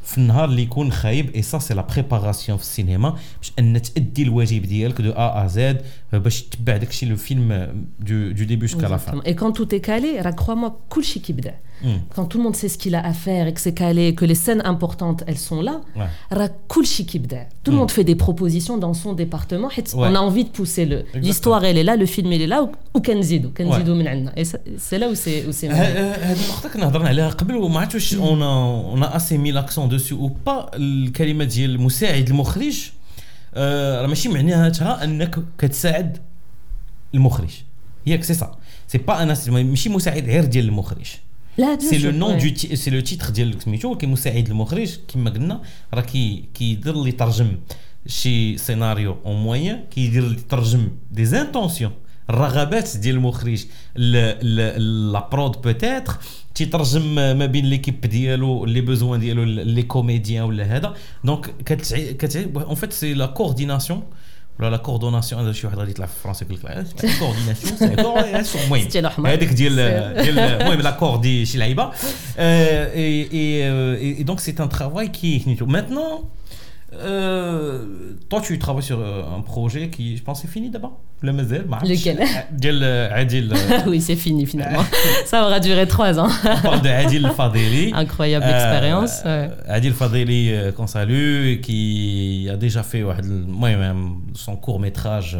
في 0.07 0.17
النهار 0.17 0.45
اللي 0.49 0.61
يكون 0.61 0.91
خايب. 0.91 1.29
اي 1.35 1.41
سا 1.41 1.59
سي 1.59 1.73
لا 1.73 1.81
بريباراسيون 1.81 2.57
في 2.57 2.63
السينما 2.63 3.09
باش 3.09 3.51
أن 3.59 3.81
تأدي 3.81 4.23
الواجب 4.23 4.61
ديالك 4.61 5.01
دو 5.01 5.11
ا 5.11 5.43
ا 5.45 5.47
زد 5.47 5.81
Euh, 6.13 6.19
bah, 6.19 6.29
c'est 6.29 7.05
le 7.05 7.17
film 7.17 7.51
euh, 7.51 7.67
du, 7.99 8.33
du 8.33 8.45
début 8.45 8.67
jusqu'à 8.67 8.87
la 8.87 8.97
fin. 8.97 9.19
Et 9.25 9.35
quand 9.35 9.51
tout 9.51 9.75
est 9.75 9.81
calé, 9.81 10.17
crois-moi, 10.37 10.79
hmm. 10.89 11.87
quand 12.15 12.25
tout 12.25 12.37
le 12.37 12.43
monde 12.45 12.55
sait 12.55 12.69
ce 12.69 12.77
qu'il 12.77 12.95
a 12.95 13.05
à 13.05 13.11
faire 13.11 13.47
et 13.47 13.53
que 13.53 13.59
c'est 13.59 13.73
calé, 13.73 14.15
que 14.15 14.23
les 14.23 14.35
scènes 14.35 14.61
importantes, 14.63 15.25
elles 15.27 15.37
sont 15.37 15.61
là, 15.61 15.81
ouais. 15.97 16.05
tout 16.69 16.81
le 17.71 17.71
hmm. 17.71 17.75
monde 17.75 17.91
fait 17.91 18.05
des 18.05 18.15
propositions 18.15 18.77
dans 18.77 18.93
son 18.93 19.13
département. 19.13 19.69
On 19.95 20.15
a 20.15 20.19
envie 20.19 20.45
de 20.45 20.49
pousser 20.49 20.85
le. 20.85 21.03
L'histoire, 21.13 21.65
elle 21.65 21.77
est 21.77 21.83
là, 21.83 21.97
le 21.97 22.05
film, 22.05 22.31
il 22.31 22.41
est 22.41 22.47
là, 22.47 22.69
ou 22.93 23.01
Kenzido. 23.01 23.49
Kenzido 23.49 23.93
Et 24.37 24.43
c'est 24.77 24.99
là 24.99 25.09
où 25.09 25.15
c'est. 25.15 25.43
On 28.19 29.01
a 29.01 29.07
assez 29.07 29.37
mis 29.37 29.51
l'accent 29.51 29.87
dessus 29.87 30.13
ou 30.13 30.29
pas, 30.29 30.71
le 30.77 31.77
Moussaïd, 31.77 32.29
le 32.29 32.96
راه 34.01 34.07
ماشي 34.07 34.29
معناتها 34.29 35.03
انك 35.03 35.39
كتساعد 35.57 36.17
المخرج. 37.15 37.51
ياك 38.05 38.23
سي 38.23 38.33
سا 38.33 38.57
سي 38.87 38.97
با 38.97 39.23
أنا 39.23 39.37
ماشي 39.47 39.89
مساعد 39.89 40.23
غير 40.23 40.45
ديال 40.45 40.65
المخرج. 40.65 41.07
لا 41.57 41.79
سي 41.79 41.97
لو 41.97 42.11
نون. 42.11 42.37
دو 42.37 42.75
سي 42.75 42.91
لو 42.91 42.99
تيتر 42.99 43.29
ديال 43.29 43.61
سميتو 43.61 43.91
ولكن 43.91 44.09
مساعد 44.09 44.47
المخرج 44.47 44.97
كما 45.07 45.29
قلنا 45.29 45.61
راه 45.93 46.01
كي 46.01 46.45
كيدير 46.53 46.93
اللي 46.93 47.09
يترجم 47.09 47.57
شي 48.07 48.57
سيناريو 48.57 49.17
اون 49.25 49.43
موين 49.43 49.83
كيدير 49.91 50.23
اللي 50.23 50.37
يترجم 50.37 50.89
دي 51.11 51.25
زانتونسيون 51.25 51.91
الرغبات 52.30 52.96
ديال 52.96 53.14
المخرج 53.14 53.64
لا 53.96 55.28
برود 55.32 55.62
بوتيتر 55.62 56.12
تيترجم 56.54 57.14
ما 57.14 57.46
بين 57.46 57.66
ليكيب 57.66 58.00
ديالو 58.00 58.64
لي 58.64 58.80
بوزوان 58.80 59.20
ديالو 59.20 59.42
لي 59.44 59.82
كوميديان 59.82 60.44
ولا 60.44 60.64
هذا 60.64 60.94
دونك 61.24 61.54
كتعي 61.66 62.14
كتعي 62.14 62.50
اون 62.56 62.74
فيت 62.74 62.92
سي 62.92 63.14
لا 63.14 63.26
كورديناسيون 63.26 64.02
ولا 64.60 64.70
لا 64.70 64.76
كوردوناسيون 64.76 65.42
هذا 65.42 65.52
شي 65.52 65.66
واحد 65.66 65.78
غادي 65.78 65.90
يطلع 65.90 66.06
في 66.06 66.12
فرنسا 66.22 66.44
يقول 66.50 66.58
لك 67.02 67.18
كورديناسيون 67.18 67.76
سي 67.76 67.96
كورديناسيون 68.02 68.64
المهم 68.64 68.88
ستيل 68.88 69.06
احمر 69.06 69.32
هذيك 69.32 69.48
ديال 69.52 69.72
سي- 69.72 70.22
ديال 70.22 70.38
المهم 70.38 70.80
لاكور 70.80 71.16
دي 71.16 71.46
شي 71.46 71.58
لعيبه 71.58 71.90
et 74.20 74.24
donc 74.24 74.40
c'est 74.40 74.60
un 74.60 74.68
travail 74.68 75.10
qui 75.10 75.32
maintenant 75.66 76.30
euh, 76.94 77.84
toi 78.28 78.40
tu 78.46 78.58
travailles 78.58 78.82
sur 78.82 79.00
euh, 79.00 79.36
un 79.36 79.40
projet 79.40 79.88
qui 79.94 80.16
je 80.18 80.22
pense 80.22 80.44
est 80.44 80.48
fini 80.56 80.68
d'abord 80.74 80.94
le 81.21 81.31
Lequel? 81.31 82.19
Euh, 82.83 83.09
Adil. 83.11 83.51
Euh, 83.51 83.55
euh, 83.55 83.79
oui, 83.87 84.01
c'est 84.01 84.15
fini 84.15 84.45
finalement. 84.45 84.85
Ça 85.25 85.47
aura 85.47 85.59
duré 85.59 85.87
trois 85.87 86.19
ans. 86.19 86.29
On 86.43 86.61
parle 86.61 86.81
de 86.81 86.89
Adil 86.89 87.31
Fadeli. 87.35 87.91
Incroyable 87.93 88.45
expérience. 88.45 89.23
Adil 89.67 89.93
Fadeli, 89.93 90.53
qu'on 90.75 90.85
salue, 90.85 91.59
qui 91.61 92.47
a 92.51 92.55
déjà 92.55 92.83
fait 92.83 93.03
moi, 93.47 93.69
son 94.35 94.55
court 94.55 94.79
métrage 94.79 95.37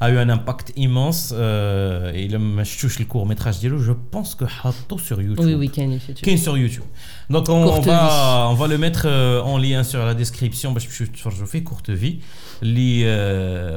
a 0.00 0.10
eu 0.10 0.18
un 0.18 0.28
impact 0.28 0.72
immense. 0.76 1.34
Euh, 1.36 2.12
et 2.14 2.28
le 2.28 2.38
le 2.38 3.04
court 3.04 3.26
métrage 3.26 3.58
d'Ilo, 3.58 3.78
je 3.78 3.92
pense 3.92 4.34
que 4.34 4.44
Hato 4.44 4.98
sur 4.98 5.20
YouTube. 5.20 5.44
Oui, 5.44 5.54
oui, 5.54 5.68
Ken 5.68 5.98
Ken 6.22 6.38
sur 6.38 6.56
YouTube. 6.56 6.84
Donc 7.30 7.48
on, 7.48 7.80
va, 7.80 8.46
on 8.50 8.54
va 8.54 8.68
le 8.68 8.78
mettre 8.78 9.06
en 9.44 9.58
lien 9.58 9.82
sur 9.82 10.04
la 10.04 10.14
description. 10.14 10.74
Je 10.78 11.44
fais 11.44 11.62
courte 11.62 11.90
vie. 11.90 12.20
Les, 12.62 13.04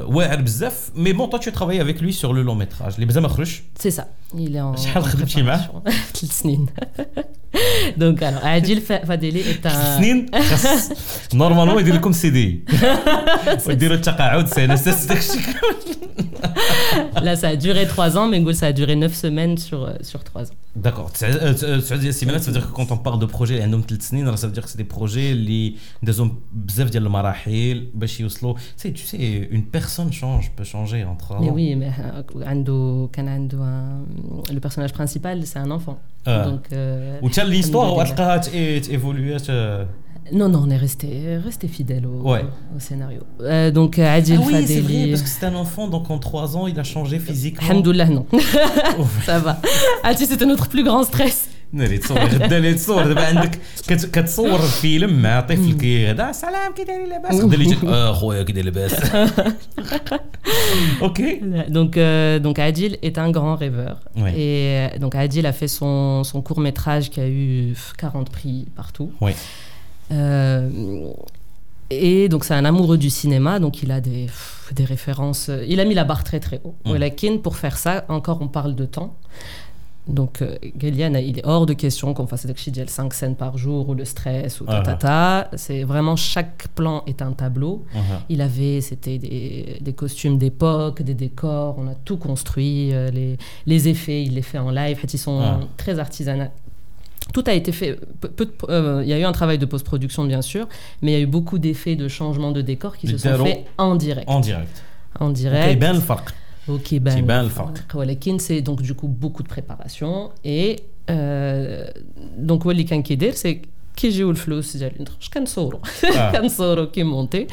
ouais, 0.08 0.28
mais 0.96 1.14
bon, 1.14 1.28
toi, 1.28 1.39
tu 1.40 1.52
travailles 1.52 1.80
avec 1.80 2.02
lui 2.02 2.14
sur 2.14 2.34
le 2.34 2.42
long 2.42 2.56
métrage. 2.56 2.98
Les 2.98 3.06
Bzamakhrush. 3.06 3.64
C'est 3.76 3.92
ça. 3.92 4.08
Il 4.39 4.57
est 4.57 4.61
en. 4.61 4.77
شحال 4.77 5.03
en 5.03 5.07
خدمتي 5.07 5.43
معاه؟ 5.43 5.59
préparation. 5.59 5.91
ثلاث 6.15 6.33
سنين. 6.43 6.67
Donc 8.03 8.21
alors, 8.23 8.45
Adil 8.45 8.81
Fa- 8.81 9.05
Fadeli 9.07 9.41
est 9.41 9.67
un. 9.67 9.97
سنين 9.97 10.27
خاص 10.35 10.89
نورمالمون 11.35 11.81
يدير 11.81 11.95
لكم 11.95 12.13
سي 12.13 12.31
دي 12.31 12.65
ويديروا 13.67 13.97
التقاعد 13.97 14.47
سنه 14.49 14.77
ساس 14.77 15.07
داكشي 15.07 15.39
Là, 17.27 17.35
ça 17.43 17.49
a 17.49 17.57
duré 17.57 17.83
trois 17.95 18.11
ans, 18.19 18.27
mais 18.31 18.41
Goul, 18.45 18.55
ça 18.55 18.67
a 18.67 18.73
duré 18.81 18.95
neuf 19.05 19.15
semaines 19.25 19.57
sur, 19.59 19.81
euh, 19.85 19.93
sur 20.03 20.21
trois 20.25 20.45
ans. 20.51 20.55
داكور 20.77 21.09
تسعود 21.09 22.01
ديال 22.01 22.09
السيمانات 22.09 22.43
ça 22.43 22.45
veut 22.51 22.53
dire 22.53 22.67
que 22.71 22.73
quand 22.77 22.91
on 22.93 22.97
parle 22.97 23.19
de 23.21 23.27
projet 23.27 23.51
اللي 23.51 23.63
عندهم 23.63 23.85
ثلاث 23.89 24.09
سنين 24.09 24.29
راه 24.29 24.37
ça 24.37 24.41
veut 24.47 24.53
dire 24.61 24.65
que 24.65 24.71
c'est 24.71 24.79
des 24.81 24.97
projets 24.99 25.17
اللي 25.17 25.75
دازهم 26.03 26.39
بزاف 26.53 26.91
ديال 26.91 27.07
المراحل 27.07 27.87
باش 27.95 28.21
يوصلوا 28.21 28.55
سي 28.77 28.93
tu 28.93 28.97
sais 28.97 29.55
une 29.55 29.65
personne 29.79 30.13
change 30.13 30.51
peut 30.57 30.65
changer 30.75 31.05
en 31.05 31.15
trois 31.17 31.41
Mais 31.41 31.51
ans 31.51 31.55
oui, 31.55 31.75
mais 31.77 31.91
euh, 31.99 32.23
Euh, 34.20 34.54
le 34.54 34.60
personnage 34.60 34.94
principal, 34.94 35.46
c'est 35.46 35.60
un 35.60 35.72
enfant. 35.72 36.00
Ah. 36.26 36.44
Donc, 36.44 36.66
euh, 36.72 37.20
Ou 37.22 37.30
telle 37.30 37.50
l'histoire, 37.50 37.96
ou 37.96 38.02
est 38.02 38.90
évoluée 38.90 39.38
non, 40.32 40.48
non, 40.48 40.64
on 40.68 40.70
est 40.70 40.78
resté, 40.78 41.38
resté 41.38 41.68
fidèle 41.68 42.06
au, 42.06 42.24
scénario. 42.78 43.22
Euh, 43.42 43.72
donc, 43.72 43.98
Adil 43.98 44.38
ah 44.40 44.44
oui, 44.46 44.54
Fadeli... 44.54 45.04
c'est 45.06 45.10
parce 45.10 45.22
que 45.24 45.30
c'est 45.30 45.46
un 45.46 45.56
enfant, 45.56 45.88
donc 45.88 46.12
en 46.12 46.20
3 46.20 46.56
ans, 46.56 46.68
il 46.68 46.80
a 46.80 46.84
changé 46.84 47.18
physiquement. 47.18 47.68
Alhamdoulilah, 47.68 48.10
non. 48.10 48.28
ça 49.26 49.40
va. 49.40 49.60
Adil, 50.04 50.28
c'était 50.28 50.46
notre 50.46 50.68
plus 50.70 50.84
grand 50.84 51.04
stress. 51.04 51.50
ناري 51.73 51.99
تصور 51.99 52.19
غدا 52.21 52.57
اللي 52.57 52.75
تصور 52.75 53.07
دابا 53.07 53.27
عندك 53.27 53.59
كت- 53.89 54.07
كتصور 54.11 54.55
الفيلم 54.57 55.23
مع 55.23 55.41
طفل 55.41 55.73
كي 55.73 56.11
غدا 56.11 56.33
سلام 56.33 56.73
كي 56.77 56.85
داير 56.85 57.07
لاباس 57.09 57.35
غدا 57.35 57.55
اللي 57.55 57.65
يجيك 57.65 57.85
اه 57.85 58.13
خويا 58.13 58.43
كي 58.43 58.53
داير 58.53 58.65
لاباس 58.65 58.95
اوكي 61.03 61.41
Donc, 61.69 61.97
euh, 61.97 62.39
donc 62.47 62.59
Adil 62.59 62.93
est 63.03 63.17
un 63.19 63.31
grand 63.37 63.57
rêveur. 63.65 63.97
Ouais. 64.17 64.33
Et 64.45 64.59
euh, 64.95 64.99
donc 65.03 65.13
Adil 65.15 65.45
a 65.47 65.53
fait 65.61 65.69
son, 65.79 66.23
son 66.31 66.41
court 66.47 66.61
métrage 66.69 67.11
qui 67.11 67.21
a 67.21 67.29
eu 67.29 67.75
40 67.99 68.31
prix 68.31 68.67
partout. 68.77 69.11
Oui. 69.21 69.33
Euh, 70.13 70.69
et 71.91 72.29
donc 72.29 72.45
c'est 72.45 72.55
un 72.55 72.65
amoureux 72.65 72.99
du 72.99 73.11
cinéma, 73.11 73.59
donc 73.65 73.83
il 73.83 73.91
a 73.91 74.01
des, 74.01 74.27
des 74.79 74.85
références. 74.95 75.47
euh, 75.49 75.65
Il 75.73 75.79
a 75.81 75.85
mis 75.85 75.95
la 75.95 76.05
barre 76.05 76.25
très 76.25 76.41
très 76.47 76.61
haut. 76.65 76.75
Mm. 76.85 76.91
Walakin, 76.93 77.35
pour 77.45 77.57
faire 77.57 77.77
ça, 77.85 77.95
encore 78.09 78.39
on 78.47 78.49
parle 78.59 78.75
de 78.83 78.87
temps. 78.97 79.11
Donc, 80.08 80.42
euh, 80.42 80.56
Géliane, 80.80 81.20
il 81.22 81.38
est 81.38 81.46
hors 81.46 81.66
de 81.66 81.74
question 81.74 82.14
qu'on 82.14 82.26
fasse 82.26 82.46
Dakshidjel 82.46 82.90
5 82.90 83.14
scènes 83.14 83.36
par 83.36 83.58
jour 83.58 83.90
ou 83.90 83.94
le 83.94 84.06
stress 84.06 84.60
ou 84.60 84.66
tatata. 84.66 85.42
Uh-huh. 85.42 85.58
C'est 85.58 85.84
vraiment 85.84 86.16
chaque 86.16 86.68
plan 86.70 87.04
est 87.06 87.22
un 87.22 87.32
tableau. 87.32 87.86
Uh-huh. 87.94 88.00
Il 88.30 88.42
avait, 88.42 88.82
c'était 88.82 89.20
des, 89.20 89.94
costumes 89.94 90.38
d'époque, 90.38 91.04
des 91.04 91.14
décors, 91.14 91.76
on 91.78 91.88
a 91.88 91.94
tout 91.94 92.18
construit. 92.18 92.92
Euh, 92.94 93.12
les, 93.66 93.88
effets, 93.88 94.24
il 94.24 94.34
les 94.34 94.42
fait 94.42 94.58
en 94.58 94.72
live. 94.72 95.00
Ils 95.12 95.20
sont 95.20 95.42
ah. 95.42 95.60
très 95.78 96.00
artisanaux 96.00 96.50
tout 97.34 97.44
a 97.46 97.54
été 97.54 97.72
fait. 97.72 98.00
Euh, 98.70 99.02
il 99.04 99.10
y 99.10 99.14
a 99.14 99.20
eu 99.20 99.24
un 99.24 99.32
travail 99.32 99.60
de 99.60 99.66
post-production, 99.66 100.26
bien 100.26 100.42
sûr, 100.42 100.68
mais 101.04 101.12
il 101.12 101.14
y 101.14 101.18
a 101.18 101.22
eu 101.22 101.28
beaucoup 101.28 101.60
d'effets 101.60 101.96
de 101.96 102.08
changement 102.08 102.52
de 102.52 102.62
décor 102.62 102.98
qui 102.98 103.08
se 103.08 103.18
sont 103.18 103.46
faits 103.46 103.66
en 103.78 103.96
direct. 103.96 104.28
En 104.28 104.40
direct. 104.40 104.84
En 105.20 105.30
ben. 105.30 106.02
ben, 106.69 106.79
كيبان 106.79 107.25
le 107.25 107.45
الفرق. 107.45 107.75
فرق. 107.79 107.97
ولكن 107.97 108.39
c'est 108.39 108.61
donc 108.63 108.83
du 108.83 108.95
coup 108.95 109.09
beaucoup 109.09 109.43
de 109.43 109.49
préparation 109.49 110.31
et 110.45 110.77
euh, 111.11 111.91
donc 112.49 112.65
هو 112.67 112.71
اللي 112.71 112.85
كان 112.85 113.03
كيدير 113.03 113.33
سي 113.33 113.63
كيجيو 114.00 114.32
الفلوس 114.32 114.78
ديال 114.78 115.06
اش 115.22 115.30
كنصوروا؟ 115.30 115.80
آه. 116.16 116.32
كنصوروا 116.40 116.86
كيمونتي. 116.86 117.48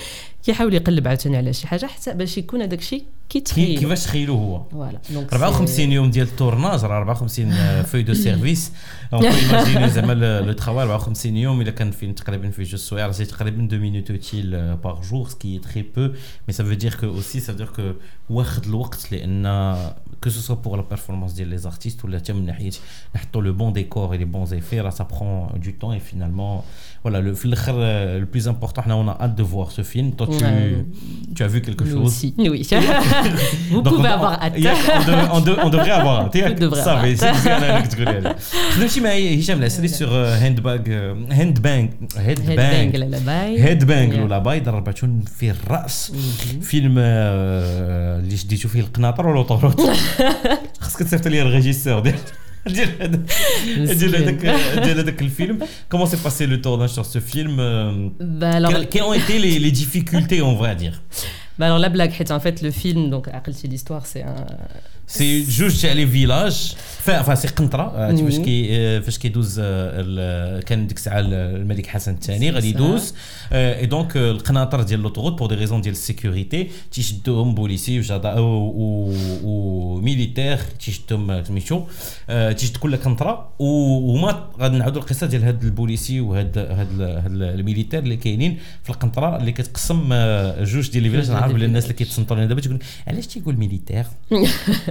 كيحاول 0.44 0.74
يقلب 0.74 1.08
عاوتاني 1.08 1.36
على 1.36 1.52
شي 1.52 1.66
حاجة 1.66 1.86
حتى 1.86 2.14
باش 2.14 2.38
يكون 2.38 2.62
هذاك 2.62 2.78
الشيء 2.78 2.98
كي- 2.98 3.06
كيتخيل. 3.40 3.78
كيفاش 3.78 4.04
تخيلوا 4.04 4.36
هو؟ 4.38 4.62
فوالا. 4.70 5.00
دونك 5.10 5.32
54 5.32 5.92
يوم 5.92 6.10
ديال 6.10 6.26
التورناج 6.26 6.84
راه 6.84 6.98
54 6.98 7.82
فوي 7.82 8.02
دو 8.02 8.14
سيرفيس 8.14 8.72
ايماجيني 9.12 9.88
زعما 9.90 10.12
لو 10.46 10.52
ترافاي 10.52 10.82
54 10.84 11.36
يوم. 11.36 11.60
إلا 11.60 11.70
كان 11.70 11.90
فيلم 11.90 12.12
تقريبا 12.12 12.50
فيه 12.50 12.62
جوج 12.62 12.74
سوايع 12.80 13.10
سي 13.12 13.24
تقريبا 13.24 13.64
2 13.64 13.80
مينوت 13.82 14.10
اوتيل 14.10 14.76
بار 14.76 15.00
جور 15.10 15.28
سكي 15.28 15.58
تري 15.58 15.82
بو 15.82 16.00
مي 16.48 16.52
سا 16.52 16.64
فو 16.64 16.72
دير 16.72 16.94
كو 16.94 17.06
اوسي 17.06 17.40
سا 17.40 17.52
فو 17.52 17.58
دير 17.58 17.66
كو 17.66 17.82
واخد 18.30 18.64
الوقت 18.66 19.12
لأن 19.12 19.46
que 20.20 20.30
ce 20.30 20.40
soit 20.40 20.62
pour 20.62 20.76
la 20.76 20.82
performance 20.82 21.34
des 21.34 21.66
artistes 21.66 22.02
ou 22.04 22.06
la 22.06 22.20
thème, 22.20 22.44
le 23.40 23.52
bon 23.52 23.70
décor 23.70 24.14
et 24.14 24.18
les 24.18 24.24
bons 24.24 24.52
effets, 24.52 24.82
là, 24.82 24.90
ça 24.90 25.04
prend 25.04 25.52
du 25.56 25.74
temps 25.74 25.92
et 25.92 26.00
finalement, 26.00 26.64
voilà 27.05 27.19
le 27.27 27.33
في 27.35 27.45
الاخر 27.45 27.73
le 28.21 28.25
plus 28.37 28.47
important 28.47 28.79
حنا 28.81 28.95
on 29.05 29.09
a 29.09 29.23
hâte 29.23 29.35
de 29.35 29.43
voir 29.43 29.71
ce 29.71 29.81
film 29.83 30.11
toi 30.11 30.27
tu 30.27 30.43
Ouais. 30.43 30.85
tu 31.35 31.43
as 31.43 31.47
vu 31.53 31.59
quelque 31.61 31.83
Nous 31.83 31.91
chose 31.93 32.07
aussi, 32.07 32.33
oui. 32.37 32.61
Vous 33.71 33.81
Donc, 33.85 33.93
pouvez 33.95 34.09
on- 34.09 34.17
avoir 34.19 34.31
on- 34.37 34.43
hâte. 34.43 34.53
il 34.57 34.63
y 34.63 34.67
a- 34.67 34.75
on, 34.99 35.03
dev- 35.09 35.29
on 35.37 35.41
dev- 35.47 35.59
on 35.65 35.69
devrait 35.75 35.95
avoir 36.01 36.15
hâte. 36.25 36.37
Vous 36.37 36.59
devrez 36.65 36.83
صافي 36.85 37.15
avoir 37.15 37.19
سي 37.19 37.31
مزيان 37.31 37.63
هذاك 37.63 37.87
تقولي 37.87 38.19
لي 38.21 38.35
خدمتي 38.75 38.99
معايا 39.01 39.39
هشام 39.39 39.59
العسلي 39.59 39.87
سور 39.87 40.09
هاند 40.13 40.59
باج 40.59 40.89
هاند 41.31 41.61
بانك 41.61 41.91
هيد 42.17 42.39
Headbang 42.39 42.45
بانك 42.51 42.95
لا 42.95 43.17
باي 43.19 43.63
هيد 43.63 43.83
بانك 43.85 44.13
Yeah. 44.13 44.19
ولا 44.19 44.37
باي 44.39 44.59
ضربتون 44.59 45.21
في 45.39 45.51
الراس 45.51 46.11
فيلم 46.61 46.95
آه، 46.97 48.19
اللي 48.19 48.37
شديتو 48.37 48.67
فيه 48.69 48.79
القناطر 48.79 49.27
ولا 49.27 49.41
طوروت 49.43 49.81
خاصك 50.81 50.99
تصيفط 50.99 51.27
لي 51.27 51.41
الريجيسور 51.41 51.99
ديال 51.99 52.15
euh, 52.66 53.86
Comment 55.88 56.06
s'est 56.06 56.16
passé 56.16 56.46
le 56.46 56.60
tournage 56.60 56.90
sur 56.90 57.06
ce 57.06 57.20
film. 57.20 57.58
Euh, 57.58 58.08
bah, 58.20 58.58
quelles 58.90 59.02
ont 59.02 59.12
été 59.12 59.38
les, 59.38 59.58
les, 59.58 59.70
difficultés, 59.70 60.42
on 60.42 60.56
va 60.56 60.74
dire? 60.74 61.02
Bah 61.58 61.66
Alors 61.66 61.78
la 61.78 61.88
blague, 61.88 62.12
en 62.30 62.40
fait, 62.40 62.62
le 62.62 62.70
film, 62.70 63.10
donc, 63.10 63.28
l'histoire, 63.68 64.06
c'est 64.06 64.22
un 64.22 64.46
سي 65.06 65.42
جوج 65.42 65.80
تاع 65.82 65.92
لي 65.92 66.06
فيلاج 66.06 66.74
فا 67.00 67.34
سي 67.34 67.48
قنطره 67.48 68.10
مم. 68.10 68.16
فاش 68.30 68.38
كي 68.38 69.00
فاش 69.00 69.18
كيدوز 69.18 69.60
كان 70.66 70.86
ديك 70.86 70.96
الساعة 70.96 71.20
ال- 71.20 71.34
الملك 71.34 71.86
حسن 71.86 72.12
الثاني 72.12 72.50
غادي. 72.50 72.68
يدوز 72.68 73.14
اي 73.52 73.86
دونك 73.86 74.16
القناطر 74.16 74.82
ديال 74.82 75.00
لوطوغوت 75.00 75.38
بور 75.38 75.48
دي 75.48 75.54
ريزون 75.54 75.80
ديال 75.80 75.92
السيكوريتي 75.94 76.68
تيشدوهم 76.92 77.54
بوليسي 77.54 77.98
وجدا 77.98 78.34
وميليتير 79.44 80.56
تيشدوهم 80.58 81.44
سميتو 81.44 81.82
تيشد 82.56 82.76
كل 82.76 82.96
قنطره 82.96 83.48
و- 83.58 84.12
وما 84.12 84.48
غادي 84.60 84.76
نعاودوا 84.78 85.02
القصة 85.02 85.26
ديال 85.26 85.44
هاد 85.44 85.64
البوليسي 85.64 86.20
وهاد 86.20 86.58
هاد 86.58 86.88
ال- 87.00 87.02
هاد 87.02 87.32
الميليتير 87.58 88.02
اللي 88.02 88.16
كاينين 88.16 88.58
في 88.82 88.90
القنطره 88.90 89.36
اللي 89.36 89.52
كتقسم 89.52 90.08
جوج 90.64 90.90
ديال 90.90 91.02
لي 91.02 91.10
فيلاج 91.10 91.24
جوج 91.26 91.34
نعرف 91.34 91.50
الناس 91.50 91.62
اللي 91.64 91.76
الفيلاج. 91.76 91.92
كيتصنتوا 91.96 92.36
لنا 92.36 92.46
دابا 92.46 92.60
تيقول 92.60 92.78
علاش 93.06 93.26
تيقول 93.26 93.56
ميليتير 93.56 94.04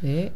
fait. 0.00 0.32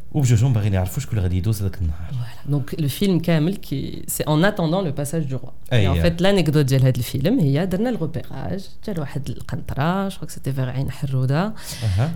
Voilà. 2.12 2.26
Donc 2.46 2.74
le 2.78 2.88
film 2.88 3.20
Kamel, 3.20 3.58
qui... 3.60 4.02
c'est 4.06 4.26
en 4.28 4.42
attendant 4.42 4.82
le 4.82 4.92
passage 4.92 5.26
du 5.26 5.34
roi. 5.34 5.54
Et 5.70 5.88
en 5.88 5.94
fait, 5.94 6.20
l'anecdote 6.20 6.68
de 6.68 6.78
ce 6.78 7.02
film, 7.02 7.38
il 7.40 7.48
y 7.48 7.58
a 7.58 7.66
le 7.90 7.96
repérage, 7.96 8.62
je 8.86 10.16
crois 10.16 10.26
que 10.26 10.32
c'était 10.32 10.50
vers 10.50 10.68
Ain 10.68 10.86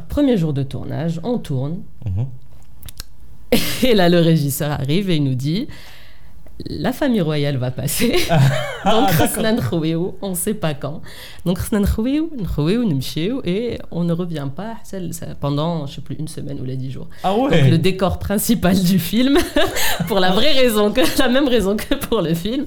Premier 0.09 0.37
jour 0.37 0.53
de 0.53 0.63
tournage, 0.63 1.21
on 1.23 1.39
tourne. 1.39 1.83
Et 3.83 3.95
là, 3.95 4.09
le 4.09 4.21
régisseur 4.21 4.71
arrive 4.73 5.11
et 5.11 5.17
il 5.17 5.25
nous 5.25 5.35
dit 5.35 5.69
la 6.65 6.93
famille 6.93 7.21
royale 7.21 7.57
va 7.57 7.71
passer. 7.71 8.13
Donc, 8.85 9.09
on 10.23 10.31
ne 10.31 10.35
sait 10.35 10.55
pas 10.55 10.75
quand. 10.75 11.01
Donc, 11.45 11.59
et 13.45 13.79
on 13.91 14.05
ne 14.05 14.13
revient 14.13 14.49
pas 14.55 14.75
pendant, 15.41 15.87
je 15.87 15.97
sais 15.97 16.01
plus, 16.01 16.17
une 16.19 16.29
semaine 16.29 16.59
ou 16.61 16.65
les 16.65 16.77
dix 16.77 16.91
jours. 16.91 17.09
Ah 17.23 17.35
Donc, 17.35 17.51
le 17.53 17.79
décor 17.79 18.19
principal 18.19 18.79
du 18.79 18.99
film, 18.99 19.39
pour 20.09 20.21
la 20.21 20.31
vraie 20.31 20.53
raison, 20.53 20.93
que, 20.93 21.01
la 21.19 21.29
même 21.29 21.49
raison 21.49 21.77
que 21.77 21.95
pour 21.95 22.23
le 22.23 22.35
film, 22.35 22.67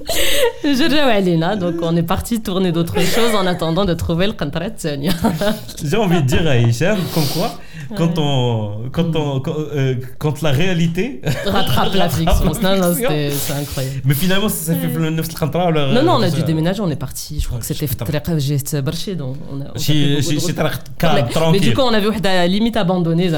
je 0.64 0.88
Donc, 1.56 1.76
on 1.82 1.96
est 1.96 2.04
parti 2.04 2.42
tourner 2.42 2.72
d'autres 2.72 3.00
choses 3.02 3.36
en 3.36 3.46
attendant 3.46 3.86
de 3.86 3.94
trouver 3.94 4.28
le 4.28 4.34
Qantrat 4.34 4.70
J'ai 5.84 5.98
envie 5.98 6.22
de 6.22 6.28
dire 6.28 6.48
à 6.48 6.58
Hicham, 6.58 6.98
comme 7.14 7.28
quoi, 7.34 7.52
quand, 7.96 8.18
on, 8.18 8.90
quand, 8.92 9.16
on, 9.16 9.42
euh, 9.48 9.96
quand, 10.18 10.42
la 10.42 10.52
réalité 10.52 11.22
rattrape 11.46 11.94
la 11.96 12.10
fiction. 12.10 12.54
c'est 12.54 13.54
incroyable. 13.54 14.02
Mais 14.06 14.14
finalement, 14.14 14.50
ça 14.50 14.76
fait 14.76 14.88
le 14.88 15.10
9 15.10 15.28
Non, 15.94 16.04
non, 16.04 16.14
on 16.14 16.22
a 16.22 16.30
dû 16.30 16.44
déménager, 16.44 16.82
on 16.82 16.90
est 16.90 16.96
parti. 16.96 17.40
Je 17.40 17.48
crois 17.48 17.60
que 17.60 17.66
c'était 17.66 17.88
j'ai 18.38 18.58
barché. 18.82 19.16
Donc 19.16 19.38
on 19.52 19.62
a, 19.62 21.52
Mais 21.52 21.60
du 21.60 21.74
coup, 21.74 21.82
on 21.82 21.94
a 21.94 22.00
vu 22.00 22.10
limite 22.48 22.78
abandonné. 22.78 23.30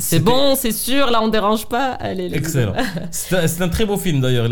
C'est 0.00 0.20
bon, 0.20 0.54
c'est 0.56 0.72
sûr, 0.72 1.10
là 1.10 1.20
on 1.22 1.28
dérange 1.28 1.66
pas. 1.66 1.92
Allez, 1.92 2.30
Excellent. 2.32 2.74
C'est 3.10 3.62
un 3.62 3.68
très 3.68 3.84
beau 3.84 3.96
film 3.96 4.20
d'ailleurs. 4.20 4.48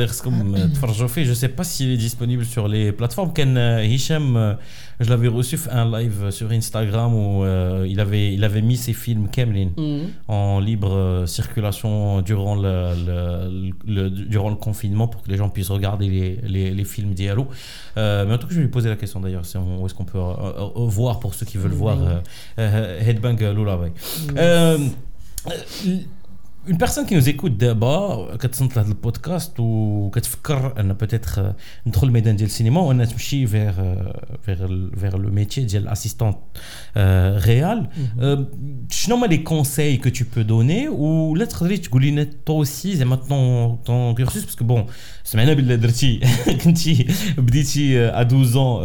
Je 1.25 1.35
sais 1.35 1.49
pas 1.49 1.65
s'il 1.65 1.93
est 1.93 1.97
disponible 1.97 2.45
sur 2.45 2.69
les 2.69 2.93
plateformes. 2.93 3.33
Ken 3.33 3.57
euh, 3.57 3.85
Hicham 3.85 4.37
euh, 4.37 4.55
je 5.01 5.11
l'avais 5.11 5.29
reçu 5.29 5.59
un 5.71 5.91
live 5.91 6.31
sur 6.31 6.51
Instagram 6.51 7.15
où 7.15 7.45
euh, 7.45 7.87
il, 7.89 8.01
avait, 8.01 8.35
il 8.35 8.45
avait 8.45 8.63
mis 8.63 8.77
ses 8.77 8.93
films 8.93 9.29
Kemlin 9.29 9.71
mm. 9.77 10.07
en 10.29 10.61
libre 10.61 10.93
euh, 10.93 11.27
circulation 11.27 12.23
durant 12.23 12.55
le, 12.55 13.71
le, 13.87 14.11
durant 14.11 14.51
le 14.51 14.57
confinement 14.57 15.09
pour 15.09 15.23
que 15.23 15.31
les 15.31 15.37
gens 15.37 15.49
puissent 15.49 15.71
regarder 15.71 16.09
les, 16.09 16.41
les, 16.47 16.71
les 16.71 16.85
films 16.85 17.15
Diallo. 17.15 17.49
Euh, 17.97 18.25
mais 18.27 18.35
en 18.35 18.39
tout 18.39 18.47
cas, 18.47 18.55
je 18.55 18.61
lui 18.61 18.69
poser 18.69 18.89
la 18.89 18.97
question 18.97 19.21
d'ailleurs, 19.21 19.45
où 19.81 19.87
est-ce 19.87 19.95
qu'on 19.95 20.05
peut 20.05 20.19
voir 20.19 21.21
pour 21.21 21.35
ceux 21.35 21.47
qui 21.47 21.59
veulent 21.59 21.73
voir 21.73 21.99
Headbang 22.57 23.41
Lullaby. 23.41 23.91
Mm 24.35 24.91
une 26.67 26.79
personne 26.79 27.07
qui 27.07 27.15
nous 27.15 27.29
écoute 27.29 27.57
d'abord, 27.57 28.29
euh, 28.33 28.37
qui 28.37 28.47
le 28.89 28.95
podcast 28.95 29.59
ou 29.59 30.11
qui 30.15 30.21
peut-être 30.95 31.55
dans 31.87 32.03
le 32.03 32.11
métier 32.11 32.33
du 32.33 32.49
cinéma, 32.49 32.81
on 32.81 32.99
a 32.99 33.07
touché 33.07 33.45
vers, 33.45 33.77
euh, 33.79 33.95
vers, 34.47 34.69
vers 34.97 35.19
le 35.19 35.31
métier 35.31 35.65
d'assistante 35.65 36.39
euh, 36.97 37.39
réelle. 37.39 37.89
Mhm. 37.97 38.07
Euh, 38.21 38.45
je 38.91 39.11
nomme 39.11 39.25
les 39.29 39.43
conseils 39.43 39.99
que 40.01 40.09
tu 40.09 40.25
peux 40.25 40.45
donner 40.45 40.89
ou 40.89 41.35
là, 41.35 41.47
tu 41.47 41.55
toi 42.45 42.57
aussi, 42.57 42.97
c'est 42.97 43.05
maintenant 43.05 43.79
ton 43.85 44.15
cursus, 44.15 44.45
parce 44.45 44.57
que 44.57 44.65
bon, 44.65 44.87
c'est 45.23 45.37
maintenant 45.37 45.55
que 45.55 45.61
tu 45.61 45.67
à 47.99 48.25
12 48.25 48.57
ans 48.57 48.81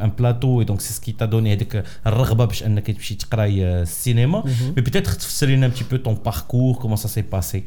un 0.00 0.08
plateau 0.08 0.62
et 0.62 0.64
donc 0.64 0.80
c'est 0.80 0.92
ce 0.92 1.00
qui 1.00 1.14
t'a 1.14 1.26
donné 1.26 1.52
avec 1.52 1.76
le 2.04 3.84
cinéma, 3.84 4.42
mhm. 4.44 4.72
mais 4.76 4.82
peut-être 4.82 5.18
tu 5.18 5.26
un 5.64 5.70
petit 5.70 5.84
peu 5.84 5.97
ton 6.07 6.15
parcours, 6.15 6.79
comment 6.79 6.95
ça 6.95 7.07
s'est 7.07 7.23
passé 7.23 7.65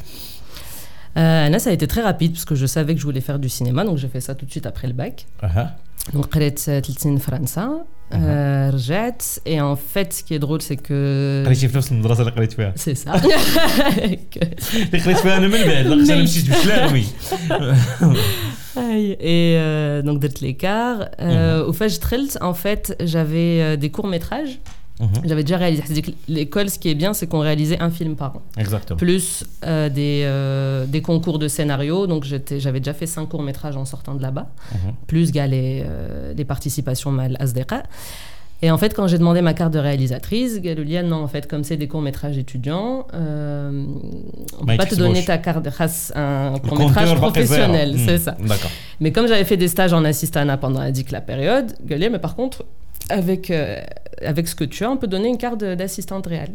euh, 1.18 1.58
ça 1.58 1.70
a 1.70 1.72
été 1.72 1.86
très 1.86 2.02
rapide 2.02 2.32
parce 2.32 2.44
que 2.44 2.54
je 2.54 2.66
savais 2.66 2.92
que 2.94 3.00
je 3.00 3.06
voulais 3.06 3.22
faire 3.22 3.38
du 3.38 3.48
cinéma, 3.48 3.84
donc 3.84 3.96
j'ai 3.96 4.08
fait 4.08 4.20
ça 4.20 4.34
tout 4.34 4.44
de 4.44 4.50
suite 4.50 4.66
après 4.66 4.86
le 4.86 4.92
bac. 4.92 5.26
Uh-huh. 5.42 5.68
Donc, 6.12 6.26
قريت 6.26 6.58
ثلاث 6.58 7.06
France, 7.18 7.58
رجعت 8.72 9.22
et 9.46 9.60
en 9.60 9.76
fait 9.76 10.12
ce 10.12 10.22
qui 10.22 10.34
est 10.34 10.38
drôle 10.38 10.62
c'est 10.62 10.76
que 10.76 11.42
قريتي 11.46 11.68
في 11.68 11.76
نفس 11.76 11.92
المدرسه 11.92 12.20
اللي 12.20 12.32
قريت 12.32 12.52
فيها 12.52 12.72
سي 12.76 12.94
سا 12.94 13.14
اللي 13.14 14.18
قريت 14.92 15.18
فيها 15.18 15.36
انا 15.36 15.48
من 15.48 15.64
بعد 15.64 15.86
لا 15.86 16.14
انا 16.14 16.22
مشيت 16.22 16.50
بشلاوي 16.50 17.04
et 18.76 19.56
euh, 19.56 20.02
donc 20.02 20.18
d'être 20.20 20.40
l'écart 20.40 21.08
euh, 21.20 21.66
au 21.66 21.72
fait 21.72 21.88
je 21.88 22.44
en 22.50 22.54
fait 22.54 22.94
j'avais 23.00 23.52
euh, 23.60 23.76
des 23.76 23.90
courts 23.90 24.06
métrages 24.06 24.58
Mhm. 25.01 25.09
J'avais 25.25 25.43
déjà 25.43 25.57
réalisé. 25.57 26.03
L'école, 26.27 26.69
ce 26.69 26.79
qui 26.79 26.89
est 26.89 26.95
bien, 26.95 27.13
c'est 27.13 27.27
qu'on 27.27 27.39
réalisait 27.39 27.79
un 27.81 27.89
film 27.89 28.15
par 28.15 28.35
an. 28.37 28.41
Exactement. 28.57 28.97
Plus 28.97 29.43
euh, 29.65 29.89
des, 29.89 30.21
euh, 30.25 30.85
des 30.85 31.01
concours 31.01 31.39
de 31.39 31.47
scénario. 31.47 32.07
Donc 32.07 32.23
j'avais 32.23 32.79
déjà 32.79 32.93
fait 32.93 33.07
cinq 33.07 33.27
courts-métrages 33.29 33.75
en 33.75 33.85
sortant 33.85 34.15
de 34.15 34.21
là-bas. 34.21 34.47
Mhm. 34.73 34.93
Plus 35.07 35.31
les, 35.33 35.83
euh, 35.85 36.33
les 36.35 36.45
participations 36.45 37.11
mal 37.11 37.35
Asdeqa. 37.39 37.83
Et 38.63 38.69
en 38.69 38.77
fait, 38.77 38.93
quand 38.93 39.07
j'ai 39.07 39.17
demandé 39.17 39.41
ma 39.41 39.55
carte 39.55 39.73
de 39.73 39.79
réalisatrice, 39.79 40.61
Galulia, 40.61 41.01
non, 41.01 41.23
en 41.23 41.27
fait, 41.27 41.47
comme 41.47 41.63
c'est 41.63 41.77
des 41.77 41.87
courts-métrages 41.87 42.37
étudiants, 42.37 43.07
euh, 43.13 43.71
on 44.59 44.65
ne 44.65 44.71
peut 44.71 44.77
pas 44.77 44.85
te 44.85 44.93
donner 44.93 45.25
ta 45.25 45.39
carte 45.39 45.65
de 45.65 45.71
un 46.15 46.59
court-métrage 46.59 47.15
professionnel, 47.15 47.95
c'est 48.05 48.19
ça. 48.19 48.37
Mais 48.99 49.11
comme 49.11 49.27
j'avais 49.27 49.45
fait 49.45 49.57
des 49.57 49.67
stages 49.67 49.93
en 49.93 50.05
assistana 50.05 50.57
pendant 50.57 50.79
la 50.79 50.91
la 51.11 51.21
période, 51.21 51.73
Galulia, 51.83 52.11
mais 52.11 52.19
par 52.19 52.35
contre, 52.35 52.63
avec, 53.09 53.51
euh, 53.51 53.81
avec 54.23 54.47
ce 54.47 54.55
que 54.55 54.63
tu 54.63 54.83
as, 54.83 54.91
on 54.91 54.97
peut 54.97 55.07
donner 55.07 55.29
une 55.29 55.37
carte 55.37 55.59
d'assistante 55.63 56.27
réelle. 56.27 56.53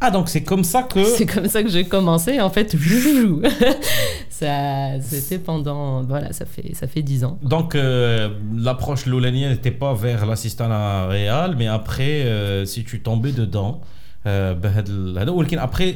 Ah, 0.00 0.10
donc 0.10 0.28
c'est 0.28 0.42
comme 0.42 0.64
ça 0.64 0.82
que. 0.82 1.02
C'est 1.04 1.24
comme 1.24 1.48
ça 1.48 1.62
que 1.62 1.68
j'ai 1.68 1.84
commencé. 1.84 2.40
En 2.40 2.50
fait, 2.50 2.76
ça, 4.28 5.00
c'était 5.00 5.38
pendant. 5.38 6.02
Voilà, 6.02 6.32
ça 6.32 6.44
fait, 6.44 6.74
ça 6.74 6.86
fait 6.86 7.02
10 7.02 7.24
ans. 7.24 7.38
Donc, 7.42 7.74
euh, 7.74 8.28
l'approche 8.54 9.06
Loulani 9.06 9.46
n'était 9.46 9.70
pas 9.70 9.94
vers 9.94 10.26
l'assistant 10.26 10.68
réel, 11.08 11.54
mais 11.56 11.68
après, 11.68 12.22
euh, 12.24 12.66
si 12.66 12.84
tu 12.84 13.00
tombais 13.00 13.32
dedans. 13.32 13.80
après, 14.26 14.84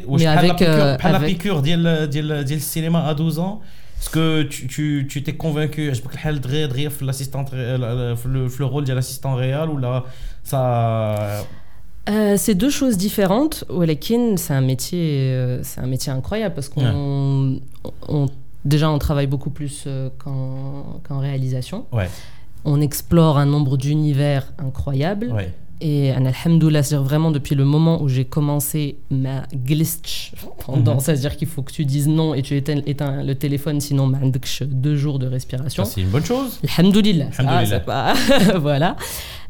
mais 0.09 0.27
avec, 0.27 0.61
la 0.61 1.21
piqûre 1.21 1.61
du 1.61 2.61
cinéma 2.61 3.05
à 3.07 3.15
12 3.15 3.39
ans, 3.41 3.61
est-ce 4.01 4.11
que 4.11 4.43
tu 4.43 5.07
tu 5.09 5.23
t'es 5.23 5.35
convaincu 5.35 5.95
je 5.95 6.01
peux 6.01 6.09
l'assistant 7.05 7.45
le 7.53 8.65
rôle 8.65 8.85
de 8.85 8.93
l'assistant 8.93 9.35
réel 9.35 9.69
ou 9.71 9.77
là 9.77 10.05
ça 10.45 11.45
euh, 12.09 12.37
c'est 12.39 12.55
deux 12.55 12.71
choses 12.71 12.97
différentes. 12.97 13.65
Walakin, 13.69 14.37
c'est 14.37 14.55
un 14.55 14.61
métier, 14.61 15.31
euh, 15.33 15.63
c'est 15.63 15.81
un 15.81 15.87
métier 15.87 16.11
incroyable 16.11 16.55
parce 16.55 16.69
qu'on, 16.69 17.61
déjà, 18.65 18.91
on 18.91 18.99
travaille 18.99 19.27
beaucoup 19.27 19.51
plus 19.51 19.85
euh, 19.87 20.09
qu'en, 20.19 21.19
réalisation. 21.19 21.87
Ouais. 21.93 22.09
On 22.65 22.81
explore 22.81 23.39
un 23.39 23.47
nombre 23.47 23.77
d'univers 23.77 24.53
incroyables. 24.59 25.33
Ouais. 25.33 25.53
Et 25.81 26.11
alhamdoulilah, 26.11 26.83
c'est-à-dire 26.83 27.05
vraiment 27.05 27.31
depuis 27.31 27.55
le 27.55 27.65
moment 27.65 28.03
où 28.03 28.09
j'ai 28.09 28.25
commencé 28.25 28.99
ma 29.11 29.45
glitch 29.55 30.33
pendant, 30.67 30.95
mhm. 30.95 31.01
c'est-à-dire 31.01 31.37
qu'il 31.37 31.47
faut 31.47 31.63
que 31.63 31.73
tu 31.73 31.85
dises 31.85 32.09
non 32.09 32.35
et 32.35 32.43
tu 32.43 32.57
éteins, 32.57 32.83
éteins 32.87 33.23
le 33.23 33.35
téléphone, 33.37 33.81
sinon 33.81 34.13
deux 34.63 34.97
jours 34.97 35.19
de 35.19 35.27
respiration. 35.27 35.85
c'est 35.85 36.01
une 36.01 36.09
bonne 36.09 36.25
chose. 36.25 36.59
Alhamdoulilah. 36.79 37.81
Pas... 37.81 38.15
voilà. 38.59 38.97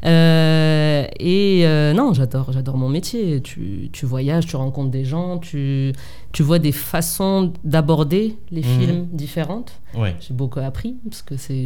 Euh, 0.05 1.05
et 1.19 1.61
euh, 1.65 1.93
non, 1.93 2.13
j'adore, 2.13 2.51
j'adore 2.51 2.77
mon 2.77 2.89
métier. 2.89 3.41
Tu, 3.41 3.89
tu, 3.91 4.05
voyages, 4.05 4.45
tu 4.45 4.55
rencontres 4.55 4.91
des 4.91 5.05
gens, 5.05 5.39
tu, 5.39 5.93
tu 6.31 6.43
vois 6.43 6.59
des 6.59 6.71
façons 6.71 7.53
d'aborder 7.63 8.37
les 8.51 8.61
mhm. 8.61 8.79
films 8.79 9.07
différentes. 9.11 9.73
Ouais. 9.95 10.15
J'ai 10.19 10.33
beaucoup 10.33 10.59
appris 10.59 10.95
parce 11.03 11.21
que 11.21 11.37
c'est, 11.37 11.65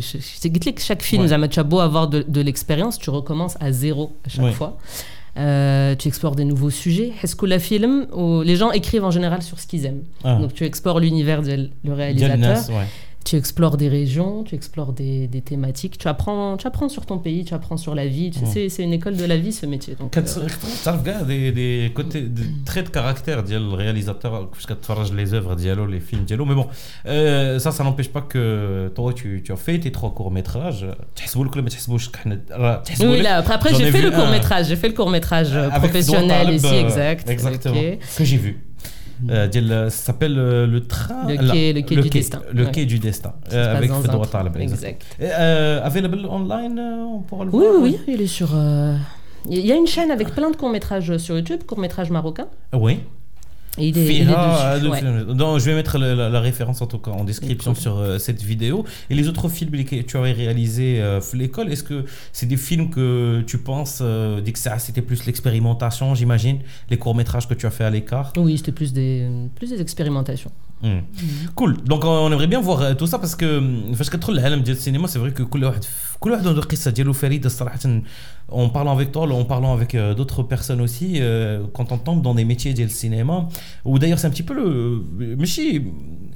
que 0.50 0.82
chaque 0.82 1.04
film, 1.04 1.26
ouais. 1.26 1.50
tu 1.50 1.60
as 1.60 1.64
beau 1.64 1.80
avoir 1.80 2.08
de, 2.08 2.24
de 2.28 2.42
l'expérience, 2.42 2.98
tu 2.98 3.10
recommences 3.10 3.58
à 3.60 3.72
zéro 3.72 4.16
à 4.26 4.30
chaque 4.30 4.54
fois. 4.54 4.78
Euh, 5.36 5.96
tu 5.96 6.08
explores 6.08 6.36
des 6.36 6.46
nouveaux 6.46 6.70
sujets. 6.70 7.12
Est-ce 7.24 7.36
que 7.36 7.48
la 7.48 7.58
film, 7.58 8.08
les 8.46 8.56
gens 8.56 8.72
écrivent 8.72 9.04
en 9.04 9.12
général 9.12 9.42
sur 9.42 9.60
ce 9.60 9.66
qu'ils 9.68 9.86
aiment? 9.86 10.04
Ah. 10.24 10.36
Donc 10.36 10.54
tu 10.54 10.64
explores 10.64 11.00
l'univers 11.00 11.42
du 11.42 11.92
réalisateur 11.92 12.60
tu 13.24 13.36
explores 13.36 13.78
des 13.78 13.88
régions, 13.88 14.44
tu 14.44 14.56
explores 14.56 14.94
des, 14.94 15.28
des, 15.28 15.42
thématiques, 15.42 15.98
tu 15.98 16.08
apprends, 16.08 16.58
tu 16.58 16.68
apprends 16.68 16.90
sur 16.90 17.06
ton 17.06 17.18
pays, 17.18 17.46
tu 17.46 17.54
apprends 17.54 17.78
sur 17.78 17.96
la 17.96 18.08
vie. 18.08 18.32
Tu 18.32 18.40
mm. 18.40 18.70
c'est 18.70 18.84
une 18.84 18.94
école 18.94 19.16
de 19.16 19.26
la 19.26 19.38
vie, 19.38 19.54
ce 19.54 19.66
métier. 19.66 19.96
Donc, 19.96 20.16
euh... 20.18 21.24
des, 21.26 21.52
des, 21.52 21.92
côtés, 21.94 22.22
des 22.22 22.44
traits 22.66 22.86
de 22.86 22.90
caractère 22.90 23.44
le 23.60 23.76
réalisateur, 23.76 24.50
puisque 24.52 24.80
tu 24.80 25.16
les 25.16 25.34
œuvres, 25.34 25.56
dialogue, 25.56 25.92
les 25.92 26.00
films, 26.00 26.24
dialogue. 26.24 26.48
Mais 26.50 26.56
bon, 26.56 26.68
euh, 27.06 27.60
ça, 27.60 27.72
ça 27.72 27.84
n'empêche 27.84 28.10
pas 28.10 28.22
que 28.22 28.92
toi, 28.96 29.14
tu, 29.14 29.44
as 29.50 29.56
fait 29.56 29.80
tes 29.80 29.92
trois 29.92 30.14
courts-métrages. 30.14 30.86
Oui, 33.00 33.22
là, 33.22 33.38
après, 33.38 33.74
j'ai 33.74 33.92
fait, 33.92 34.02
le 34.02 34.12
court-métrage, 34.12 34.68
j'ai 34.68 34.76
fait 34.76 34.88
le 34.88 34.94
court-métrage 34.94 35.52
euh, 35.54 35.70
professionnel 35.70 36.54
ici, 36.54 36.76
exact. 36.76 37.30
Exactement. 37.30 37.76
Que 38.18 38.24
j'ai 38.24 38.38
vu 38.38 38.62
euh, 39.30 39.90
ça 39.90 40.06
s'appelle 40.06 40.38
euh, 40.38 40.68
le 40.68 40.86
train 40.86 41.28
le 41.28 41.52
quai, 41.52 41.74
le 41.74 41.82
quai 41.82 41.96
du 41.96 42.10
destin. 42.10 42.42
le 42.52 42.66
quai 42.66 42.86
du 42.86 43.00
destin. 43.00 43.34
Euh, 43.52 43.78
avec 43.78 43.92
Fedora 43.92 44.26
Taleb 44.28 44.58
exact. 44.58 45.06
Available 45.20 46.26
online 46.30 46.80
on 46.80 47.22
pourra 47.22 47.46
le 47.46 47.52
oui, 47.52 47.66
voir 47.66 47.82
oui 47.82 47.98
oui. 48.08 48.14
il 48.14 48.22
est 48.22 48.28
sur 48.28 48.50
il 49.50 49.66
y 49.66 49.72
a 49.72 49.76
une 49.76 49.88
chaîne 49.88 50.12
avec 50.12 50.30
plein 50.34 50.50
de 50.50 50.56
courts 50.56 50.70
métrages 50.70 51.18
sur 51.18 51.36
YouTube 51.36 51.64
courts 51.66 51.80
métrages 51.80 52.10
marocains. 52.10 52.48
Oui 52.74 53.00
il 53.78 53.98
est, 53.98 54.06
il 54.06 54.30
est 54.30 55.34
non, 55.34 55.58
je 55.58 55.66
vais 55.66 55.74
mettre 55.74 55.98
la, 55.98 56.30
la, 56.30 56.40
référence 56.40 56.82
en 56.82 56.88
tout 56.88 57.00
cas 57.00 57.12
en 57.12 57.24
description 57.24 57.74
sur 57.74 57.98
euh, 57.98 58.20
cette 58.20 58.42
vidéo. 58.42 58.86
Et 59.10 59.16
les 59.16 59.28
autres 59.28 59.50
films 59.50 59.72
que 59.84 60.02
tu 60.02 60.18
avais 60.18 60.32
réalisés 60.32 61.02
euh, 61.02 61.20
l'école, 61.34 61.72
est-ce 61.72 61.84
que 61.84 62.06
c'est 62.32 62.46
des 62.46 62.58
films 62.58 62.92
que 62.92 63.44
tu 63.48 63.58
penses, 63.58 64.00
euh, 64.02 64.42
que 64.42 64.60
ça 64.60 64.78
c'était 64.78 65.02
plus 65.02 65.26
l'expérimentation, 65.26 66.14
j'imagine, 66.14 66.60
les 66.90 66.98
courts 66.98 67.16
métrages 67.16 67.48
que 67.48 67.56
tu 67.56 67.66
as 67.66 67.72
fait 67.72 67.84
à 67.84 67.90
l'écart? 67.90 68.34
Oui, 68.38 68.58
c'était 68.58 68.72
plus 68.72 68.94
des, 68.94 69.28
plus 69.56 69.72
des 69.72 69.82
expérimentations. 69.82 70.52
Cool. 71.57 71.77
Donc 71.85 72.05
on 72.05 72.31
aimerait 72.31 72.47
bien 72.47 72.61
voir 72.61 72.83
euh, 72.83 72.95
tout 72.95 73.07
ça 73.07 73.19
parce 73.19 73.35
que 73.35 73.61
parce 73.97 74.11
que 74.11 74.17
trop 74.17 74.33
le 74.33 74.75
cinéma, 74.75 75.09
c'est 75.09 75.19
vrai 75.19 75.33
que 75.33 75.43
كل 75.43 75.65
واحد 75.65 75.85
كل 76.21 76.31
واحد 76.31 76.47
عنده 76.47 76.61
قصه 76.61 76.91
ديالو 76.91 77.13
فريده 77.13 77.49
صراحه 77.49 77.79
en 78.51 78.71
parlant 78.71 78.93
avec 78.93 79.13
toi, 79.13 79.31
en 79.31 79.45
parlant 79.45 79.75
avec 79.75 79.95
euh, 79.95 80.15
d'autres 80.15 80.43
personnes 80.43 80.81
aussi, 80.81 81.15
euh, 81.17 81.65
quand 81.75 81.93
on 81.93 81.99
tombe 81.99 82.23
dans 82.23 82.35
des 82.35 82.47
métiers 82.47 82.73
du 82.73 82.89
cinéma, 82.89 83.47
ou 83.85 83.99
d'ailleurs 83.99 84.19
c'est 84.19 84.27
un 84.27 84.31
petit 84.31 84.43
peu 84.43 84.55
le. 84.55 85.05
ماشي 85.37 85.83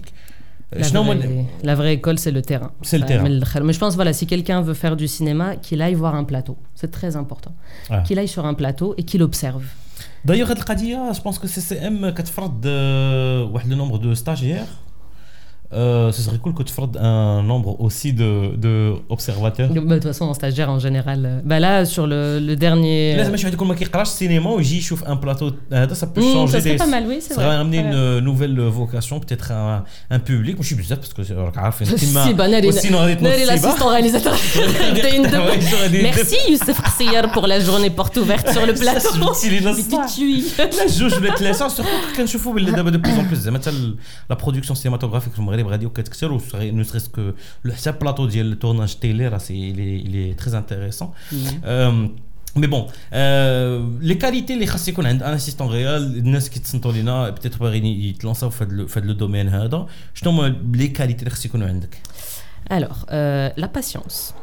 pratique 0.00 0.14
la 0.72 0.88
vraie, 0.88 1.46
la 1.64 1.74
vraie, 1.74 1.94
école, 1.94 2.18
c'est 2.18 2.30
le 2.30 2.42
terrain. 2.42 2.70
C'est 2.82 2.98
le 2.98 3.04
terrain. 3.04 3.28
Mais 3.64 3.72
je 3.72 3.78
pense, 3.78 3.96
voilà, 3.96 4.12
si 4.12 4.26
quelqu'un 4.26 4.60
veut 4.60 4.74
faire 4.74 4.96
du 4.96 5.08
cinéma, 5.08 5.56
qu'il 5.56 5.82
aille 5.82 5.94
voir 5.94 6.14
un 6.14 6.24
plateau. 6.24 6.56
C'est 6.74 6.90
très 6.90 7.16
important. 7.16 7.54
Ah. 7.88 8.02
Qu'il 8.02 8.18
aille 8.18 8.28
sur 8.28 8.46
un 8.46 8.54
plateau 8.54 8.94
et 8.96 9.02
qu'il 9.02 9.22
observe. 9.22 9.64
D'ailleurs, 10.24 10.48
je 10.50 11.20
pense 11.20 11.38
que 11.38 11.48
CCM, 11.48 12.12
qui 12.14 12.22
le 13.66 13.74
nombre 13.74 13.98
de 13.98 14.14
stagiaires, 14.14 14.66
euh, 15.72 16.10
ce 16.10 16.22
serait 16.22 16.38
cool 16.38 16.52
que 16.52 16.64
tu 16.64 16.72
fasses 16.72 16.88
un 16.98 17.42
nombre 17.42 17.80
aussi 17.80 18.12
de, 18.12 18.56
de 18.56 18.94
observateurs. 19.08 19.70
Bah, 19.70 19.80
de 19.80 19.94
toute 19.94 20.04
façon, 20.04 20.24
en 20.24 20.34
stagiaire 20.34 20.68
en 20.68 20.80
général. 20.80 21.24
Euh, 21.24 21.40
bah 21.44 21.60
là, 21.60 21.84
sur 21.84 22.08
le, 22.08 22.40
le 22.40 22.56
dernier. 22.56 23.14
Là, 23.16 23.24
je 23.24 23.46
vais 23.46 23.50
dire 23.50 24.06
cinéma 24.06 24.50
ou 24.50 24.60
j'y 24.60 24.82
chauffe 24.82 25.04
un 25.06 25.16
plateau. 25.16 25.50
Ça 25.70 26.06
peut 26.08 26.20
mmh, 26.20 26.32
changer. 26.32 26.52
Ça 26.52 26.60
serait 26.60 26.76
pas 26.76 26.86
mal, 26.86 27.04
oui, 27.06 27.18
c'est 27.20 27.34
vrai. 27.34 27.44
Ça 27.44 27.48
va 27.48 27.60
amener 27.60 27.78
une 27.78 28.18
nouvelle 28.18 28.58
vocation, 28.60 29.20
peut-être 29.20 29.52
un, 29.52 29.84
un 30.10 30.18
public. 30.18 30.56
Moi, 30.56 30.62
je 30.62 30.68
suis 30.68 30.76
bizarre 30.76 30.98
parce 30.98 31.12
que 31.12 31.22
c'est 31.22 31.34
Si, 32.00 32.34
bah, 32.34 32.48
Nari, 32.48 32.66
l'assistant 33.46 33.88
réalisateur. 33.88 34.34
Merci, 36.02 36.36
Youssef 36.48 36.80
Ksiyar, 36.82 37.30
pour 37.32 37.46
la 37.46 37.60
journée 37.60 37.90
porte 37.90 38.16
ouverte 38.16 38.50
sur 38.50 38.66
le 38.66 38.74
plateau. 38.74 39.08
je 41.10 41.14
voulais 41.14 41.34
te 41.34 41.42
laisser, 41.42 41.68
surtout 41.68 41.84
quand 42.16 42.26
je 42.26 42.38
fous 42.38 42.58
de 42.58 42.96
plus 42.98 43.12
en 43.12 43.24
plus. 43.24 43.48
La 44.28 44.36
production 44.36 44.74
cinématographique, 44.74 45.32
je 45.36 45.42
me 45.42 45.59
المغرب 45.59 45.67
غادي 45.67 45.85
وكتكثر 45.85 46.39
ne 46.39 46.83
serait-ce 46.83 47.09
que 47.09 47.33
le 47.67 47.91
plateau 48.03 48.21
ديال 48.21 48.51
التورناج 48.51 48.95
تيلي 48.95 49.27
راه 49.27 49.37
il 49.39 49.77
est 49.77 50.07
il 50.07 50.15
est 50.15 50.43
très 50.43 50.53
intéressant 50.55 51.07
مي 52.55 52.67
بون 52.67 52.87
لي 54.01 54.15
كاليتي 54.15 54.53
اللي 54.53 54.65
خاص 54.65 54.87
يكون 54.87 55.05
عند 55.05 55.23
ان 55.23 55.33
اسيستون 55.33 55.71
ريال 55.71 56.17
الناس 56.17 56.49
كيتصنتوا 56.49 56.91
لينا 56.91 57.29
بتيتر 57.29 57.57
باغيين 57.59 57.85
يتلونساو 57.85 58.49
في 58.49 58.63
هذا 58.63 58.85
في 58.85 58.99
هذا 58.99 59.11
الدومين 59.11 59.47
هذا 59.49 59.87
شنو 60.13 60.31
هما 60.31 60.55
لي 60.73 60.87
كاليتي 60.87 61.19
اللي 61.19 61.29
خاص 61.29 61.45
يكونوا 61.45 61.67
عندك 61.67 61.97
Alors, 62.69 63.05
euh, 63.11 63.49
la 63.63 63.67
patience. 63.67 64.33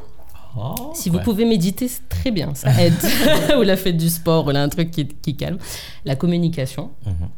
Oh, 0.57 0.93
si 0.95 1.09
vous 1.11 1.21
pouvez 1.29 1.45
méditer, 1.45 1.89
c'est 1.89 2.09
très 2.09 2.31
bien, 2.31 2.55
ça 2.55 2.71
aide. 2.85 3.03
ou 3.59 3.63
la 3.63 3.77
fête 3.77 3.97
du 3.97 4.11
sport, 4.19 4.47
ou 4.47 4.51
là, 4.51 4.63
un 4.63 4.69
truc 4.69 4.91
qui, 4.91 5.09
qui 5.25 5.35
calme. 5.43 5.59
La 6.05 6.15
communication, 6.23 6.85
mm 7.07 7.13
-hmm. 7.13 7.31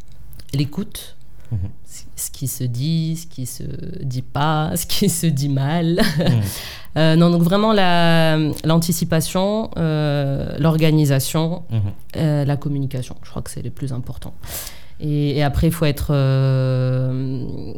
l'écoute, 0.59 1.01
Mhm. 1.55 1.71
Ce 2.20 2.30
qui 2.30 2.48
se 2.48 2.64
dit, 2.66 3.16
ce 3.16 3.28
qui 3.28 3.46
se 3.46 3.64
dit 4.04 4.22
pas, 4.22 4.72
ce 4.76 4.86
qui 4.86 5.10
se 5.10 5.26
dit 5.28 5.50
mal. 5.50 6.02
Mhm. 6.18 6.42
euh, 6.98 7.16
non, 7.16 7.30
donc 7.30 7.44
vraiment 7.44 7.74
l'anticipation, 7.74 9.72
la, 9.76 9.82
euh, 9.82 10.58
l'organisation, 10.60 11.64
mhm. 11.70 11.82
euh, 12.18 12.46
la 12.46 12.58
communication. 12.58 13.16
Je 13.24 13.30
crois 13.30 13.42
que 13.42 13.50
c'est 13.50 13.62
les 13.62 13.70
plus 13.70 13.94
importants. 13.94 14.34
Et, 15.00 15.38
et 15.38 15.44
après, 15.44 15.68
il 15.68 15.74
faut 15.74 15.86
être, 15.86 16.10
euh, 16.12 17.74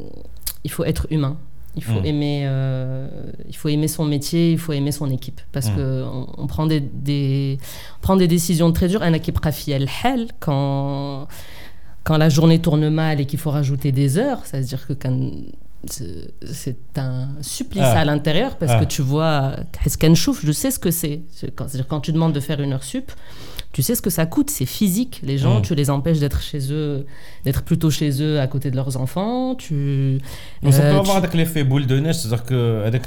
il 0.64 0.72
faut 0.72 0.86
être 0.86 1.08
humain. 1.12 1.38
Il 1.78 1.86
faut, 1.86 2.02
aimer, 2.04 2.42
euh, 2.44 3.08
il 3.48 3.56
faut 3.56 3.70
aimer 3.70 3.88
son 3.88 4.04
métier, 4.04 4.52
il 4.52 4.58
faut 4.58 4.74
aimer 4.74 4.92
son 4.92 5.10
équipe. 5.10 5.40
Parce 5.54 5.70
qu'on 5.70 6.28
on 6.38 6.46
prend 6.46 6.66
des, 6.66 6.82
des, 6.82 7.60
on 7.98 8.02
prend 8.02 8.18
des 8.18 8.28
décisions 8.28 8.74
très 8.74 8.90
dures. 8.90 9.04
Un 9.04 9.14
équipe 9.14 9.38
rafiel, 9.38 9.88
quand 10.42 11.30
quand 12.04 12.18
la 12.18 12.30
journée 12.30 12.60
tourne 12.60 12.90
mal 12.90 13.20
et 13.20 13.26
qu'il 13.26 13.40
faut 13.40 13.52
rajouter 13.52 13.92
des 13.92 14.18
heures, 14.18 14.46
ça 14.46 14.60
veut 14.60 14.66
dire 14.66 14.88
que 14.88 14.94
c'est 15.88 16.98
un 16.98 17.30
supplice 17.42 17.84
ah. 17.84 18.00
à 18.00 18.06
l'intérieur 18.06 18.58
parce 18.58 18.72
ah. 18.76 18.80
que 18.80 18.86
tu 18.86 19.02
vois, 19.02 19.56
je 19.86 20.52
sais 20.52 20.72
ce 20.72 20.80
que 20.80 20.92
c'est. 20.92 21.22
C'est-à-dire 21.34 21.88
quand 21.88 22.02
tu 22.02 22.12
demandes 22.12 22.34
de 22.34 22.40
faire 22.40 22.60
une 22.62 22.74
heure 22.74 22.84
sup, 22.84 23.12
tu 23.74 23.82
sais 23.82 23.96
ce 23.96 24.02
que 24.02 24.10
ça 24.10 24.26
coûte, 24.26 24.50
c'est 24.50 24.66
physique. 24.66 25.22
Les 25.24 25.38
gens, 25.38 25.60
mm. 25.60 25.62
tu 25.62 25.76
les 25.76 25.90
empêches 25.90 26.20
d'être 26.20 26.42
chez 26.42 26.74
eux, 26.74 27.06
d'être 27.46 27.64
plutôt 27.64 27.90
chez 27.90 28.22
eux 28.22 28.40
à 28.42 28.48
côté 28.48 28.70
de 28.70 28.76
leurs 28.76 28.98
enfants. 28.98 29.56
Tu, 29.56 30.20
Mais 30.62 30.74
ça 30.74 30.82
peut 30.82 30.98
avoir 30.98 31.16
avec 31.16 31.34
l'effet 31.34 31.64
boule 31.64 31.88
de 31.88 31.98
neige, 31.98 32.16
c'est-à-dire 32.16 32.44
que 32.44 32.84
avec, 32.86 33.04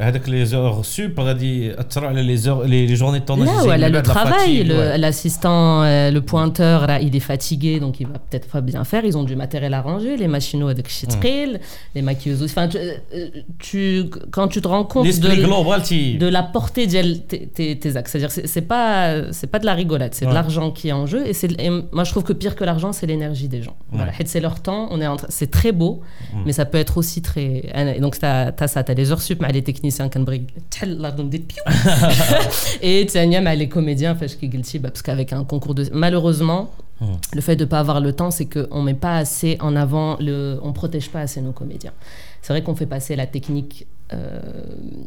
avec 0.00 0.28
les 0.28 0.52
heures 0.52 0.84
sup, 0.84 1.18
les, 1.40 2.48
heures, 2.48 2.64
les, 2.64 2.94
journées 2.94 3.20
de 3.20 3.24
tournage. 3.24 3.48
Là, 3.48 3.64
ouais, 3.64 3.90
le 3.90 4.02
travail, 4.02 4.64
l'assistant, 4.98 5.82
euh, 5.82 6.10
le 6.10 6.20
pointeur, 6.20 6.86
là, 6.86 7.00
il 7.00 7.16
est 7.16 7.20
fatigué, 7.20 7.80
donc 7.80 7.98
il 8.00 8.06
va 8.06 8.18
peut-être 8.18 8.48
pas 8.48 8.60
bien 8.60 8.84
faire. 8.84 9.06
Ils 9.06 9.16
ont 9.16 9.24
du 9.24 9.34
matériel 9.34 9.72
à 9.72 9.80
ranger, 9.80 10.18
les 10.18 10.28
machines 10.28 10.62
avec 10.62 10.88
mm. 10.88 11.58
les 11.94 12.02
maquilleuses. 12.02 12.42
Enfin, 12.42 12.68
euh, 12.74 13.28
tu, 13.58 14.04
quand 14.30 14.48
tu 14.48 14.60
te 14.60 14.68
rends 14.68 14.84
compte 14.84 15.06
de, 15.06 16.18
de 16.18 16.26
la 16.26 16.42
portée 16.42 16.86
de 16.86 17.14
tes, 17.14 17.78
tes 17.78 17.96
axes, 17.96 18.12
c'est-à-dire 18.12 18.30
c'est 18.30 18.60
pas, 18.60 19.22
pas 19.50 19.58
de 19.58 19.64
la 19.64 19.72
rigolade 19.72 20.01
c'est 20.12 20.26
de 20.26 20.32
l'argent 20.32 20.70
qui 20.70 20.88
est 20.88 20.92
en 20.92 21.06
jeu. 21.06 21.26
Et, 21.26 21.32
et, 21.58 21.70
moi, 21.92 22.04
je 22.04 22.10
trouve 22.10 22.24
que 22.24 22.32
pire 22.32 22.56
que 22.56 22.64
l'argent, 22.64 22.92
c'est 22.92 23.06
l'énergie 23.06 23.48
des 23.48 23.62
gens. 23.62 23.76
Voilà. 23.90 24.12
C'est 24.24 24.40
leur 24.40 24.60
temps. 24.60 24.88
On 24.90 25.00
est 25.00 25.06
c'est 25.28 25.50
très 25.50 25.72
beau, 25.72 26.02
mm. 26.32 26.42
mais 26.46 26.52
ça 26.52 26.64
peut 26.64 26.78
être 26.78 26.98
aussi 26.98 27.22
très. 27.22 27.72
Donc, 28.00 28.18
tu 28.18 28.24
as, 28.24 28.52
ça, 28.66 28.84
tu 28.84 28.90
as 28.90 28.94
les 28.94 29.12
heures 29.12 29.22
sup, 29.22 29.40
mais 29.40 29.52
les 29.52 29.62
techniciens 29.62 30.08
qui 30.08 30.18
Et 32.82 33.06
tu 33.06 33.18
as 33.18 33.54
les 33.54 33.68
comédiens, 33.68 34.14
parce 34.14 35.02
qu'avec 35.02 35.32
un 35.32 35.44
concours 35.44 35.74
de. 35.74 35.88
Malheureusement, 35.92 36.70
mm. 37.00 37.06
le 37.34 37.40
fait 37.40 37.56
de 37.56 37.64
ne 37.64 37.68
pas 37.68 37.80
avoir 37.80 38.00
le 38.00 38.12
temps, 38.12 38.30
c'est 38.30 38.46
qu'on 38.46 38.80
ne 38.80 38.86
met 38.86 38.94
pas 38.94 39.16
assez 39.16 39.56
en 39.60 39.76
avant, 39.76 40.16
le, 40.20 40.58
on 40.62 40.68
ne 40.68 40.72
protège 40.72 41.10
pas 41.10 41.20
assez 41.20 41.40
nos 41.40 41.52
comédiens. 41.52 41.92
C'est 42.42 42.52
vrai 42.52 42.62
qu'on 42.62 42.74
fait 42.74 42.86
passer 42.86 43.16
la 43.16 43.26
technique 43.26 43.86
euh, 44.12 44.40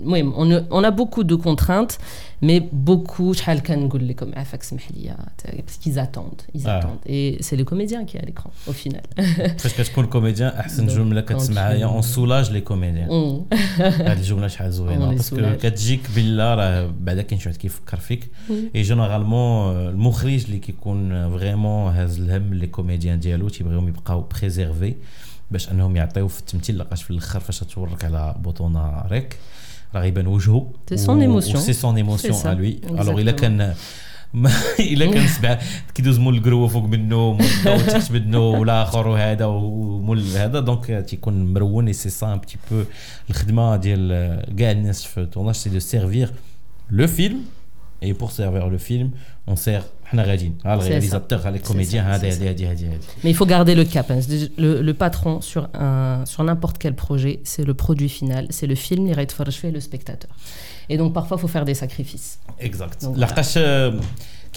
oui, 0.03 0.23
on, 0.23 0.83
a 0.83 0.91
beaucoup 0.91 1.23
de 1.23 1.35
contraintes, 1.35 1.99
mais 2.41 2.59
beaucoup, 2.71 3.33
parce 5.65 5.77
qu'ils 5.77 5.99
attendent, 5.99 6.41
ils 6.53 6.67
ah. 6.67 6.77
attendent. 6.77 6.99
Et 7.05 7.37
c'est 7.39 7.55
le 7.55 7.63
comédien 7.63 8.05
qui 8.05 8.17
est 8.17 8.21
à 8.21 8.25
l'écran, 8.25 8.51
au 8.67 8.73
final. 8.73 9.01
Parce 9.15 9.73
que 9.73 10.01
le 10.01 10.07
comédien, 10.07 10.53
on 11.87 12.01
soulage 12.01 12.51
les 12.51 12.61
comédiens. 12.61 13.07
Mm. 13.07 13.45
Parce 13.79 15.29
que 15.29 15.35
bah, 16.99 17.15
mm. 18.49 18.53
Et 18.73 18.83
généralement, 18.83 19.69
euh, 19.69 19.91
le 19.91 19.97
moukhrij, 19.97 20.45
qui 20.59 20.73
vraiment 21.29 21.89
euh, 21.89 22.39
les 22.51 22.69
comédiens 22.69 23.17
dialogues, 23.17 23.51
qui 23.51 23.63
préserver 24.29 24.97
اي 25.44 25.44
جينيرالمون 25.44 25.44
المخرج 25.44 25.44
اللي 25.44 25.44
كيكون 25.44 25.44
فريمون 25.44 25.44
هاز 25.44 25.44
الهم 25.44 25.44
لي 25.44 25.44
كوميديان 25.44 25.44
ديالو 25.44 25.44
تيبغيهم 25.44 25.44
يبقاو 25.44 25.44
بريزيرفي 25.44 25.44
باش 25.50 25.70
انهم 25.70 25.96
يعطيو 25.96 26.28
في 26.28 26.40
التمثيل 26.40 26.78
لقاش 26.78 27.02
في 27.02 27.10
الاخر 27.10 27.40
فاش 27.40 27.58
تورك 27.58 28.04
على 28.04 28.34
بطونه 28.38 29.02
ريك 29.06 29.38
راه 29.94 30.00
غيبان 30.00 30.26
وجهه 30.26 30.72
سي 30.88 30.96
سون 30.96 31.20
ايموسيون 31.20 31.62
سي 31.62 31.72
سون 31.72 31.96
ايموسيون 31.96 32.46
ا 32.46 32.54
لوي 32.54 32.80
الوغ 32.90 33.20
الا 33.20 33.32
كان 33.32 33.74
الا 34.80 35.06
كان 35.06 35.28
سبع 35.28 35.58
كيدوز 35.94 36.18
مول 36.18 36.36
القروه 36.36 36.68
فوق 36.68 36.84
منه 36.84 37.32
مول 37.66 37.86
تحت 37.86 38.12
منه 38.12 38.38
والاخر 38.38 39.08
وهذا 39.08 39.44
ومول 39.44 40.22
هذا 40.22 40.60
دونك 40.60 41.04
تيكون 41.08 41.52
مرون 41.54 41.86
اي 41.86 41.92
سي 41.92 42.10
سا 42.10 42.32
ان 42.32 42.38
بتي 42.38 42.58
بو 42.70 42.84
الخدمه 43.30 43.76
ديال 43.76 44.56
كاع 44.56 44.70
الناس 44.70 45.04
في 45.04 45.20
التورناج 45.20 45.54
سي 45.54 45.70
دو 45.70 45.78
سيرفير 45.78 46.32
لو 46.90 47.06
فيلم 47.06 47.40
اي 48.02 48.12
بور 48.12 48.30
سيرفير 48.30 48.70
لو 48.70 48.78
فيلم 48.78 49.10
اون 49.48 49.56
سير 49.56 49.82
les. 50.13 50.55
Mais 53.23 53.31
il 53.31 53.35
faut 53.35 53.45
garder 53.45 53.75
le 53.75 53.85
cap. 53.85 54.11
Hein. 54.11 54.19
Le, 54.57 54.81
le 54.81 54.93
patron 54.93 55.41
sur, 55.41 55.69
un, 55.73 56.23
sur 56.25 56.43
n'importe 56.43 56.77
quel 56.77 56.95
projet, 56.95 57.39
c'est 57.43 57.63
le 57.63 57.73
produit 57.73 58.09
final, 58.09 58.47
c'est 58.49 58.67
le 58.67 58.75
film, 58.75 59.07
il 59.07 59.13
et 59.69 59.71
le 59.71 59.79
spectateur. 59.79 60.31
Et 60.89 60.97
donc 60.97 61.13
parfois, 61.13 61.37
il 61.37 61.41
faut 61.41 61.47
faire 61.47 61.65
des 61.65 61.73
sacrifices. 61.73 62.39
Exact. 62.59 63.01
Donc, 63.01 63.15
voilà. 63.15 63.27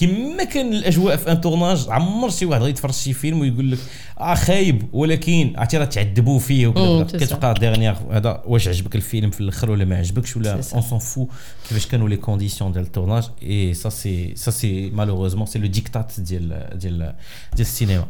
كما 0.01 0.45
كان 0.45 0.73
الأجواء 0.73 1.17
في 1.17 1.33
ان 1.33 1.41
تورناج 1.41 1.87
عمر 1.89 2.31
شي 2.31 2.47
واحد 2.47 2.63
غيتفرج 2.63 2.93
شي 2.93 3.13
فيلم 3.13 3.41
ويقول 3.41 3.71
لك 3.71 3.79
آه 4.21 4.35
خايب 4.35 4.83
ولكن 4.93 5.53
عرفتي 5.57 5.77
راه 5.79 5.85
تعذبوا 5.85 6.39
فيه 6.39 6.67
وكذا 6.67 7.27
كتبقى 7.27 7.55
ديرنيير 7.55 7.97
هذا 8.11 8.43
واش 8.47 8.69
عجبك 8.69 8.97
الفيلم 8.97 9.31
في 9.31 9.41
الأخر 9.41 9.71
ولا 9.71 9.85
ما 9.85 9.97
عجبكش 9.97 10.37
ولا 10.37 10.53
اون 10.53 10.63
سون 10.83 10.99
فو 10.99 11.27
كيفاش 11.69 11.87
كانوا 11.87 12.09
لي 12.09 12.17
كونديسيون 12.17 12.73
ديال 12.73 12.85
التورناج 12.85 13.29
اي 13.43 13.75
سا 13.75 13.89
سي 13.89 14.33
سا 14.37 14.51
سي 14.51 14.91
مالوروزمون 14.91 15.47
سي 15.47 15.59
لو 15.59 15.67
ديكتات 15.67 16.21
ديال 16.21 16.49
ديال 16.75 16.99
ديال 16.99 17.61
السينما. 17.61 18.07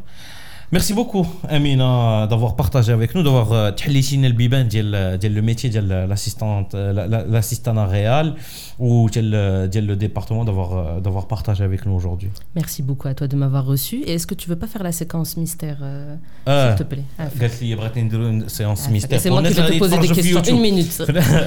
Merci 0.71 0.93
beaucoup, 0.93 1.27
Amina, 1.49 2.27
d'avoir 2.29 2.55
partagé 2.55 2.93
avec 2.93 3.15
nous, 3.15 3.23
d'avoir 3.23 3.53
euh, 3.53 3.73
tchallitiné 3.73 4.29
le 4.29 4.35
biban 4.35 4.69
le 4.71 5.41
métier 5.41 5.71
de 5.71 5.81
l'assistante, 5.81 6.75
euh, 6.75 7.25
l'assistante 7.27 7.89
réelle 7.89 8.35
ou 8.79 9.09
euh, 9.17 9.67
le 9.73 9.95
département, 9.95 10.45
d'avoir, 10.45 11.01
d'avoir 11.01 11.27
partagé 11.27 11.65
avec 11.65 11.87
nous 11.87 11.93
aujourd'hui. 11.93 12.29
Merci 12.55 12.83
beaucoup 12.83 13.09
à 13.09 13.15
toi 13.15 13.27
de 13.27 13.35
m'avoir 13.35 13.65
reçu. 13.65 14.03
Et 14.05 14.15
est-ce 14.15 14.27
que 14.27 14.35
tu 14.35 14.51
veux 14.51 14.57
pas 14.57 14.67
faire 14.67 14.83
la 14.83 14.93
séquence 14.93 15.39
mystère, 15.39 15.79
s'il 16.47 16.75
te 16.77 16.83
plaît? 16.83 17.05
Ah, 17.19 17.29
ah, 17.29 17.49
c'est 17.49 19.31
moi 19.31 19.43
qui 19.43 19.55
vais 19.55 19.71
te 19.71 19.79
poser 19.79 19.99
des 19.99 20.09
questions. 20.09 20.43
Une 20.43 20.61
minute. 20.61 20.93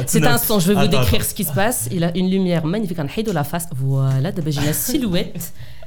C'est 0.07 0.26
un 0.26 0.38
je 0.59 0.74
vais 0.74 0.82
vous 0.82 0.88
décrire 0.88 1.24
ce 1.24 1.36
qui 1.36 1.43
se 1.43 1.53
passe. 1.53 1.89
Il 1.91 2.03
a 2.03 2.17
une 2.17 2.30
lumière 2.30 2.65
magnifique, 2.65 2.97
un 2.97 3.05
de 3.05 3.32
la 3.32 3.43
face. 3.43 3.67
Voilà, 3.76 4.32
d'abord 4.32 4.51
j'ai 4.51 4.65
la 4.65 4.74
silhouette. 4.74 5.53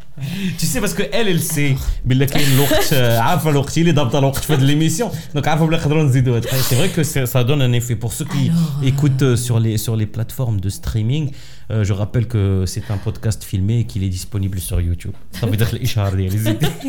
tu 0.58 0.66
sais 0.66 0.80
parce 0.82 0.94
que 0.94 1.04
elle 1.14 1.28
elle 1.28 1.42
sait 1.42 1.76
بلا 2.06 2.26
كاين 2.26 2.48
الوقت 2.54 2.94
عارفه 2.94 3.50
الوقت 3.50 3.78
اللي 3.78 3.92
ضابطه 3.92 4.20
الوقت 4.20 4.44
في 4.44 4.54
هذه 4.54 4.60
l'émission 4.68 5.38
donc 5.38 5.48
عارفه 5.48 5.66
بلا 5.66 5.78
نقدروا 5.78 6.04
نزيدوا 6.04 6.42
c'est 6.42 6.76
vrai 6.76 6.90
que 6.90 7.04
ça 7.04 7.44
donne 7.44 7.62
un 7.62 7.74
effet 7.74 7.96
pour 7.96 8.14
ceux 8.14 8.26
qui 8.26 8.52
écoutent 8.84 9.22
euh, 9.22 9.36
sur 9.36 9.60
les 9.60 9.78
sur 9.78 9.96
les 9.96 10.06
plateformes 10.06 10.60
de 10.60 10.70
streaming 10.70 11.32
euh, 11.63 11.63
je 11.71 11.93
rappelle 11.93 12.29
que 12.29 12.65
c'est 12.67 12.91
un 12.91 12.97
podcast 12.97 13.45
filmé 13.45 13.81
et 13.81 13.85
qu'il 13.85 14.05
est 14.05 14.09
disponible 14.09 14.59
sur 14.59 14.81
YouTube. 14.81 15.13
Ça 15.33 15.47
veut 15.47 15.57
dire 15.57 15.75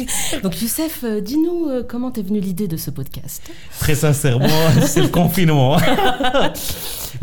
Donc 0.44 0.62
Youssef, 0.62 1.04
euh, 1.04 1.22
dis-nous 1.22 1.84
comment 1.88 2.12
t'es 2.12 2.22
venu 2.22 2.40
l'idée 2.40 2.68
de 2.68 2.78
ce 2.78 2.92
podcast? 2.92 3.52
Très 3.80 3.96
sincèrement, 3.96 4.48
c'est 4.82 5.02
le 5.02 5.08
confinement. 5.10 5.78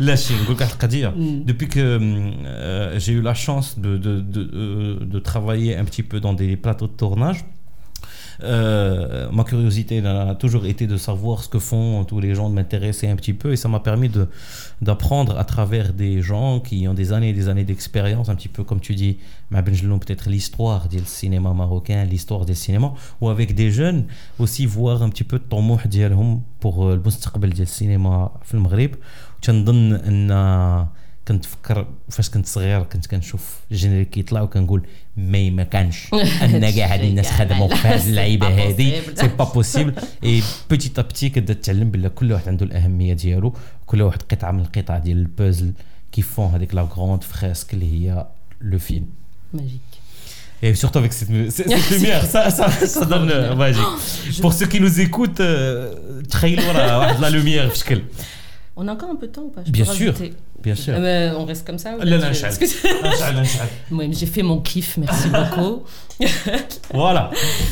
Mm. 1.15 1.43
Depuis 1.43 1.67
que 1.67 1.79
euh, 1.79 2.99
j'ai 2.99 3.13
eu 3.13 3.21
la 3.21 3.33
chance 3.33 3.79
de, 3.79 3.97
de, 3.97 4.19
de, 4.21 4.49
euh, 4.53 4.97
de, 4.99 5.19
travailler 5.19 5.75
un 5.75 5.85
petit 5.85 6.03
peu 6.03 6.19
dans 6.19 6.33
des 6.33 6.57
plateaux 6.57 6.87
de 6.87 6.93
tournage, 6.93 7.45
euh, 8.41 9.29
ma 9.31 9.43
curiosité 9.43 10.05
a 10.05 10.35
toujours 10.35 10.65
été 10.65 10.87
de 10.87 10.97
savoir 10.97 11.43
ce 11.43 11.49
que 11.49 11.59
font 11.59 12.03
tous 12.03 12.19
les 12.19 12.35
gens, 12.35 12.49
de 12.49 12.55
m'intéresser 12.55 13.07
un 13.07 13.15
petit 13.15 13.33
peu. 13.33 13.51
Et 13.51 13.55
ça 13.55 13.67
m'a 13.69 13.79
permis 13.79 14.09
d'apprendre 14.81 15.37
à 15.37 15.43
travers 15.43 15.93
des 15.93 16.21
gens 16.21 16.59
qui 16.59 16.87
ont 16.87 16.93
des 16.93 17.13
années 17.13 17.29
et 17.29 17.33
des 17.33 17.49
années 17.49 17.63
d'expérience, 17.63 18.29
un 18.29 18.35
petit 18.35 18.49
peu 18.49 18.63
comme 18.63 18.79
tu 18.79 18.95
dis, 18.95 19.17
ben 19.51 19.61
peut-être 19.61 20.29
l'histoire 20.29 20.87
du 20.87 20.99
cinéma 21.05 21.53
marocain, 21.53 22.05
l'histoire 22.05 22.45
du 22.45 22.55
cinéma, 22.55 22.93
ou 23.21 23.29
avec 23.29 23.55
des 23.55 23.71
jeunes 23.71 24.05
aussi 24.39 24.65
voir 24.65 25.03
un 25.03 25.09
petit 25.09 25.23
peu 25.23 25.39
ton 25.39 25.61
mouh 25.61 25.77
hum, 25.95 26.41
pour 26.59 26.87
euh, 26.87 26.95
le 26.95 27.65
cinéma 27.65 28.31
film 28.43 28.63
Maghreb. 28.63 28.95
كنتفكر 31.27 31.87
فاش 32.09 32.29
كنت 32.29 32.45
صغير 32.45 32.83
كنت 32.83 33.07
كنشوف 33.07 33.59
الجينيريك 33.71 34.09
كيطلع 34.09 34.41
وكنقول 34.41 34.87
مي 35.17 35.51
ما 35.51 35.63
كانش 35.63 36.13
أن 36.43 36.69
كاع 36.69 36.93
هاد 36.93 37.01
الناس 37.01 37.31
خدموا 37.31 37.67
في 37.75 37.87
هاد 37.87 38.05
اللعيبة 38.07 38.47
هادي. 38.47 39.01
سي 39.15 39.27
با 39.27 39.43
بوسيبل 39.43 39.93
اي 40.23 40.43
بوتي 40.69 41.01
بتي 41.01 41.29
كتبدا 41.29 41.53
تتعلم 41.53 41.91
بلا 41.91 42.07
كل 42.09 42.31
واحد 42.31 42.47
عنده 42.47 42.65
الأهمية 42.65 43.13
ديالو. 43.13 43.53
كل 43.85 44.01
واحد 44.01 44.21
قطعة 44.31 44.51
من 44.51 44.59
القطع 44.59 44.97
ديال 44.97 45.17
البازل 45.17 45.73
كيفون 46.11 46.51
هذيك 46.51 46.75
لا 46.75 46.81
غروند 46.81 47.23
فريسك 47.23 47.73
اللي 47.73 47.93
هي 48.09 48.27
لو 48.61 48.79
فيلم 48.79 49.07
ماجيك 49.53 49.81
Et 50.63 50.75
surtout 50.75 50.99
avec 50.99 51.11
cette, 51.11 51.51
cette, 51.51 51.89
lumière, 51.91 52.23
ça, 52.25 52.49
ça, 52.49 52.69
ça 52.69 53.03
donne 53.03 53.29
euh, 53.29 53.53
magique. 53.53 54.39
Pour 54.39 54.53
ceux 54.53 54.65
qui 54.65 54.79
nous 54.79 55.01
écoutent, 55.01 55.41
euh, 55.41 55.93
la 57.19 57.29
lumière, 57.29 57.69
On 58.75 58.87
a 58.87 58.93
encore 58.93 59.09
un 59.11 59.15
peu 59.15 59.27
de 59.27 59.31
temps 59.31 59.43
ou 59.43 59.49
pas? 59.49 59.61
Je 59.65 59.71
Bien 59.71 59.85
sûr. 59.85 60.13
Bien 60.63 60.75
sûr. 60.75 60.93
Euh, 60.97 61.33
on 61.37 61.43
reste 61.43 61.67
comme 61.67 61.77
ça 61.77 61.95
J'ai 64.11 64.25
fait 64.25 64.43
mon 64.43 64.61
kiff, 64.61 64.97
merci 64.97 65.27
beaucoup. 65.27 65.83
voilà. 66.93 67.31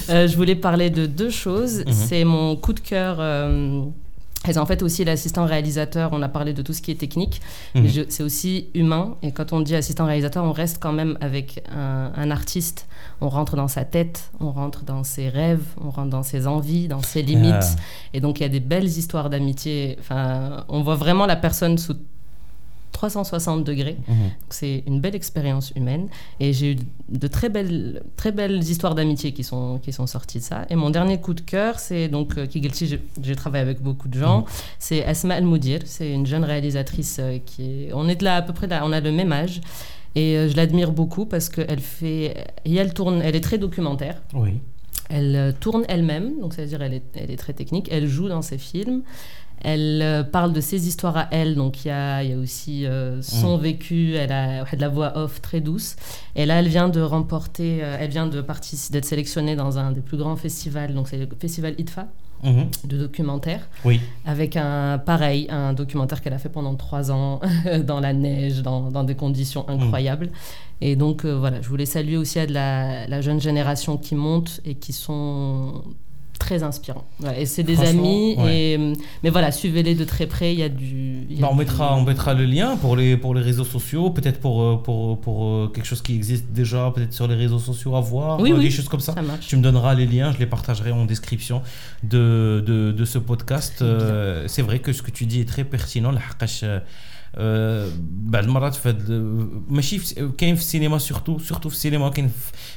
Euh, 0.10 0.28
je 0.28 0.36
voulais 0.36 0.56
parler 0.56 0.90
de 0.90 1.06
deux 1.06 1.30
choses. 1.30 1.86
Mhm. 1.86 1.94
C'est 1.94 2.24
mon 2.26 2.58
coup 2.58 2.74
de 2.74 2.82
cœur. 2.82 3.18
Euh, 3.20 3.84
en 4.58 4.66
fait 4.66 4.82
aussi 4.82 5.06
l'assistant 5.06 5.46
réalisateur, 5.46 6.10
on 6.12 6.22
a 6.22 6.28
parlé 6.28 6.54
de 6.54 6.64
tout 6.64 6.74
ce 6.74 6.82
qui 6.82 6.90
est 6.90 6.96
technique, 6.96 7.42
mhm. 7.76 8.06
c'est 8.10 8.24
aussi 8.24 8.70
humain. 8.74 9.16
Et 9.22 9.32
quand 9.32 9.54
on 9.54 9.62
dit 9.62 9.76
assistant 9.76 10.06
réalisateur, 10.06 10.44
on 10.44 10.52
reste 10.52 10.80
quand 10.82 10.92
même 10.92 11.18
avec 11.22 11.64
un, 11.72 12.32
artiste. 12.32 12.88
On 13.22 13.30
rentre 13.30 13.56
dans 13.56 13.68
sa 13.68 13.86
tête, 13.86 14.32
on 14.40 14.52
rentre 14.52 14.84
dans 14.84 15.04
ses 15.04 15.30
rêves, 15.30 15.64
on 15.80 15.92
rentre 15.92 16.10
dans 16.10 16.24
ses 16.24 16.48
envies, 16.48 16.88
dans 16.88 17.04
ses 17.04 17.22
limites. 17.22 17.54
Ah. 17.54 17.76
Et 18.16 18.20
donc 18.20 18.40
il 18.40 18.44
y 18.44 18.46
a 18.48 18.50
des 18.50 18.60
belles 18.60 18.88
histoires 18.88 19.30
d'amitié. 19.30 19.96
Enfin, 20.00 20.66
on 20.68 20.82
voit 20.82 20.96
vraiment 20.96 21.28
la 21.28 21.36
personne 21.36 21.78
sous 21.78 21.96
360 23.02 23.64
degrés. 23.64 23.98
Mhm. 24.08 24.16
C'est 24.50 24.84
une 24.86 25.00
belle 25.00 25.16
expérience 25.16 25.72
humaine. 25.76 26.08
Et 26.40 26.54
j'ai 26.54 26.74
eu 26.74 26.76
de 27.10 27.28
très 27.28 27.50
belles, 27.50 28.04
très 28.16 28.32
belles 28.32 28.62
histoires 28.62 28.94
d'amitié 28.94 29.32
qui 29.32 29.44
sont, 29.44 29.80
qui 29.82 29.92
sont 29.92 30.06
sorties 30.06 30.38
de 30.38 30.44
ça. 30.44 30.66
Et 30.70 30.76
mon 30.76 30.92
dernier 30.92 31.20
coup 31.20 31.34
de 31.34 31.42
cœur, 31.42 31.80
c'est 31.80 32.08
donc 32.10 32.38
euh, 32.38 32.46
Kigelti, 32.46 33.00
j'ai 33.24 33.36
travaillé 33.36 33.64
avec 33.64 33.82
beaucoup 33.82 34.08
de 34.08 34.20
gens. 34.20 34.42
Mhm. 34.42 34.46
C'est 34.78 35.04
Asma 35.04 35.36
El 35.38 35.46
Moudir. 35.46 35.80
C'est 35.86 36.12
une 36.12 36.28
jeune 36.28 36.44
réalisatrice 36.44 37.18
euh, 37.20 37.40
qui 37.44 37.64
est. 37.64 37.94
On 37.94 38.08
est 38.08 38.22
là 38.22 38.36
à 38.36 38.42
peu 38.44 38.54
près 38.54 38.68
là, 38.68 38.84
on 38.86 38.92
a 38.92 39.00
le 39.00 39.12
même 39.12 39.32
âge. 39.32 39.62
Et 40.14 40.38
euh, 40.38 40.48
je 40.48 40.56
l'admire 40.56 40.92
beaucoup 40.92 41.26
parce 41.26 41.50
qu'elle 41.50 41.80
fait. 41.80 42.46
Et 42.66 42.76
elle 42.76 42.94
tourne, 42.94 43.22
elle 43.24 43.36
est 43.36 43.42
très 43.50 43.58
documentaire. 43.58 44.22
Oui. 44.36 44.60
Elle 45.10 45.54
tourne 45.60 45.84
elle-même, 45.90 46.40
donc 46.40 46.54
c'est-à-dire 46.54 46.82
elle 46.82 46.94
est, 46.94 47.04
elle 47.16 47.32
est 47.32 47.36
très 47.36 47.52
technique. 47.52 47.90
Elle 47.92 48.08
joue 48.08 48.30
dans 48.30 48.42
ses 48.42 48.58
films. 48.58 49.02
Elle 49.64 50.02
euh, 50.02 50.24
parle 50.24 50.54
de 50.54 50.62
ses 50.62 50.88
histoires 50.88 51.18
à 51.18 51.28
elle, 51.32 51.56
donc 51.56 51.86
il 51.86 51.90
y 51.90 51.92
a, 51.92 52.24
y 52.24 52.34
a, 52.34 52.38
aussi 52.38 52.86
euh, 52.86 53.22
son 53.22 53.58
mm. 53.58 53.62
vécu. 53.62 54.16
Elle 54.16 54.32
a, 54.32 54.64
de 54.64 54.82
la 54.82 54.90
voix 54.90 55.18
off 55.18 55.42
très 55.42 55.62
douce. 55.62 55.96
Et 56.36 56.46
là, 56.46 56.60
elle 56.60 56.68
vient 56.68 56.90
de 56.90 57.02
remporter, 57.02 57.84
euh, 57.84 57.98
elle 58.00 58.10
vient 58.10 58.28
de 58.28 58.42
participer, 58.42 58.94
d'être 58.94 59.06
sélectionnée 59.06 59.56
dans 59.56 59.78
un 59.78 59.92
des 59.92 60.02
plus 60.02 60.18
grands 60.18 60.36
festivals, 60.36 60.94
donc 60.94 61.08
c'est 61.08 61.18
le 61.18 61.28
festival 61.40 61.76
ITFA. 61.78 62.08
Mm-hmm. 62.44 62.88
de 62.88 62.98
documentaire. 62.98 63.70
Oui. 63.86 64.02
Avec 64.26 64.58
un 64.58 64.98
pareil, 64.98 65.46
un 65.52 65.74
documentaire 65.74 66.24
qu'elle 66.24 66.34
a 66.34 66.40
fait 66.40 66.50
pendant 66.50 66.74
trois 66.74 67.12
ans 67.12 67.40
dans 67.86 68.00
la 68.00 68.14
neige, 68.14 68.64
dans, 68.64 68.90
dans 68.90 69.04
des 69.04 69.14
conditions 69.14 69.64
mm. 69.68 69.72
incroyables. 69.74 70.30
Et 70.84 70.96
donc 70.96 71.24
voilà, 71.24 71.62
je 71.62 71.70
voulais 71.70 71.86
saluer 71.86 72.18
aussi 72.18 72.40
à 72.40 72.48
de 72.48 72.54
la, 72.54 73.06
la, 73.06 73.22
jeune 73.22 73.40
génération 73.40 73.96
qui 73.96 74.16
monte 74.16 74.60
et 74.66 74.74
qui 74.74 74.92
sont 74.92 75.84
très 76.42 76.64
inspirant. 76.64 77.06
et 77.38 77.46
c'est 77.46 77.64
des 77.64 77.80
amis. 77.82 78.36
Et, 78.48 78.78
mais 79.24 79.30
voilà, 79.30 79.52
suivez-les 79.52 79.94
de 79.94 80.04
très 80.04 80.26
près. 80.26 80.54
Il 80.54 80.60
y 80.60 80.64
a 80.64 80.70
du. 80.70 81.28
bah, 81.40 81.50
on, 81.52 81.56
mettra, 81.56 81.96
on 81.96 82.04
mettra 82.04 82.34
le 82.34 82.46
lien 82.46 82.78
pour 82.78 82.96
les, 82.96 83.16
pour 83.16 83.36
les 83.36 83.42
réseaux 83.42 83.64
sociaux, 83.64 84.10
peut-être 84.10 84.40
pour, 84.40 84.62
euh, 84.62 84.76
pour, 84.78 85.22
pour, 85.22 85.46
euh, 85.46 85.72
quelque 85.74 85.86
chose 85.86 86.02
qui 86.02 86.16
existe 86.16 86.52
déjà, 86.52 86.92
peut-être 86.96 87.14
sur 87.14 87.28
les 87.28 87.36
réseaux 87.36 87.60
sociaux 87.60 87.96
à 87.96 88.02
voir, 88.02 88.40
oui, 88.40 88.54
des 88.60 88.72
choses 88.72 88.90
comme 88.90 89.00
ça. 89.00 89.14
tu 89.40 89.56
me 89.56 89.62
donneras 89.62 89.94
les 89.94 90.08
liens, 90.08 90.32
je 90.32 90.40
les 90.40 90.48
partagerai 90.48 90.92
en 90.92 91.06
description 91.06 91.62
de, 92.04 92.64
de, 92.66 92.92
de 92.92 93.06
ce 93.06 93.20
podcast. 93.20 93.82
Euh, 93.82 94.46
c'est 94.48 94.64
vrai 94.64 94.80
que 94.80 94.94
ce 94.94 95.04
que 95.04 95.12
tu 95.12 95.26
dis 95.28 95.42
est 95.42 95.48
très 95.48 95.64
pertinent. 95.64 96.12
بعض 97.34 98.44
المرات 98.44 98.76
في 98.76 98.94
ماشي 99.70 100.00
كاين 100.38 100.56
في 100.56 100.62
السينما 100.62 100.98
سورتو 100.98 101.40
سورتو 101.40 101.70
في 101.70 101.76
السينما 101.76 102.10
كاين 102.10 102.32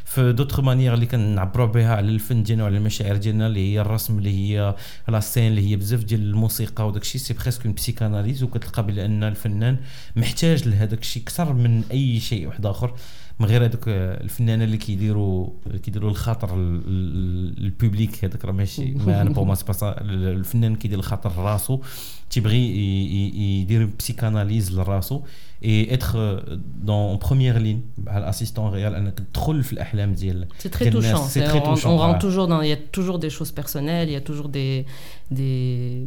في 0.05 0.33
دوتر 0.33 0.63
مانيير 0.63 0.95
اللي 0.95 1.07
كنعبروا 1.07 1.67
بها 1.67 1.97
على 1.97 2.09
الفن 2.09 2.43
ديالنا 2.43 2.65
وعلى 2.65 2.77
المشاعر 2.77 3.17
ديالنا 3.17 3.47
اللي 3.47 3.73
هي 3.73 3.81
الرسم 3.81 4.19
اللي 4.19 4.31
هي 4.31 4.75
لا 5.09 5.21
سين 5.21 5.47
اللي 5.47 5.71
هي 5.71 5.77
بزاف 5.77 6.05
ديال 6.05 6.21
الموسيقى 6.21 6.89
وداك 6.89 7.03
الشيء. 7.03 7.21
سي 7.21 7.35
بريسك 7.35 7.65
اون 7.67 7.75
بسيكاناليز 7.75 8.43
وكتلقى 8.43 8.87
بأن 8.87 9.25
الفنان 9.25 9.77
محتاج 10.17 10.69
لهذاك 10.69 11.01
الشيء 11.01 11.23
أكثر 11.23 11.53
من 11.53 11.83
أي 11.91 12.21
شيء 12.21 12.47
واحد 12.47 12.67
آخر. 12.67 12.95
من 13.41 13.47
غير 13.47 13.65
هذوك 13.65 13.89
الفنانه 13.89 14.65
اللي 14.65 14.77
كيديروا 14.77 15.49
كيديروا 15.83 16.11
الخاطر 16.11 16.55
البوبليك 16.55 18.25
هذاك 18.25 18.45
راه 18.45 18.53
ماشي 18.53 18.85
ما 18.85 19.21
أنا 19.23 19.31
بو 19.31 19.55
الفنان 20.01 20.77
كيدير 20.77 20.99
الخاطر 20.99 21.33
راسو 21.37 21.81
تيبغي 22.31 22.77
يدير 23.61 23.89
بسيكاناليز 23.99 24.79
لراسو. 24.79 25.23
et 25.64 25.94
être 25.94 26.42
dans, 26.82 27.12
en 27.12 27.18
première 27.18 27.60
ligne 27.60 27.82
à 28.08 28.20
l'assistant 28.22 28.70
réel 28.70 29.14
c'est 30.58 30.70
très 30.70 30.90
touchant 30.90 31.26
c'est 31.26 31.44
très 31.44 31.62
touchant 31.62 31.94
on, 31.94 31.98
rentre 31.98 32.20
toujours 32.20 32.48
dans 32.48 32.62
il 32.62 32.70
y 32.70 32.72
a 32.72 32.78
toujours 32.78 33.20
des 33.20 33.30
choses 33.30 33.52
personnelles 33.52 34.08
il 34.08 34.14
y 34.14 34.16
a 34.16 34.22
toujours 34.22 34.48
des 34.48 34.86
des 35.32 36.06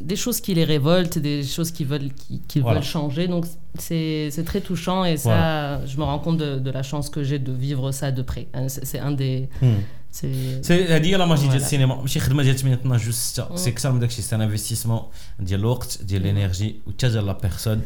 des 0.00 0.16
choses 0.16 0.40
qui 0.40 0.54
les 0.54 0.64
révoltent 0.64 1.18
des 1.18 1.42
choses 1.42 1.70
qui 1.70 1.84
veulent 1.84 2.12
qui, 2.12 2.40
qui 2.48 2.60
voilà. 2.60 2.80
veulent 2.80 2.88
changer 2.88 3.28
donc 3.28 3.44
c'est 3.78 4.44
très 4.46 4.62
touchant 4.62 5.04
et 5.04 5.18
ça 5.18 5.28
voilà. 5.28 5.86
je 5.86 5.96
me 5.98 6.04
rends 6.04 6.18
compte 6.18 6.38
de, 6.38 6.58
de 6.58 6.70
la 6.70 6.82
chance 6.82 7.10
que 7.10 7.22
j'ai 7.22 7.38
de 7.38 7.52
vivre 7.52 7.92
ça 7.92 8.12
de 8.12 8.22
près 8.22 8.48
c'est 8.68 8.98
un 8.98 9.12
des 9.12 9.50
hmm. 9.60 9.80
سي 10.12 10.84
هذه 10.88 11.06
هي 11.06 11.16
لا 11.16 11.26
ماجي 11.26 11.48
ديال 11.48 11.56
السينما 11.56 11.94
ماشي 11.94 12.20
خدمه 12.20 12.42
ديال 12.42 12.58
8 12.58 12.80
12 12.80 13.04
جوج 13.04 13.14
6 13.14 13.56
سي 13.56 13.70
اكثر 13.70 13.92
من 13.92 14.00
داكشي 14.00 14.22
سي 14.22 14.34
ان 14.34 14.40
انفستيسمون 14.40 15.00
ديال 15.40 15.60
الوقت 15.60 16.02
ديال 16.02 16.22
l'Énergie 16.22 16.88
وحتى 16.88 17.08
ديال 17.08 17.26
لا 17.26 17.32
بيرسون 17.32 17.82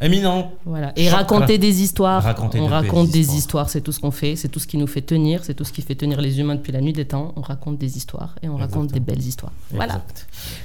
éminent. 0.00 0.52
Voilà. 0.64 0.92
Et 0.96 1.08
raconter 1.08 1.58
des 1.58 1.82
histoires. 1.82 2.24
On 2.54 2.66
raconte 2.66 3.10
des 3.10 3.34
histoires, 3.36 3.68
c'est 3.70 3.80
tout 3.80 3.92
ce 3.92 4.00
qu'on 4.00 4.10
fait, 4.10 4.36
c'est 4.36 4.48
tout 4.48 4.58
ce 4.58 4.66
qui 4.66 4.76
nous 4.76 4.86
fait 4.86 5.02
tenir, 5.02 5.44
c'est 5.44 5.54
tout 5.54 5.64
ce 5.64 5.72
qui 5.72 5.82
fait 5.82 5.94
tenir 5.94 6.20
les 6.20 6.40
humains 6.40 6.54
depuis 6.54 6.72
la 6.72 6.80
nuit 6.80 6.92
des 6.92 7.04
temps. 7.04 7.32
On 7.36 7.40
raconte 7.40 7.78
des 7.78 7.96
histoires 7.96 8.34
et 8.42 8.48
on 8.48 8.56
raconte 8.56 8.92
des 8.92 9.00
belles 9.00 9.22
histoires. 9.22 9.52
Voilà. 9.70 10.02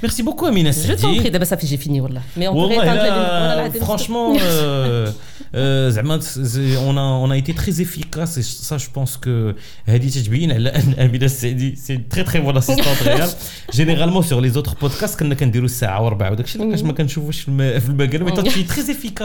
Merci 0.02 0.24
beaucoup, 0.24 0.46
Amina. 0.46 0.72
Je 0.72 0.94
t'en 0.94 1.16
prie, 1.16 1.32
d'abord 1.32 1.48
ça 1.48 1.58
fait 1.58 1.68
j'ai 1.68 1.78
fini, 1.78 2.00
voilà. 2.00 2.22
Mais 2.38 2.48
on 2.48 2.54
pourrait 2.54 2.78
là, 2.78 3.64
la... 3.64 3.72
Franchement, 3.72 4.36
euh, 4.42 5.12
euh 5.56 5.92
on, 6.06 6.98
a, 6.98 7.02
on 7.02 7.30
a 7.30 7.38
été 7.38 7.54
très 7.54 7.82
efficace 7.82 8.38
et 8.38 8.44
ça, 8.44 8.78
je 8.78 8.90
pense 8.90 9.18
que 9.18 9.56
Amina 9.88 11.28
c'est 11.28 11.52
une 11.90 12.08
très 12.08 12.24
très 12.24 12.40
bonne 12.40 12.58
assistante 12.58 12.86
réelle. 13.04 13.28
Généralement, 13.74 14.22
sur 14.22 14.42
les 14.42 14.58
autres 14.58 14.76
podcasts, 14.76 15.18
quand 15.18 15.26
on 15.26 15.32
a 15.32 15.36
dit 15.36 15.70
ça, 15.70 16.02
on 16.02 16.08
a 16.08 16.36
dit 16.36 16.44
que 16.44 16.50
je 16.50 16.58
ne 16.58 16.76
suis 18.50 18.64
pas 18.64 18.74
très 18.74 18.92
efficace. 18.92 19.25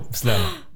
в 0.09 0.70